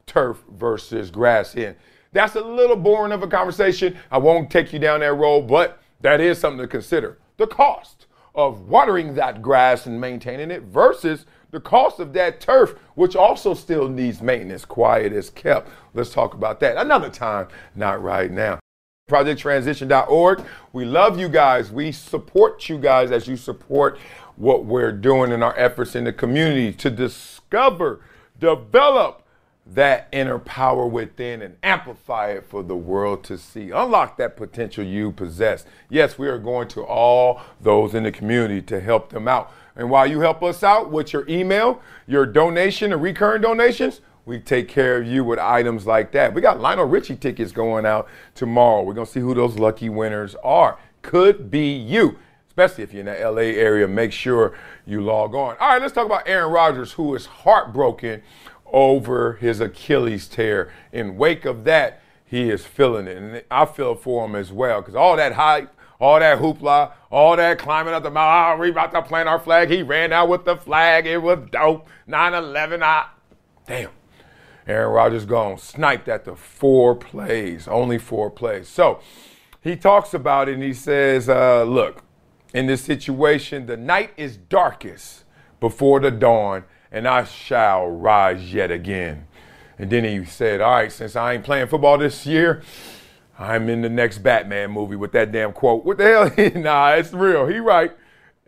turf 0.05 0.43
versus 0.51 1.11
grass 1.11 1.55
in. 1.55 1.75
That's 2.11 2.35
a 2.35 2.41
little 2.41 2.75
boring 2.75 3.11
of 3.11 3.23
a 3.23 3.27
conversation. 3.27 3.97
I 4.11 4.19
won't 4.19 4.49
take 4.49 4.71
you 4.71 4.79
down 4.79 4.99
that 4.99 5.13
road, 5.13 5.47
but 5.47 5.81
that 6.01 6.21
is 6.21 6.37
something 6.37 6.59
to 6.59 6.67
consider. 6.67 7.17
The 7.37 7.47
cost 7.47 8.05
of 8.35 8.67
watering 8.67 9.15
that 9.15 9.41
grass 9.41 9.85
and 9.85 9.99
maintaining 9.99 10.51
it 10.51 10.63
versus 10.63 11.25
the 11.51 11.59
cost 11.59 11.99
of 11.99 12.13
that 12.13 12.41
turf, 12.41 12.75
which 12.95 13.15
also 13.15 13.53
still 13.53 13.87
needs 13.87 14.21
maintenance, 14.21 14.65
quiet 14.65 15.13
as 15.13 15.29
kept. 15.29 15.69
Let's 15.93 16.11
talk 16.11 16.33
about 16.33 16.59
that 16.61 16.77
another 16.77 17.09
time, 17.09 17.47
not 17.75 18.01
right 18.01 18.31
now. 18.31 18.59
ProjectTransition.org. 19.09 20.43
We 20.71 20.85
love 20.85 21.19
you 21.19 21.29
guys. 21.29 21.71
We 21.71 21.91
support 21.91 22.69
you 22.69 22.77
guys 22.77 23.11
as 23.11 23.27
you 23.27 23.37
support 23.37 23.99
what 24.35 24.65
we're 24.65 24.91
doing 24.91 25.31
in 25.31 25.43
our 25.43 25.57
efforts 25.57 25.95
in 25.95 26.05
the 26.05 26.13
community 26.13 26.73
to 26.73 26.89
discover, 26.89 28.01
develop, 28.39 29.22
that 29.65 30.09
inner 30.11 30.39
power 30.39 30.85
within 30.85 31.41
and 31.41 31.55
amplify 31.63 32.31
it 32.31 32.45
for 32.45 32.63
the 32.63 32.75
world 32.75 33.23
to 33.23 33.37
see. 33.37 33.71
Unlock 33.71 34.17
that 34.17 34.35
potential 34.35 34.83
you 34.83 35.11
possess. 35.11 35.65
Yes, 35.89 36.17
we 36.17 36.27
are 36.27 36.37
going 36.37 36.67
to 36.69 36.83
all 36.83 37.41
those 37.61 37.93
in 37.93 38.03
the 38.03 38.11
community 38.11 38.61
to 38.63 38.79
help 38.79 39.09
them 39.09 39.27
out. 39.27 39.51
And 39.75 39.89
while 39.89 40.05
you 40.05 40.19
help 40.19 40.43
us 40.43 40.63
out 40.63 40.91
with 40.91 41.13
your 41.13 41.27
email, 41.27 41.81
your 42.07 42.25
donation, 42.25 42.93
and 42.93 43.01
recurring 43.01 43.41
donations, 43.41 44.01
we 44.25 44.39
take 44.39 44.67
care 44.67 44.97
of 44.97 45.07
you 45.07 45.23
with 45.23 45.39
items 45.39 45.85
like 45.85 46.11
that. 46.11 46.33
We 46.33 46.41
got 46.41 46.59
Lionel 46.59 46.85
Richie 46.85 47.15
tickets 47.15 47.51
going 47.51 47.85
out 47.85 48.07
tomorrow. 48.35 48.83
We're 48.83 48.93
going 48.93 49.07
to 49.07 49.11
see 49.11 49.19
who 49.19 49.33
those 49.33 49.57
lucky 49.57 49.89
winners 49.89 50.35
are. 50.43 50.77
Could 51.01 51.49
be 51.49 51.73
you, 51.73 52.17
especially 52.47 52.83
if 52.83 52.93
you're 52.93 53.01
in 53.01 53.07
the 53.07 53.29
LA 53.29 53.59
area. 53.59 53.87
Make 53.87 54.11
sure 54.13 54.57
you 54.85 55.01
log 55.01 55.33
on. 55.33 55.57
All 55.59 55.69
right, 55.69 55.81
let's 55.81 55.93
talk 55.93 56.05
about 56.05 56.27
Aaron 56.27 56.51
Rodgers, 56.51 56.93
who 56.93 57.15
is 57.15 57.25
heartbroken 57.25 58.21
over 58.73 59.33
his 59.33 59.61
Achilles 59.61 60.27
tear. 60.27 60.73
In 60.91 61.15
wake 61.15 61.45
of 61.45 61.63
that, 61.63 62.01
he 62.25 62.49
is 62.49 62.65
feeling 62.65 63.07
it. 63.07 63.17
And 63.17 63.43
I 63.49 63.65
feel 63.65 63.95
for 63.95 64.25
him 64.25 64.35
as 64.35 64.51
well 64.51 64.81
because 64.81 64.95
all 64.95 65.15
that 65.15 65.33
hype, 65.33 65.73
all 65.99 66.19
that 66.19 66.39
hoopla, 66.39 66.91
all 67.11 67.37
that 67.37 67.59
climbing 67.59 67.93
up 67.93 68.03
the 68.03 68.11
mountain, 68.11 68.59
oh, 68.59 68.61
we 68.61 68.71
about 68.71 68.91
to 68.91 69.01
plant 69.03 69.29
our 69.29 69.39
flag. 69.39 69.69
He 69.69 69.83
ran 69.83 70.11
out 70.11 70.27
with 70.27 70.43
the 70.43 70.57
flag. 70.57 71.05
It 71.05 71.21
was 71.21 71.39
dope. 71.51 71.87
9-11, 72.09 72.81
I, 72.81 73.07
damn. 73.67 73.91
Aaron 74.65 74.93
Rodgers 74.93 75.25
gone, 75.25 75.57
sniped 75.57 76.07
at 76.07 76.25
the 76.25 76.35
four 76.35 76.95
plays, 76.95 77.67
only 77.67 77.97
four 77.97 78.29
plays. 78.29 78.67
So 78.67 79.01
he 79.61 79.75
talks 79.75 80.13
about 80.13 80.49
it 80.49 80.53
and 80.53 80.63
he 80.63 80.73
says, 80.73 81.29
uh, 81.29 81.63
look, 81.63 82.03
in 82.53 82.67
this 82.67 82.81
situation, 82.81 83.65
the 83.65 83.77
night 83.77 84.11
is 84.15 84.37
darkest 84.37 85.25
before 85.59 85.99
the 85.99 86.11
dawn, 86.11 86.63
and 86.93 87.07
I 87.07 87.25
shall 87.25 87.87
rise 87.87 88.53
yet 88.53 88.71
again. 88.71 89.27
And 89.79 89.89
then 89.89 90.05
he 90.05 90.23
said, 90.23 90.61
All 90.61 90.71
right, 90.71 90.91
since 90.91 91.15
I 91.15 91.33
ain't 91.33 91.43
playing 91.43 91.67
football 91.67 91.97
this 91.97 92.25
year, 92.25 92.61
I'm 93.37 93.67
in 93.67 93.81
the 93.81 93.89
next 93.89 94.19
Batman 94.19 94.71
movie 94.71 94.95
with 94.95 95.11
that 95.13 95.31
damn 95.31 95.51
quote. 95.51 95.83
What 95.83 95.97
the 95.97 96.03
hell? 96.05 96.51
nah, 96.61 96.91
it's 96.91 97.11
real. 97.11 97.47
He 97.47 97.57
right. 97.57 97.91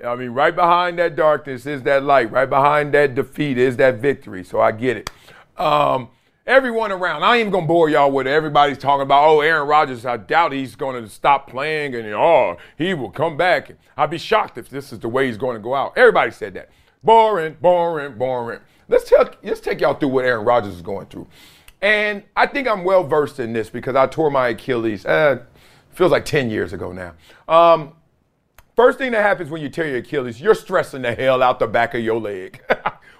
I 0.06 0.16
mean, 0.16 0.30
right 0.30 0.56
behind 0.56 1.00
that 1.00 1.16
darkness 1.16 1.66
is 1.66 1.82
that 1.84 2.04
light. 2.04 2.32
Right 2.32 2.50
behind 2.50 2.94
that 2.94 3.16
defeat 3.16 3.58
is 3.58 3.78
that 3.78 3.96
victory. 3.96 4.44
So 4.44 4.62
I 4.62 4.72
get 4.72 4.98
it. 4.98 5.10
Um, 5.58 6.10
everyone 6.46 6.92
around. 6.92 7.24
I 7.24 7.38
ain't 7.38 7.42
even 7.42 7.52
gonna 7.52 7.66
bore 7.66 7.90
y'all 7.90 8.12
with 8.12 8.28
it. 8.28 8.30
Everybody's 8.30 8.78
talking 8.78 9.02
about, 9.02 9.28
oh, 9.28 9.42
Aaron 9.42 9.68
Rodgers. 9.68 10.06
I 10.06 10.18
doubt 10.18 10.52
he's 10.52 10.76
gonna 10.76 11.08
stop 11.10 11.50
playing, 11.50 11.96
and 11.96 12.14
oh, 12.14 12.58
he 12.78 12.94
will 12.94 13.10
come 13.10 13.38
back. 13.38 13.72
I'd 13.98 14.12
be 14.12 14.20
shocked 14.20 14.60
if 14.60 14.70
this 14.70 14.94
is 14.94 15.00
the 15.00 15.10
way 15.10 15.26
he's 15.26 15.38
going 15.38 15.56
to 15.56 15.64
go 15.64 15.74
out. 15.74 15.94
Everybody 15.98 16.30
said 16.30 16.54
that. 16.54 16.70
Boring, 17.06 17.56
boring, 17.62 18.18
boring. 18.18 18.62
Let's 18.90 19.08
tell, 19.08 19.30
let's 19.44 19.60
take 19.60 19.80
y'all 19.80 19.94
through 19.94 20.10
what 20.10 20.26
Aaron 20.26 20.44
Rodgers 20.44 20.74
is 20.74 20.82
going 20.82 21.06
through. 21.06 21.28
And 21.80 22.24
I 22.36 22.48
think 22.48 22.68
I'm 22.68 22.84
well 22.84 23.04
versed 23.04 23.40
in 23.40 23.54
this 23.54 23.70
because 23.70 23.96
I 23.96 24.08
tore 24.08 24.32
my 24.32 24.50
Achilles. 24.50 25.06
Eh, 25.06 25.38
feels 25.92 26.12
like 26.12 26.26
10 26.26 26.50
years 26.50 26.74
ago 26.74 26.92
now. 26.92 27.14
Um, 27.48 27.94
first 28.76 28.98
thing 28.98 29.12
that 29.12 29.22
happens 29.22 29.52
when 29.52 29.62
you 29.62 29.70
tear 29.70 29.88
your 29.88 29.98
Achilles, 29.98 30.42
you're 30.42 30.56
stressing 30.56 31.04
the 31.04 31.14
hell 31.14 31.44
out 31.44 31.60
the 31.60 31.68
back 31.68 31.94
of 31.94 32.02
your 32.02 32.20
leg. 32.20 32.60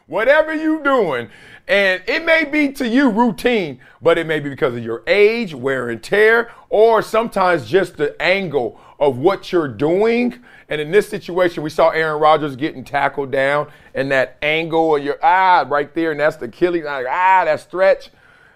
Whatever 0.08 0.54
you 0.54 0.84
doing, 0.84 1.30
and 1.68 2.04
it 2.08 2.26
may 2.26 2.44
be 2.44 2.72
to 2.74 2.88
you 2.88 3.10
routine, 3.10 3.80
but 4.02 4.18
it 4.18 4.28
may 4.28 4.40
be 4.40 4.50
because 4.50 4.76
of 4.76 4.84
your 4.84 5.04
age, 5.08 5.56
wear 5.56 5.90
and 5.90 6.02
tear, 6.02 6.52
or 6.70 7.02
sometimes 7.02 7.68
just 7.68 7.98
the 7.98 8.20
angle 8.22 8.80
of 9.00 9.18
what 9.18 9.52
you're 9.52 9.68
doing 9.68 10.44
and 10.68 10.82
in 10.82 10.92
this 10.92 11.08
situation, 11.08 11.62
we 11.64 11.70
saw 11.70 11.90
Aaron 11.90 12.20
Rodgers 12.20 12.56
getting 12.56 12.84
tackled 12.84 13.32
down 13.32 13.72
and 13.94 14.12
that 14.12 14.38
angle 14.42 14.96
of 14.96 15.04
your 15.04 15.18
ah 15.24 15.66
right 15.68 15.94
there, 15.94 16.12
and 16.12 16.20
that's 16.20 16.38
the 16.38 16.46
Achilles. 16.46 16.86
Ah, 16.88 17.44
that 17.46 17.60
stretch. 17.60 18.10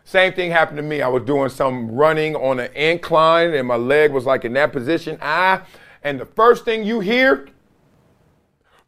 Same 0.03 0.33
thing 0.33 0.49
happened 0.49 0.77
to 0.77 0.83
me. 0.83 1.03
I 1.03 1.07
was 1.07 1.23
doing 1.23 1.49
some 1.49 1.91
running 1.91 2.35
on 2.35 2.59
an 2.59 2.73
incline, 2.73 3.53
and 3.53 3.67
my 3.67 3.75
leg 3.75 4.11
was 4.11 4.25
like 4.25 4.43
in 4.43 4.53
that 4.53 4.71
position. 4.71 5.19
Ah, 5.21 5.65
and 6.03 6.19
the 6.19 6.25
first 6.25 6.65
thing 6.65 6.83
you 6.83 6.99
hear, 6.99 7.47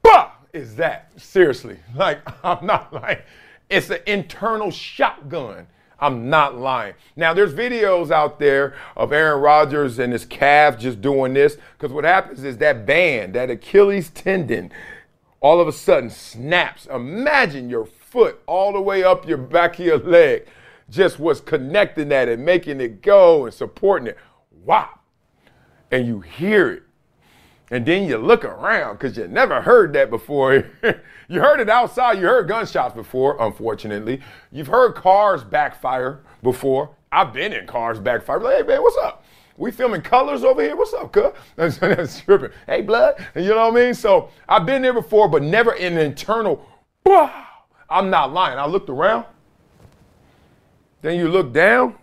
bah, 0.02 0.32
is 0.54 0.76
that 0.76 1.12
seriously? 1.18 1.78
Like 1.96 2.22
I'm 2.44 2.66
not 2.66 2.94
like 2.94 3.26
it's 3.70 3.90
an 3.90 4.00
internal 4.06 4.72
shotgun. 4.72 5.68
I'm 6.02 6.32
not 6.32 6.58
lying. 6.58 6.96
Now, 7.16 7.32
there's 7.34 7.54
videos 7.54 8.10
out 8.10 8.40
there 8.40 8.74
of 8.98 9.14
Aaron 9.14 9.40
Rodgers 9.40 10.00
and 10.00 10.12
his 10.12 10.26
calf 10.26 10.80
just 10.80 11.00
doing 11.00 11.36
this 11.36 11.58
because 11.78 11.94
what 11.94 12.04
happens 12.04 12.44
is 12.44 12.58
that 12.58 12.88
band, 12.88 13.36
that 13.36 13.52
Achilles 13.52 14.10
tendon, 14.10 14.72
all 15.42 15.62
of 15.62 15.68
a 15.68 15.72
sudden 15.72 16.10
snaps. 16.10 16.88
Imagine 16.88 17.70
your 17.70 17.86
foot 17.86 18.42
all 18.48 18.74
the 18.74 18.82
way 18.82 19.04
up 19.04 19.28
your 19.28 19.38
back 19.38 19.80
of 19.80 19.86
your 19.86 20.00
leg 20.00 20.48
just 20.90 21.20
was 21.20 21.40
connecting 21.40 22.10
that 22.10 22.28
and 22.28 22.44
making 22.44 22.82
it 22.82 23.02
go 23.02 23.46
and 23.46 23.54
supporting 23.54 24.08
it. 24.08 24.18
Wow. 24.66 24.90
And 25.92 26.08
you 26.08 26.20
hear 26.20 26.70
it. 26.72 26.84
And 27.72 27.86
then 27.86 28.04
you 28.04 28.18
look 28.18 28.44
around 28.44 28.98
because 28.98 29.16
you 29.16 29.30
never 29.30 29.62
heard 29.62 29.94
that 29.94 30.10
before. 30.10 30.56
you 31.30 31.40
heard 31.40 31.62
it 31.62 31.70
outside. 31.70 32.20
You 32.20 32.26
heard 32.26 32.50
gunshots 32.50 32.94
before, 32.94 33.38
unfortunately. 33.40 34.20
You've 34.52 34.68
heard 34.68 34.94
cars 34.94 35.46
backfire 35.46 36.20
before. 36.44 36.94
I've 37.14 37.32
been 37.32 37.54
in 37.54 37.66
cars 37.66 37.98
backfire. 37.98 38.42
Like, 38.42 38.58
hey, 38.58 38.64
man, 38.64 38.82
what's 38.82 38.98
up? 38.98 39.24
We 39.56 39.72
filming 39.72 40.02
colors 40.02 40.44
over 40.44 40.62
here. 40.62 40.76
What's 40.76 40.94
up, 40.94 41.14
cuz? 41.14 41.32
That's 41.78 42.20
tripping. 42.20 42.52
Hey, 42.68 42.82
blood. 42.82 43.26
You 43.36 43.50
know 43.50 43.70
what 43.70 43.78
I 43.78 43.86
mean? 43.86 43.94
So 43.94 44.30
I've 44.50 44.66
been 44.66 44.82
there 44.82 44.94
before, 44.94 45.30
but 45.30 45.42
never 45.42 45.72
in 45.74 45.94
an 45.94 46.00
internal, 46.00 46.68
wow. 47.06 47.48
I'm 47.90 48.10
not 48.10 48.34
lying. 48.34 48.60
I 48.60 48.66
looked 48.66 48.90
around. 48.90 49.26
Then 51.02 51.18
you 51.18 51.30
look 51.30 51.54
down, 51.54 51.96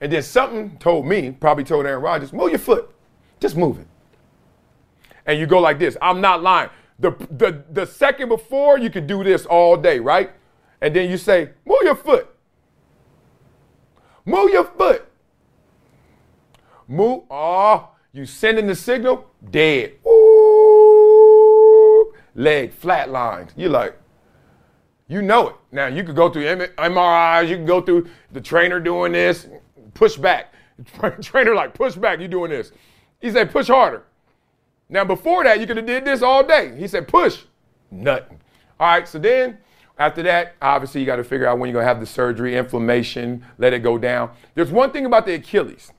and 0.00 0.10
then 0.10 0.22
something 0.22 0.78
told 0.78 1.06
me, 1.06 1.30
probably 1.30 1.64
told 1.64 1.84
Aaron 1.84 2.02
Rodgers, 2.02 2.32
move 2.32 2.50
your 2.50 2.58
foot. 2.58 2.90
Just 3.38 3.56
move 3.56 3.78
it 3.78 3.86
and 5.26 5.38
you 5.38 5.46
go 5.46 5.58
like 5.58 5.78
this. 5.78 5.96
I'm 6.02 6.20
not 6.20 6.42
lying. 6.42 6.70
The, 6.98 7.10
the, 7.30 7.64
the 7.70 7.86
second 7.86 8.28
before, 8.28 8.78
you 8.78 8.90
could 8.90 9.06
do 9.06 9.24
this 9.24 9.46
all 9.46 9.76
day, 9.76 9.98
right? 9.98 10.30
And 10.80 10.94
then 10.94 11.10
you 11.10 11.16
say, 11.16 11.50
move 11.64 11.78
your 11.82 11.96
foot. 11.96 12.28
Move 14.24 14.50
your 14.50 14.64
foot. 14.64 15.10
Move. 16.86 17.24
Oh, 17.30 17.90
you 18.12 18.26
sending 18.26 18.66
the 18.66 18.74
signal, 18.74 19.26
dead. 19.50 19.94
Ooh, 20.06 20.44
leg 22.34 22.72
flatlined. 22.78 23.50
You 23.56 23.68
like, 23.70 23.98
you 25.08 25.20
know 25.20 25.48
it. 25.48 25.56
Now 25.72 25.86
you 25.86 26.04
could 26.04 26.16
go 26.16 26.30
through 26.30 26.44
MRIs, 26.44 27.48
you 27.48 27.56
can 27.56 27.66
go 27.66 27.80
through 27.80 28.08
the 28.32 28.40
trainer 28.40 28.78
doing 28.80 29.12
this, 29.12 29.48
push 29.94 30.16
back. 30.16 30.52
Trainer 31.22 31.54
like, 31.54 31.72
push 31.74 31.94
back, 31.94 32.20
you 32.20 32.28
doing 32.28 32.50
this. 32.50 32.72
He 33.20 33.30
said, 33.30 33.50
push 33.50 33.68
harder. 33.68 34.04
Now, 34.88 35.04
before 35.04 35.44
that, 35.44 35.60
you 35.60 35.66
could 35.66 35.76
have 35.76 35.86
did 35.86 36.04
this 36.04 36.22
all 36.22 36.44
day. 36.44 36.76
He 36.76 36.86
said, 36.86 37.08
push. 37.08 37.42
Nothing. 37.90 38.40
All 38.78 38.88
right, 38.88 39.08
so 39.08 39.18
then 39.18 39.58
after 39.98 40.22
that, 40.24 40.56
obviously, 40.60 41.00
you 41.00 41.06
got 41.06 41.16
to 41.16 41.24
figure 41.24 41.46
out 41.46 41.58
when 41.58 41.68
you're 41.68 41.74
going 41.74 41.84
to 41.84 41.88
have 41.88 42.00
the 42.00 42.06
surgery, 42.06 42.56
inflammation, 42.56 43.44
let 43.58 43.72
it 43.72 43.80
go 43.80 43.98
down. 43.98 44.30
There's 44.54 44.70
one 44.70 44.90
thing 44.90 45.06
about 45.06 45.26
the 45.26 45.34
Achilles 45.34 45.92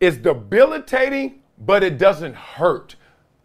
it's 0.00 0.16
debilitating, 0.16 1.40
but 1.58 1.82
it 1.82 1.98
doesn't 1.98 2.34
hurt 2.34 2.94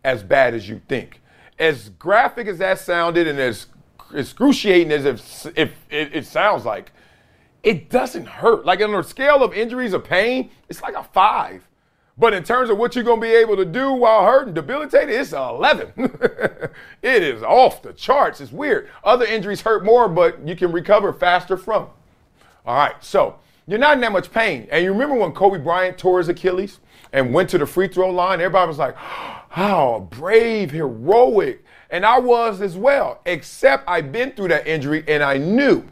as 0.04 0.22
bad 0.22 0.54
as 0.54 0.70
you 0.70 0.82
think. 0.88 1.22
As 1.58 1.90
graphic 1.90 2.48
as 2.48 2.60
that 2.60 2.80
sounded 2.80 3.28
and 3.28 3.40
as 3.40 3.68
excruciating 4.14 4.92
as 4.92 5.06
if, 5.06 5.58
if 5.58 5.72
it, 5.90 6.16
it 6.16 6.26
sounds 6.26 6.66
like, 6.66 6.92
it 7.64 7.90
doesn't 7.90 8.28
hurt. 8.28 8.66
Like 8.66 8.82
on 8.82 8.94
a 8.94 9.04
scale 9.04 9.44
of 9.44 9.54
injuries 9.54 9.94
of 9.94 10.04
pain, 10.04 10.52
it's 10.70 10.82
like 10.82 10.96
a 10.96 11.04
five. 11.04 11.68
But 12.18 12.34
in 12.34 12.44
terms 12.44 12.70
of 12.70 12.78
what 12.78 12.96
you're 12.96 13.04
going 13.04 13.20
to 13.20 13.26
be 13.26 13.34
able 13.34 13.56
to 13.56 13.66
do 13.66 13.92
while 13.92 14.24
hurt 14.24 14.46
and 14.46 14.56
debilitated, 14.56 15.16
it's 15.16 15.34
11. 15.34 15.94
it 17.02 17.24
is 17.24 17.42
off 17.42 17.82
the 17.82 17.94
charts. 17.94 18.40
It's 18.40 18.52
weird. 18.52 18.90
Other 19.04 19.26
injuries 19.26 19.62
hurt 19.62 19.84
more, 19.84 20.08
but 20.08 20.48
you 20.48 20.56
can 20.56 20.72
recover 20.72 21.12
faster 21.12 21.58
from. 21.58 21.88
All 22.66 22.78
right, 22.78 22.96
so 23.04 23.40
you're 23.66 23.80
not 23.80 23.96
in 23.96 24.02
that 24.02 24.12
much 24.12 24.32
pain. 24.32 24.68
And 24.72 24.84
you 24.84 24.92
remember 24.92 25.16
when 25.16 25.32
Kobe 25.32 25.58
Bryant 25.58 25.98
tore 25.98 26.20
his 26.20 26.30
Achilles 26.30 26.80
and 27.12 27.34
went 27.34 27.50
to 27.50 27.58
the 27.58 27.66
free 27.66 27.88
throw 27.88 28.12
line? 28.12 28.42
Everybody 28.42 28.68
was 28.68 28.78
like, 28.78 28.96
how 28.98 30.08
brave, 30.12 30.70
heroic. 30.70 31.66
And 31.90 32.06
I 32.06 32.20
was 32.20 32.62
as 32.62 32.76
well, 32.76 33.22
except 33.26 33.88
I've 33.88 34.12
been 34.12 34.32
through 34.32 34.50
that 34.50 34.68
injury 34.68 35.04
and 35.08 35.24
I 35.24 35.38
knew 35.38 35.88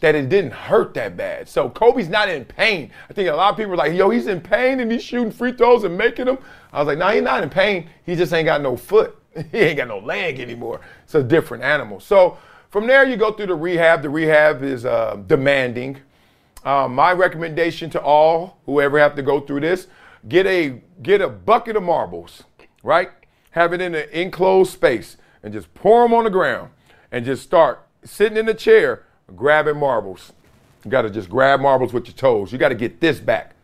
that 0.00 0.14
it 0.14 0.28
didn't 0.28 0.52
hurt 0.52 0.94
that 0.94 1.16
bad. 1.16 1.48
So 1.48 1.70
Kobe's 1.70 2.08
not 2.08 2.28
in 2.28 2.44
pain. 2.44 2.90
I 3.08 3.12
think 3.12 3.28
a 3.28 3.32
lot 3.32 3.50
of 3.50 3.56
people 3.56 3.72
are 3.72 3.76
like, 3.76 3.94
yo, 3.94 4.10
he's 4.10 4.26
in 4.26 4.40
pain 4.40 4.80
and 4.80 4.90
he's 4.90 5.02
shooting 5.02 5.30
free 5.30 5.52
throws 5.52 5.84
and 5.84 5.96
making 5.96 6.26
them. 6.26 6.38
I 6.72 6.80
was 6.80 6.88
like, 6.88 6.98
no, 6.98 7.08
he's 7.08 7.22
not 7.22 7.42
in 7.42 7.50
pain. 7.50 7.88
He 8.04 8.14
just 8.14 8.32
ain't 8.32 8.46
got 8.46 8.60
no 8.60 8.76
foot. 8.76 9.16
he 9.52 9.58
ain't 9.58 9.76
got 9.78 9.88
no 9.88 9.98
leg 9.98 10.40
anymore. 10.40 10.80
It's 11.04 11.14
a 11.14 11.22
different 11.22 11.62
animal. 11.62 12.00
So 12.00 12.38
from 12.70 12.86
there, 12.86 13.04
you 13.04 13.16
go 13.16 13.32
through 13.32 13.46
the 13.46 13.54
rehab. 13.54 14.02
The 14.02 14.10
rehab 14.10 14.62
is 14.62 14.84
uh, 14.84 15.22
demanding. 15.26 15.98
Um, 16.64 16.94
my 16.94 17.12
recommendation 17.12 17.90
to 17.90 18.00
all 18.00 18.58
whoever 18.66 18.98
have 18.98 19.14
to 19.16 19.22
go 19.22 19.40
through 19.40 19.60
this, 19.60 19.86
get 20.28 20.46
a 20.46 20.80
get 21.02 21.20
a 21.20 21.28
bucket 21.28 21.76
of 21.76 21.82
marbles, 21.82 22.44
right? 22.82 23.10
Have 23.50 23.72
it 23.72 23.80
in 23.80 23.94
an 23.94 24.08
enclosed 24.10 24.72
space 24.72 25.16
and 25.42 25.52
just 25.52 25.72
pour 25.74 26.02
them 26.02 26.14
on 26.14 26.24
the 26.24 26.30
ground 26.30 26.70
and 27.12 27.24
just 27.24 27.42
start 27.42 27.86
sitting 28.02 28.36
in 28.36 28.46
the 28.46 28.54
chair 28.54 29.04
grabbing 29.34 29.78
marbles. 29.78 30.32
You 30.84 30.90
got 30.90 31.02
to 31.02 31.10
just 31.10 31.28
grab 31.28 31.60
marbles 31.60 31.92
with 31.92 32.06
your 32.06 32.14
toes. 32.14 32.52
You 32.52 32.58
got 32.58 32.68
to 32.68 32.74
get 32.74 33.00
this 33.00 33.20
back. 33.20 33.54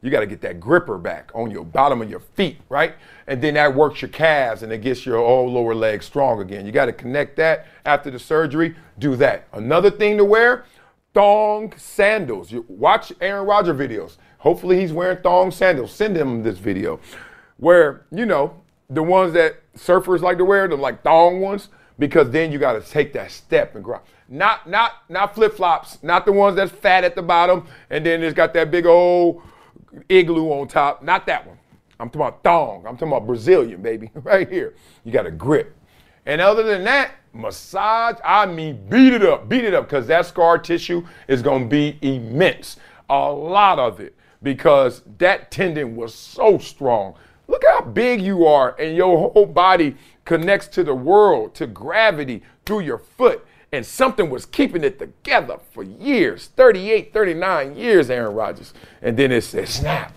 You 0.00 0.10
got 0.10 0.20
to 0.20 0.26
get 0.26 0.40
that 0.42 0.60
gripper 0.60 0.96
back 0.96 1.32
on 1.34 1.50
your 1.50 1.64
bottom 1.64 2.00
of 2.00 2.08
your 2.08 2.20
feet, 2.20 2.60
right? 2.68 2.94
And 3.26 3.42
then 3.42 3.54
that 3.54 3.74
works 3.74 4.00
your 4.00 4.10
calves 4.10 4.62
and 4.62 4.72
it 4.72 4.80
gets 4.80 5.04
your 5.04 5.18
whole 5.18 5.50
lower 5.50 5.74
leg 5.74 6.04
strong 6.04 6.40
again. 6.40 6.64
You 6.64 6.72
got 6.72 6.86
to 6.86 6.92
connect 6.92 7.36
that 7.36 7.66
after 7.84 8.10
the 8.10 8.18
surgery. 8.18 8.76
Do 9.00 9.16
that. 9.16 9.48
Another 9.52 9.90
thing 9.90 10.16
to 10.18 10.24
wear 10.24 10.64
thong 11.14 11.72
sandals. 11.76 12.52
You 12.52 12.64
watch 12.68 13.12
Aaron 13.20 13.44
Rodgers 13.44 13.76
videos. 13.76 14.18
Hopefully 14.38 14.78
he's 14.78 14.92
wearing 14.92 15.18
thong 15.18 15.50
sandals. 15.50 15.90
Send 15.90 16.16
him 16.16 16.44
this 16.44 16.58
video 16.58 17.00
where, 17.56 18.06
you 18.12 18.24
know, 18.24 18.62
the 18.88 19.02
ones 19.02 19.32
that 19.32 19.56
surfers 19.74 20.20
like 20.20 20.38
to 20.38 20.44
wear, 20.44 20.68
the 20.68 20.76
like 20.76 21.02
thong 21.02 21.40
ones, 21.40 21.70
because 21.98 22.30
then 22.30 22.52
you 22.52 22.58
got 22.58 22.72
to 22.72 22.80
take 22.80 23.12
that 23.12 23.30
step 23.30 23.74
and 23.74 23.84
grow. 23.84 24.00
Not 24.28 24.68
not 24.68 24.92
not 25.08 25.34
flip 25.34 25.54
flops, 25.54 26.02
not 26.02 26.26
the 26.26 26.32
ones 26.32 26.56
that's 26.56 26.70
fat 26.70 27.04
at 27.04 27.14
the 27.14 27.22
bottom 27.22 27.66
and 27.90 28.04
then 28.04 28.22
it's 28.22 28.34
got 28.34 28.52
that 28.54 28.70
big 28.70 28.86
old 28.86 29.42
igloo 30.08 30.50
on 30.50 30.68
top. 30.68 31.02
Not 31.02 31.26
that 31.26 31.46
one. 31.46 31.58
I'm 32.00 32.08
talking 32.10 32.20
about 32.20 32.44
thong. 32.44 32.86
I'm 32.86 32.96
talking 32.96 33.08
about 33.08 33.26
Brazilian, 33.26 33.82
baby, 33.82 34.10
right 34.22 34.48
here. 34.48 34.74
You 35.04 35.12
got 35.12 35.26
a 35.26 35.30
grip. 35.30 35.74
And 36.26 36.40
other 36.40 36.62
than 36.62 36.84
that, 36.84 37.12
massage, 37.32 38.16
I 38.24 38.46
mean, 38.46 38.86
beat 38.88 39.14
it 39.14 39.22
up, 39.22 39.48
beat 39.48 39.64
it 39.64 39.74
up, 39.74 39.86
because 39.86 40.06
that 40.08 40.26
scar 40.26 40.58
tissue 40.58 41.04
is 41.26 41.42
going 41.42 41.62
to 41.64 41.68
be 41.68 41.98
immense. 42.02 42.76
A 43.10 43.32
lot 43.32 43.78
of 43.78 44.00
it, 44.00 44.14
because 44.42 45.02
that 45.18 45.50
tendon 45.50 45.96
was 45.96 46.14
so 46.14 46.58
strong. 46.58 47.14
Look 47.48 47.62
how 47.66 47.80
big 47.80 48.20
you 48.20 48.46
are, 48.46 48.76
and 48.78 48.94
your 48.94 49.30
whole 49.30 49.46
body 49.46 49.96
connects 50.28 50.68
to 50.68 50.84
the 50.84 50.94
world, 50.94 51.54
to 51.54 51.66
gravity 51.66 52.42
through 52.66 52.80
your 52.80 52.98
foot. 52.98 53.46
And 53.72 53.84
something 53.84 54.28
was 54.28 54.44
keeping 54.44 54.84
it 54.84 54.98
together 54.98 55.58
for 55.72 55.82
years 55.82 56.48
38, 56.48 57.14
39 57.14 57.74
years, 57.74 58.10
Aaron 58.10 58.34
Rodgers. 58.34 58.74
And 59.00 59.16
then 59.16 59.32
it 59.32 59.40
says 59.40 59.70
snap, 59.70 60.14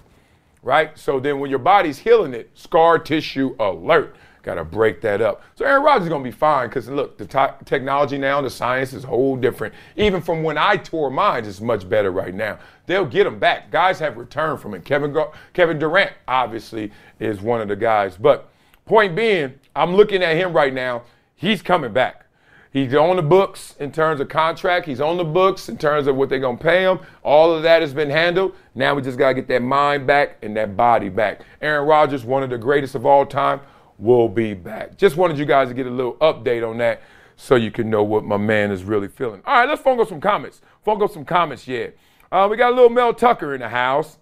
right? 0.64 0.98
So 1.00 1.22
then 1.22 1.40
when 1.40 1.50
your 1.50 1.60
body's 1.60 2.00
healing 2.00 2.34
it, 2.34 2.52
scar 2.56 3.00
tissue 3.00 3.56
alert. 3.58 4.18
Got 4.44 4.56
to 4.56 4.66
break 4.66 5.00
that 5.02 5.22
up. 5.22 5.44
So 5.56 5.64
Aaron 5.64 5.84
Rodgers 5.84 6.08
is 6.08 6.10
going 6.10 6.24
to 6.26 6.30
be 6.30 6.36
fine 6.36 6.68
because 6.68 6.90
look, 6.90 7.18
the 7.18 7.26
t- 7.26 7.64
technology 7.64 8.18
now, 8.18 8.42
the 8.42 8.50
science 8.50 8.92
is 8.92 9.06
whole 9.06 9.38
different. 9.38 9.74
Even 9.96 10.22
from 10.22 10.44
when 10.44 10.58
I 10.58 10.76
tore 10.76 11.10
mine, 11.10 11.46
it's 11.46 11.62
much 11.62 11.88
better 11.88 12.12
right 12.12 12.34
now. 12.34 12.60
They'll 12.86 13.06
get 13.06 13.28
him 13.28 13.40
back. 13.40 13.72
Guys 13.72 14.00
have 14.00 14.18
returned 14.18 14.60
from 14.60 14.74
it. 14.74 14.84
Kevin 14.84 15.16
Kevin 15.54 15.80
Durant 15.80 16.12
obviously 16.28 16.92
is 17.20 17.40
one 17.40 17.62
of 17.62 17.70
the 17.70 17.78
guys. 17.78 18.18
But 18.18 18.51
point 18.86 19.16
being, 19.16 19.54
I'm 19.76 19.96
looking 19.96 20.24
at 20.24 20.36
him 20.36 20.54
right 20.54 20.74
now. 20.74 21.04
He's 21.36 21.62
coming 21.62 21.94
back. 21.94 22.26
He's 22.72 22.94
on 22.94 23.18
the 23.18 23.22
books 23.22 23.76
in 23.80 23.92
terms 23.92 24.22
of 24.22 24.30
contract. 24.30 24.86
He's 24.86 25.02
on 25.02 25.18
the 25.18 25.26
books 25.26 25.68
in 25.68 25.78
terms 25.78 26.08
of 26.08 26.16
what 26.16 26.30
they're 26.30 26.40
going 26.40 26.58
to 26.58 26.64
pay 26.64 26.84
him. 26.84 27.00
All 27.22 27.54
of 27.54 27.64
that 27.64 27.82
has 27.82 27.94
been 27.94 28.10
handled. 28.10 28.56
Now 28.76 28.96
we 28.96 29.02
just 29.02 29.18
got 29.18 29.30
to 29.30 29.34
get 29.34 29.48
that 29.50 29.62
mind 29.62 30.08
back 30.08 30.38
and 30.42 30.56
that 30.56 30.78
body 30.78 31.10
back. 31.10 31.42
Aaron 31.62 31.86
Rodgers, 31.86 32.24
one 32.24 32.44
of 32.44 32.50
the 32.50 32.58
greatest 32.58 32.96
of 32.96 33.06
all 33.06 33.26
time, 33.26 33.60
will 33.98 34.30
be 34.30 34.54
back. 34.54 34.98
Just 34.98 35.18
wanted 35.18 35.38
you 35.38 35.46
guys 35.46 35.68
to 35.68 35.74
get 35.74 35.86
a 35.86 35.90
little 35.90 36.16
update 36.16 36.68
on 36.68 36.78
that 36.78 37.02
so 37.36 37.56
you 37.56 37.72
can 37.72 37.90
know 37.90 38.04
what 38.04 38.24
my 38.24 38.38
man 38.38 38.72
is 38.72 38.84
really 38.84 39.10
feeling. 39.10 39.42
All 39.46 39.60
right, 39.60 39.68
let's 39.68 39.82
phone 39.82 40.06
some 40.08 40.22
comments. 40.22 40.62
Phone 40.86 41.06
some 41.10 41.26
comments, 41.26 41.68
yeah. 41.68 41.88
Uh, 42.32 42.48
we 42.50 42.56
got 42.56 42.72
a 42.72 42.76
little 42.76 42.90
Mel 42.90 43.14
Tucker 43.14 43.54
in 43.54 43.60
the 43.60 43.70
house. 43.70 44.18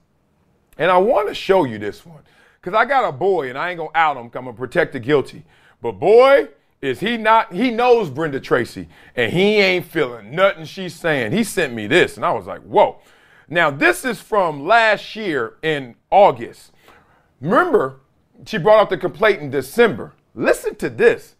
And 0.80 0.90
I 0.90 0.98
want 0.98 1.28
to 1.28 1.36
show 1.36 1.66
you 1.66 1.78
this 1.78 2.06
one 2.06 2.24
because 2.62 2.78
I 2.78 2.86
got 2.86 3.08
a 3.08 3.12
boy 3.12 3.50
and 3.50 3.58
I 3.58 3.70
ain't 3.70 3.78
going 3.78 3.92
to 3.92 3.98
out 3.98 4.18
him. 4.18 4.24
I'm 4.24 4.30
going 4.30 4.46
to 4.46 4.54
protect 4.54 4.94
the 4.94 5.00
guilty. 5.00 5.44
But 5.82 5.94
boy, 5.94 6.50
is 6.82 7.00
he 7.00 7.18
not, 7.18 7.54
he 7.54 7.72
knows 7.72 8.10
Brenda 8.10 8.40
Tracy 8.40 8.88
and 9.16 9.32
he 9.32 9.58
ain't 9.58 9.86
feeling 9.86 10.34
nothing 10.34 10.66
she's 10.66 10.96
saying. 10.96 11.32
He 11.32 11.44
sent 11.44 11.74
me 11.74 11.88
this 11.88 12.16
and 12.16 12.26
I 12.26 12.32
was 12.32 12.46
like, 12.46 12.62
whoa. 12.62 13.00
Now, 13.50 13.72
this 13.72 14.06
is 14.06 14.22
from 14.22 14.66
last 14.66 15.16
year 15.16 15.56
in 15.62 15.96
August. 16.12 16.72
Remember, 17.42 18.00
she 18.46 18.58
brought 18.58 18.80
up 18.80 18.90
the 18.90 18.98
complaint 18.98 19.42
in 19.42 19.50
December. 19.50 20.14
Listen 20.36 20.76
to 20.76 20.90
this. 20.90 21.36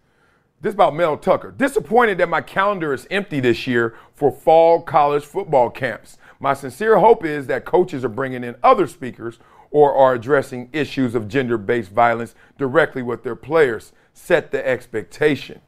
This 0.62 0.74
about 0.74 0.96
Mel 0.96 1.18
Tucker. 1.18 1.52
Disappointed 1.52 2.18
that 2.18 2.28
my 2.28 2.42
calendar 2.42 2.94
is 2.94 3.08
empty 3.10 3.40
this 3.40 3.66
year 3.66 3.96
for 4.14 4.32
fall 4.32 4.82
college 4.82 5.24
football 5.24 5.70
camps. 5.70 6.18
My 6.42 6.54
sincere 6.54 6.98
hope 7.00 7.24
is 7.24 7.48
that 7.48 7.64
coaches 7.64 8.04
are 8.04 8.10
bringing 8.10 8.44
in 8.44 8.56
other 8.64 8.88
speakers 8.88 9.40
or 9.72 9.94
are 9.96 10.16
addressing 10.16 10.70
issues 10.74 11.16
of 11.16 11.28
gender 11.28 11.58
based 11.58 11.92
violence 11.92 12.36
directly 12.58 13.02
with 13.02 13.24
their 13.24 13.36
players. 13.36 13.92
Set 14.14 14.52
the 14.52 14.68
expectation. 14.68 15.62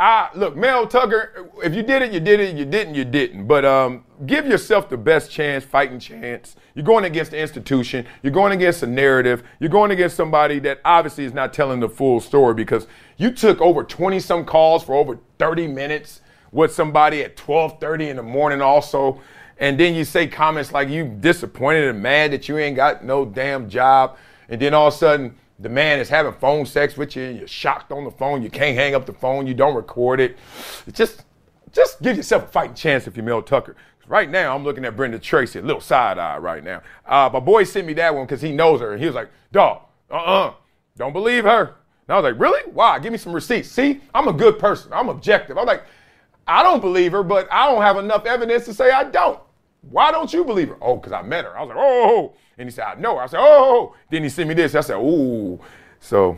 I 0.00 0.28
look, 0.36 0.56
Mel 0.56 0.86
Tucker, 0.86 1.50
if 1.64 1.74
you 1.74 1.82
did 1.82 2.02
it, 2.02 2.12
you 2.12 2.20
did 2.20 2.38
it. 2.38 2.54
You 2.54 2.64
didn't, 2.64 2.94
you 2.94 3.04
didn't. 3.04 3.48
But 3.48 3.64
um, 3.64 4.04
give 4.26 4.46
yourself 4.46 4.88
the 4.88 4.96
best 4.96 5.28
chance, 5.28 5.64
fighting 5.64 5.98
chance. 5.98 6.54
You're 6.76 6.84
going 6.84 7.04
against 7.04 7.32
the 7.32 7.38
institution. 7.38 8.06
You're 8.22 8.32
going 8.32 8.52
against 8.52 8.84
a 8.84 8.86
narrative. 8.86 9.42
You're 9.58 9.70
going 9.70 9.90
against 9.90 10.16
somebody 10.16 10.60
that 10.60 10.80
obviously 10.84 11.24
is 11.24 11.34
not 11.34 11.52
telling 11.52 11.80
the 11.80 11.88
full 11.88 12.20
story 12.20 12.54
because 12.54 12.86
you 13.16 13.32
took 13.32 13.60
over 13.60 13.82
20 13.82 14.20
some 14.20 14.44
calls 14.44 14.84
for 14.84 14.94
over 14.94 15.18
30 15.40 15.66
minutes 15.66 16.20
with 16.52 16.72
somebody 16.72 17.22
at 17.22 17.36
12:30 17.36 18.10
in 18.10 18.16
the 18.16 18.22
morning 18.22 18.62
also. 18.62 19.20
And 19.58 19.78
then 19.78 19.94
you 19.94 20.04
say 20.04 20.26
comments 20.26 20.72
like 20.72 20.88
you 20.88 21.04
disappointed 21.04 21.84
and 21.84 22.00
mad 22.00 22.32
that 22.32 22.48
you 22.48 22.58
ain't 22.58 22.76
got 22.76 23.04
no 23.04 23.24
damn 23.24 23.68
job. 23.68 24.16
And 24.48 24.60
then 24.60 24.72
all 24.72 24.88
of 24.88 24.94
a 24.94 24.96
sudden 24.96 25.36
the 25.58 25.68
man 25.68 25.98
is 25.98 26.08
having 26.08 26.32
phone 26.34 26.64
sex 26.64 26.96
with 26.96 27.16
you, 27.16 27.24
and 27.24 27.38
you're 27.38 27.48
shocked 27.48 27.90
on 27.90 28.04
the 28.04 28.10
phone, 28.10 28.42
you 28.42 28.50
can't 28.50 28.76
hang 28.76 28.94
up 28.94 29.06
the 29.06 29.12
phone, 29.12 29.46
you 29.46 29.54
don't 29.54 29.74
record 29.74 30.20
it. 30.20 30.38
It's 30.86 30.96
Just 30.96 31.24
just 31.72 32.00
give 32.00 32.16
yourself 32.16 32.44
a 32.44 32.46
fighting 32.46 32.74
chance 32.74 33.06
if 33.06 33.16
you're 33.16 33.24
Mel 33.24 33.42
Tucker. 33.42 33.76
Right 34.06 34.30
now, 34.30 34.54
I'm 34.54 34.64
looking 34.64 34.86
at 34.86 34.96
Brenda 34.96 35.18
Tracy, 35.18 35.58
a 35.58 35.62
little 35.62 35.82
side 35.82 36.16
eye 36.16 36.38
right 36.38 36.64
now. 36.64 36.80
Uh, 37.04 37.28
my 37.30 37.40
boy 37.40 37.64
sent 37.64 37.86
me 37.86 37.92
that 37.94 38.14
one 38.14 38.24
because 38.24 38.40
he 38.40 38.52
knows 38.52 38.80
her, 38.80 38.92
and 38.92 39.00
he 39.00 39.06
was 39.06 39.14
like, 39.14 39.28
dog, 39.52 39.82
uh-uh, 40.10 40.54
don't 40.96 41.12
believe 41.12 41.44
her. 41.44 41.74
And 42.06 42.14
I 42.14 42.18
was 42.18 42.24
like, 42.24 42.40
really? 42.40 42.62
Why? 42.72 42.98
Give 43.00 43.12
me 43.12 43.18
some 43.18 43.34
receipts. 43.34 43.68
See, 43.68 44.00
I'm 44.14 44.28
a 44.28 44.32
good 44.32 44.58
person. 44.58 44.92
I'm 44.94 45.10
objective. 45.10 45.58
I'm 45.58 45.66
like, 45.66 45.82
I 46.46 46.62
don't 46.62 46.80
believe 46.80 47.12
her, 47.12 47.22
but 47.22 47.46
I 47.52 47.70
don't 47.70 47.82
have 47.82 47.98
enough 47.98 48.24
evidence 48.24 48.64
to 48.64 48.72
say 48.72 48.90
I 48.90 49.04
don't. 49.04 49.38
Why 49.82 50.10
don't 50.10 50.32
you 50.32 50.44
believe 50.44 50.68
her? 50.68 50.76
Oh, 50.82 50.96
because 50.96 51.12
I 51.12 51.22
met 51.22 51.44
her. 51.44 51.56
I 51.56 51.62
was 51.62 51.68
like, 51.68 51.78
oh. 51.78 51.82
oh, 51.82 52.16
oh. 52.16 52.36
And 52.58 52.68
he 52.68 52.72
said, 52.72 52.84
I 52.84 52.94
know. 52.96 53.18
I 53.18 53.26
said, 53.26 53.40
oh, 53.40 53.92
oh. 53.92 53.96
Then 54.10 54.22
he 54.22 54.28
sent 54.28 54.48
me 54.48 54.54
this. 54.54 54.74
I 54.74 54.80
said, 54.80 54.96
ooh. 54.96 55.60
So 56.00 56.36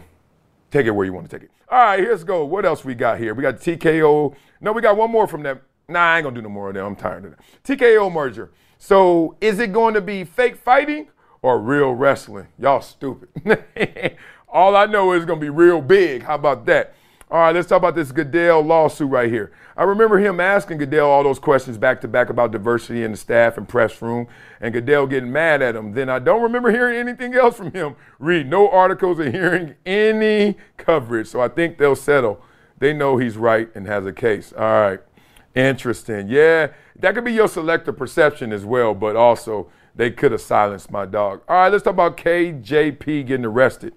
take 0.70 0.86
it 0.86 0.90
where 0.90 1.06
you 1.06 1.12
want 1.12 1.28
to 1.28 1.38
take 1.38 1.44
it. 1.44 1.50
All 1.68 1.78
right, 1.78 2.00
here's 2.00 2.24
go. 2.24 2.44
What 2.44 2.64
else 2.64 2.84
we 2.84 2.94
got 2.94 3.18
here? 3.18 3.32
We 3.32 3.42
got 3.42 3.56
TKO. 3.56 4.34
No, 4.60 4.72
we 4.72 4.82
got 4.82 4.96
one 4.96 5.10
more 5.10 5.26
from 5.26 5.42
them. 5.42 5.60
Nah, 5.88 6.00
I 6.00 6.16
ain't 6.18 6.24
gonna 6.24 6.34
do 6.34 6.42
no 6.42 6.48
more 6.48 6.68
of 6.68 6.74
them. 6.74 6.84
I'm 6.84 6.96
tired 6.96 7.24
of 7.24 7.32
that. 7.32 7.40
TKO 7.64 8.12
merger. 8.12 8.50
So 8.78 9.36
is 9.40 9.58
it 9.60 9.72
going 9.72 9.94
to 9.94 10.00
be 10.00 10.24
fake 10.24 10.56
fighting 10.56 11.08
or 11.42 11.60
real 11.60 11.92
wrestling? 11.92 12.48
Y'all 12.58 12.80
stupid. 12.80 13.28
All 14.48 14.74
I 14.74 14.86
know 14.86 15.12
is 15.12 15.18
it's 15.18 15.28
gonna 15.28 15.40
be 15.40 15.50
real 15.50 15.80
big. 15.80 16.22
How 16.22 16.34
about 16.34 16.66
that? 16.66 16.94
All 17.30 17.38
right, 17.38 17.54
let's 17.54 17.68
talk 17.68 17.78
about 17.78 17.94
this 17.94 18.10
Goodell 18.10 18.60
lawsuit 18.60 19.08
right 19.08 19.30
here. 19.30 19.52
I 19.76 19.84
remember 19.84 20.18
him 20.18 20.40
asking 20.40 20.78
Goodell 20.78 21.08
all 21.08 21.22
those 21.22 21.38
questions 21.38 21.78
back 21.78 22.00
to 22.00 22.08
back 22.08 22.28
about 22.28 22.50
diversity 22.50 23.04
in 23.04 23.12
the 23.12 23.16
staff 23.16 23.56
and 23.56 23.68
press 23.68 24.02
room, 24.02 24.26
and 24.60 24.74
Goodell 24.74 25.06
getting 25.06 25.30
mad 25.30 25.62
at 25.62 25.76
him. 25.76 25.92
Then 25.92 26.08
I 26.08 26.18
don't 26.18 26.42
remember 26.42 26.72
hearing 26.72 26.96
anything 26.96 27.34
else 27.34 27.56
from 27.56 27.70
him. 27.70 27.94
Read 28.18 28.48
no 28.48 28.68
articles 28.68 29.20
or 29.20 29.30
hearing 29.30 29.76
any 29.86 30.56
coverage. 30.76 31.28
So 31.28 31.40
I 31.40 31.46
think 31.46 31.78
they'll 31.78 31.94
settle. 31.94 32.42
They 32.78 32.92
know 32.92 33.16
he's 33.16 33.36
right 33.36 33.70
and 33.76 33.86
has 33.86 34.06
a 34.06 34.12
case. 34.12 34.52
All 34.52 34.64
right. 34.64 35.00
Interesting. 35.54 36.28
Yeah, 36.28 36.68
that 36.98 37.14
could 37.14 37.24
be 37.24 37.32
your 37.32 37.46
selective 37.46 37.96
perception 37.96 38.52
as 38.52 38.64
well, 38.64 38.92
but 38.92 39.14
also 39.14 39.70
they 39.94 40.10
could 40.10 40.32
have 40.32 40.40
silenced 40.40 40.90
my 40.90 41.06
dog. 41.06 41.42
All 41.48 41.56
right, 41.56 41.70
let's 41.70 41.84
talk 41.84 41.92
about 41.92 42.16
KJP 42.16 43.26
getting 43.26 43.44
arrested. 43.44 43.94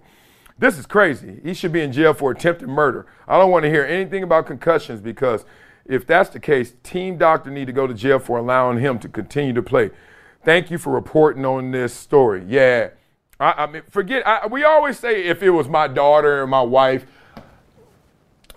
This 0.64 0.78
is 0.78 0.86
crazy. 0.86 1.42
He 1.44 1.54
should 1.54 1.74
be 1.74 1.82
in 1.82 1.92
jail 1.92 2.14
for 2.14 2.32
attempted 2.32 2.70
murder. 2.70 3.06
I 3.28 3.38
don't 3.38 3.52
want 3.52 3.64
to 3.64 3.70
hear 3.70 3.84
anything 3.84 4.24
about 4.24 4.46
concussions 4.46 5.02
because 5.02 5.44
if 5.84 6.08
that's 6.08 6.30
the 6.30 6.40
case, 6.40 6.74
team 6.84 7.18
doctor 7.18 7.52
need 7.52 7.66
to 7.66 7.74
go 7.74 7.86
to 7.86 7.94
jail 7.94 8.18
for 8.18 8.38
allowing 8.38 8.80
him 8.80 8.98
to 9.00 9.10
continue 9.10 9.52
to 9.52 9.62
play. 9.62 9.92
Thank 10.46 10.72
you 10.72 10.78
for 10.78 10.94
reporting 10.94 11.44
on 11.44 11.72
this 11.72 11.94
story. 11.94 12.46
Yeah, 12.48 12.92
I, 13.42 13.52
I 13.52 13.68
mean, 13.68 13.82
forget. 13.90 14.26
I, 14.26 14.48
we 14.48 14.64
always 14.64 14.98
say 14.98 15.26
if 15.26 15.44
it 15.44 15.50
was 15.50 15.68
my 15.68 15.90
daughter 15.90 16.42
or 16.42 16.48
my 16.48 16.62
wife, 16.62 17.06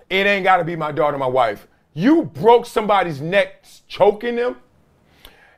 it 0.09 0.25
ain't 0.25 0.45
got 0.45 0.57
to 0.57 0.63
be 0.63 0.77
my 0.77 0.93
daughter, 0.93 1.17
or 1.17 1.19
my 1.19 1.27
wife. 1.27 1.67
You 1.93 2.23
broke 2.23 2.67
somebody's 2.67 3.19
neck 3.19 3.65
choking 3.89 4.37
them. 4.37 4.55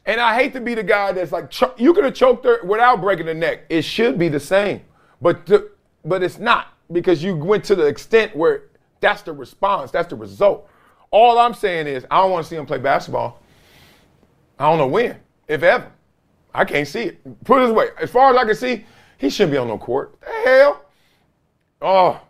And 0.04 0.20
I 0.20 0.34
hate 0.34 0.54
to 0.54 0.62
be 0.62 0.74
the 0.74 0.82
guy 0.82 1.12
that's 1.12 1.32
like, 1.32 1.54
you 1.78 1.94
could 1.94 2.06
have 2.06 2.16
choked 2.16 2.44
her 2.46 2.66
without 2.66 3.02
breaking 3.02 3.28
the 3.28 3.36
neck. 3.36 3.66
It 3.70 3.84
should 3.84 4.18
be 4.18 4.30
the 4.30 4.40
same, 4.40 4.82
but 5.22 5.46
the, 5.46 5.70
but 6.10 6.24
it's 6.24 6.40
not 6.40 6.74
because 6.92 7.24
you 7.24 7.36
went 7.36 7.64
to 7.66 7.76
the 7.76 7.86
extent 7.86 8.36
where 8.36 8.64
that's 9.00 9.22
the 9.22 9.32
response, 9.32 9.92
that's 9.92 10.10
the 10.10 10.16
result. 10.16 10.70
All 11.12 11.40
I'm 11.40 11.54
saying 11.54 11.88
is, 11.88 12.06
I 12.12 12.22
don't 12.22 12.32
want 12.32 12.46
to 12.46 12.50
see 12.50 12.56
him 12.56 12.66
play 12.66 12.78
basketball. 12.78 13.42
I 14.60 14.66
don't 14.66 14.78
know 14.78 14.88
when, 14.88 15.18
if 15.48 15.64
ever. 15.64 15.92
I 16.54 16.66
can't 16.66 16.88
see 16.88 17.04
it. 17.04 17.44
Put 17.46 17.64
it 17.64 17.68
this 17.68 17.76
way, 17.76 17.90
as 18.02 18.10
far 18.10 18.32
as 18.32 18.38
I 18.38 18.44
can 18.44 18.56
see, 18.56 18.86
he 19.18 19.30
shouldn't 19.30 19.52
be 19.52 19.58
on 19.58 19.68
no 19.68 19.78
court. 19.78 20.20
The 20.22 20.50
hell? 20.50 20.86
Oh, 21.82 22.22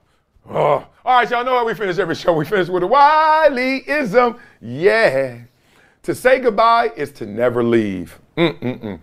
oh. 0.50 0.86
All 1.06 1.20
right, 1.20 1.30
y'all 1.30 1.44
know 1.44 1.58
how 1.58 1.66
we 1.66 1.74
finish 1.74 1.98
every 1.98 2.16
show. 2.16 2.34
We 2.34 2.46
finish 2.46 2.68
with 2.68 2.84
a 2.84 2.86
Wileyism. 2.86 4.38
Yeah. 4.62 5.40
To 6.04 6.16
say 6.16 6.40
goodbye 6.40 6.92
is 6.96 7.12
to 7.14 7.26
never 7.26 7.64
leave. 7.64 8.20
Mm-mm-mm. 8.38 9.00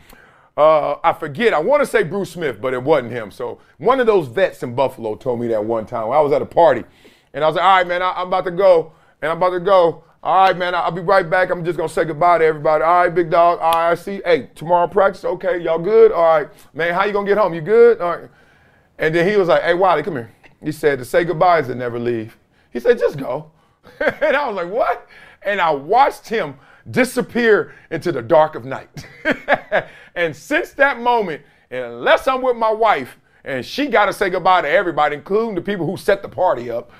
Uh, 0.57 0.97
I 1.05 1.13
forget. 1.13 1.53
I 1.53 1.59
want 1.59 1.83
to 1.83 1.87
say 1.87 2.03
Bruce 2.03 2.31
Smith, 2.31 2.61
but 2.61 2.73
it 2.73 2.83
wasn't 2.83 3.13
him. 3.13 3.31
So 3.31 3.61
one 3.77 4.01
of 4.01 4.07
those 4.07 4.27
vets 4.27 4.63
in 4.63 4.75
Buffalo 4.75 5.15
told 5.15 5.39
me 5.39 5.49
that 5.49 5.63
one 5.63 5.85
time. 5.85 6.11
I 6.11 6.21
was 6.21 6.33
at 6.33 6.41
a 6.41 6.47
party, 6.47 6.83
and 7.35 7.45
I 7.45 7.47
was 7.47 7.57
like, 7.57 7.65
"All 7.65 7.77
right, 7.77 7.87
man, 7.87 8.01
I, 8.01 8.23
am 8.23 8.29
about 8.29 8.45
to 8.47 8.51
go, 8.51 8.93
and 9.21 9.31
I'm 9.31 9.37
about 9.37 9.51
to 9.51 9.61
go. 9.61 10.05
All 10.23 10.47
right, 10.47 10.57
man, 10.57 10.75
I'll 10.75 10.91
be 10.91 11.03
right 11.03 11.29
back. 11.29 11.51
I'm 11.51 11.63
just 11.63 11.77
gonna 11.77 11.91
say 11.91 12.07
goodbye 12.07 12.39
to 12.39 12.45
everybody. 12.45 12.83
All 12.83 13.03
right, 13.03 13.15
big 13.15 13.31
dog. 13.31 13.59
All 13.61 13.73
right, 13.73 13.91
I 13.91 13.95
see. 13.95 14.23
Hey, 14.25 14.49
tomorrow 14.55 14.87
practice. 14.87 15.25
Okay, 15.27 15.59
y'all 15.59 15.79
good? 15.79 16.11
All 16.11 16.25
right, 16.25 16.49
man. 16.73 16.95
How 16.95 17.05
you 17.05 17.13
gonna 17.13 17.29
get 17.29 17.37
home? 17.37 17.53
You 17.53 17.61
good? 17.61 18.01
All 18.01 18.17
right. 18.17 18.31
And 18.99 19.15
then 19.15 19.29
he 19.29 19.37
was 19.37 19.49
like, 19.49 19.63
"Hey, 19.63 19.75
Wiley, 19.75 20.03
come 20.03 20.15
here." 20.15 20.33
He 20.63 20.73
said, 20.73 20.99
"To 21.01 21.05
say 21.05 21.25
goodbye 21.25 21.61
is 21.61 21.67
to 21.67 21.75
never 21.75 21.99
leave." 21.99 22.39
He 22.73 22.81
said, 22.81 22.99
"Just 22.99 23.19
go." 23.19 23.51
and 24.01 24.35
I 24.35 24.49
was 24.49 24.57
like, 24.57 24.71
"What?" 24.71 25.07
And 25.43 25.61
I 25.61 25.71
watched 25.71 26.29
him 26.29 26.55
disappear 26.91 27.75
into 27.91 28.11
the 28.11 28.23
dark 28.23 28.55
of 28.55 28.65
night. 28.65 29.07
and 30.17 30.35
since 30.35 30.73
that 30.73 30.99
moment, 30.99 31.43
unless 31.71 32.27
I'm 32.27 32.43
with 32.43 32.57
my 32.57 32.73
wife 32.73 33.19
and 33.45 33.65
she 33.65 33.87
got 33.87 34.07
to 34.07 34.13
say 34.13 34.29
goodbye 34.31 34.63
to 34.63 34.69
everybody, 34.69 35.15
including 35.15 35.55
the 35.55 35.61
people 35.61 35.87
who 35.87 35.97
set 35.97 36.23
the 36.23 36.29
party 36.29 36.71
up, 36.71 36.91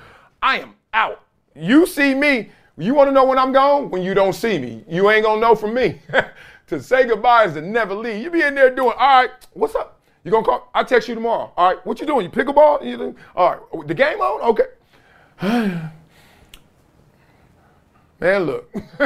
I 0.41 0.59
am 0.59 0.75
out. 0.93 1.23
You 1.55 1.85
see 1.85 2.13
me. 2.13 2.51
You 2.77 2.93
want 2.93 3.09
to 3.09 3.11
know 3.11 3.25
when 3.25 3.39
I'm 3.39 3.51
gone? 3.51 3.89
When 3.89 4.03
you 4.03 4.13
don't 4.13 4.33
see 4.33 4.59
me. 4.59 4.85
You 4.87 5.09
ain't 5.09 5.25
going 5.25 5.41
to 5.41 5.47
know 5.47 5.55
from 5.55 5.73
me. 5.73 5.99
to 6.67 6.81
say 6.81 7.05
goodbye 7.05 7.45
is 7.45 7.53
to 7.53 7.61
never 7.61 7.95
leave. 7.95 8.21
You 8.21 8.29
be 8.29 8.43
in 8.43 8.53
there 8.55 8.73
doing, 8.73 8.93
all 8.97 9.21
right, 9.21 9.31
what's 9.53 9.75
up? 9.75 9.99
You 10.23 10.31
gonna 10.31 10.45
call? 10.45 10.69
I'll 10.75 10.83
text 10.83 11.07
you 11.07 11.15
tomorrow. 11.15 11.53
All 11.55 11.73
right, 11.73 11.85
what 11.85 12.01
you 12.01 12.05
doing? 12.05 12.25
You 12.25 12.29
pickleball? 12.29 12.85
You 12.85 13.15
all 13.33 13.51
right, 13.51 13.87
the 13.87 13.93
game 13.93 14.19
on? 14.19 14.41
Okay. 14.41 14.65
Man, 18.19 18.43
look. 18.43 18.69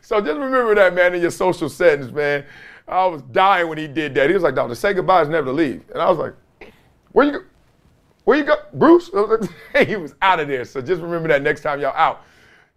so 0.00 0.20
just 0.20 0.38
remember 0.38 0.74
that, 0.76 0.94
man, 0.94 1.14
in 1.14 1.20
your 1.20 1.32
social 1.32 1.68
settings, 1.68 2.12
man. 2.12 2.46
I 2.86 3.06
was 3.06 3.22
dying 3.22 3.68
when 3.68 3.78
he 3.78 3.88
did 3.88 4.14
that. 4.14 4.28
He 4.28 4.34
was 4.34 4.42
like, 4.42 4.54
"Doctor, 4.54 4.74
say 4.74 4.92
goodbye 4.92 5.22
is 5.22 5.28
never 5.28 5.46
to 5.46 5.52
leave." 5.52 5.82
And 5.90 6.02
I 6.02 6.10
was 6.10 6.18
like, 6.18 6.34
"Where 7.12 7.26
you 7.26 7.32
go? 7.32 7.38
Where 8.24 8.38
you 8.38 8.44
go, 8.44 8.56
Bruce?" 8.74 9.10
he 9.86 9.96
was 9.96 10.14
out 10.22 10.40
of 10.40 10.48
there. 10.48 10.64
So 10.64 10.80
just 10.80 11.00
remember 11.00 11.28
that 11.28 11.42
next 11.42 11.62
time 11.62 11.80
y'all 11.80 11.96
out. 11.96 12.22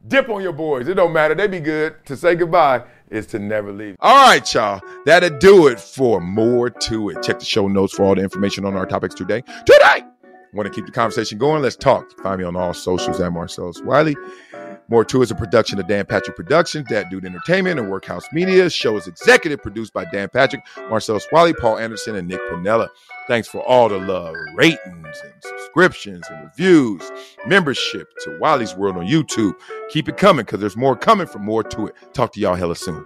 Dip 0.07 0.29
on 0.29 0.41
your 0.41 0.53
boys. 0.53 0.87
It 0.87 0.93
don't 0.93 1.11
matter. 1.11 1.35
They 1.35 1.47
be 1.47 1.59
good. 1.59 2.05
To 2.05 2.15
say 2.15 2.35
goodbye 2.35 2.83
is 3.09 3.25
to 3.27 3.39
never 3.39 3.71
leave. 3.71 3.97
All 3.99 4.27
right, 4.27 4.53
y'all. 4.53 4.81
That'll 5.05 5.37
do 5.37 5.67
it 5.67 5.79
for 5.79 6.21
more 6.21 6.69
to 6.69 7.09
it. 7.09 7.23
Check 7.23 7.39
the 7.39 7.45
show 7.45 7.67
notes 7.67 7.93
for 7.93 8.03
all 8.05 8.15
the 8.15 8.21
information 8.21 8.63
on 8.65 8.75
our 8.75 8.85
topics 8.85 9.15
today. 9.15 9.41
Today! 9.65 10.06
Want 10.57 10.65
to 10.65 10.73
keep 10.73 10.87
the 10.87 10.91
conversation 10.91 11.37
going? 11.37 11.61
Let's 11.61 11.75
talk. 11.75 12.19
Find 12.23 12.39
me 12.39 12.43
on 12.43 12.55
all 12.55 12.73
socials 12.73 13.21
at 13.21 13.31
Marcellus 13.31 13.79
Wiley. 13.83 14.15
More 14.87 15.05
to 15.05 15.21
is 15.21 15.29
a 15.29 15.35
production 15.35 15.79
of 15.79 15.87
Dan 15.87 16.07
Patrick 16.07 16.35
Productions, 16.35 16.87
That 16.89 17.11
Dude 17.11 17.25
Entertainment, 17.25 17.79
and 17.79 17.91
Workhouse 17.91 18.23
Media. 18.33 18.67
Show 18.67 18.97
is 18.97 19.05
executive 19.05 19.61
produced 19.61 19.93
by 19.93 20.05
Dan 20.05 20.29
Patrick, 20.29 20.63
Marcellus 20.89 21.27
Wiley, 21.31 21.53
Paul 21.53 21.77
Anderson, 21.77 22.15
and 22.15 22.27
Nick 22.27 22.39
Panella. 22.49 22.87
Thanks 23.27 23.47
for 23.47 23.59
all 23.67 23.87
the 23.87 23.99
love, 23.99 24.33
ratings, 24.55 24.79
and 25.23 25.33
subscriptions, 25.41 26.25
and 26.27 26.45
reviews, 26.45 27.03
membership 27.45 28.09
to 28.23 28.35
Wiley's 28.39 28.75
World 28.75 28.97
on 28.97 29.05
YouTube. 29.05 29.53
Keep 29.89 30.09
it 30.09 30.17
coming 30.17 30.43
because 30.43 30.59
there's 30.59 30.75
more 30.75 30.95
coming 30.95 31.27
for 31.27 31.37
more 31.37 31.61
to 31.65 31.85
it. 31.85 31.95
Talk 32.13 32.33
to 32.33 32.39
y'all 32.39 32.55
hella 32.55 32.75
soon. 32.75 33.05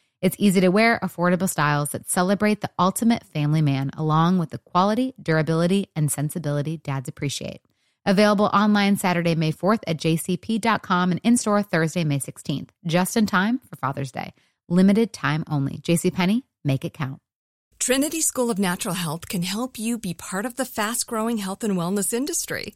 It's 0.21 0.35
easy 0.37 0.61
to 0.61 0.69
wear, 0.69 0.99
affordable 1.01 1.49
styles 1.49 1.89
that 1.91 2.07
celebrate 2.07 2.61
the 2.61 2.69
ultimate 2.77 3.23
family 3.23 3.61
man, 3.61 3.89
along 3.97 4.37
with 4.37 4.51
the 4.51 4.59
quality, 4.59 5.15
durability, 5.21 5.89
and 5.95 6.11
sensibility 6.11 6.77
dads 6.77 7.09
appreciate. 7.09 7.61
Available 8.05 8.45
online 8.45 8.97
Saturday, 8.97 9.33
May 9.33 9.51
4th 9.51 9.81
at 9.87 9.97
jcp.com 9.97 11.11
and 11.11 11.21
in 11.23 11.37
store 11.37 11.63
Thursday, 11.63 12.03
May 12.03 12.19
16th, 12.19 12.69
just 12.85 13.17
in 13.17 13.25
time 13.25 13.59
for 13.67 13.75
Father's 13.77 14.11
Day. 14.11 14.33
Limited 14.69 15.11
time 15.11 15.43
only. 15.49 15.79
JCPenney, 15.79 16.43
make 16.63 16.85
it 16.85 16.93
count. 16.93 17.19
Trinity 17.79 18.21
School 18.21 18.51
of 18.51 18.59
Natural 18.59 18.93
Health 18.93 19.27
can 19.27 19.41
help 19.41 19.79
you 19.79 19.97
be 19.97 20.13
part 20.13 20.45
of 20.45 20.55
the 20.55 20.65
fast 20.65 21.07
growing 21.07 21.39
health 21.39 21.63
and 21.63 21.75
wellness 21.75 22.13
industry. 22.13 22.75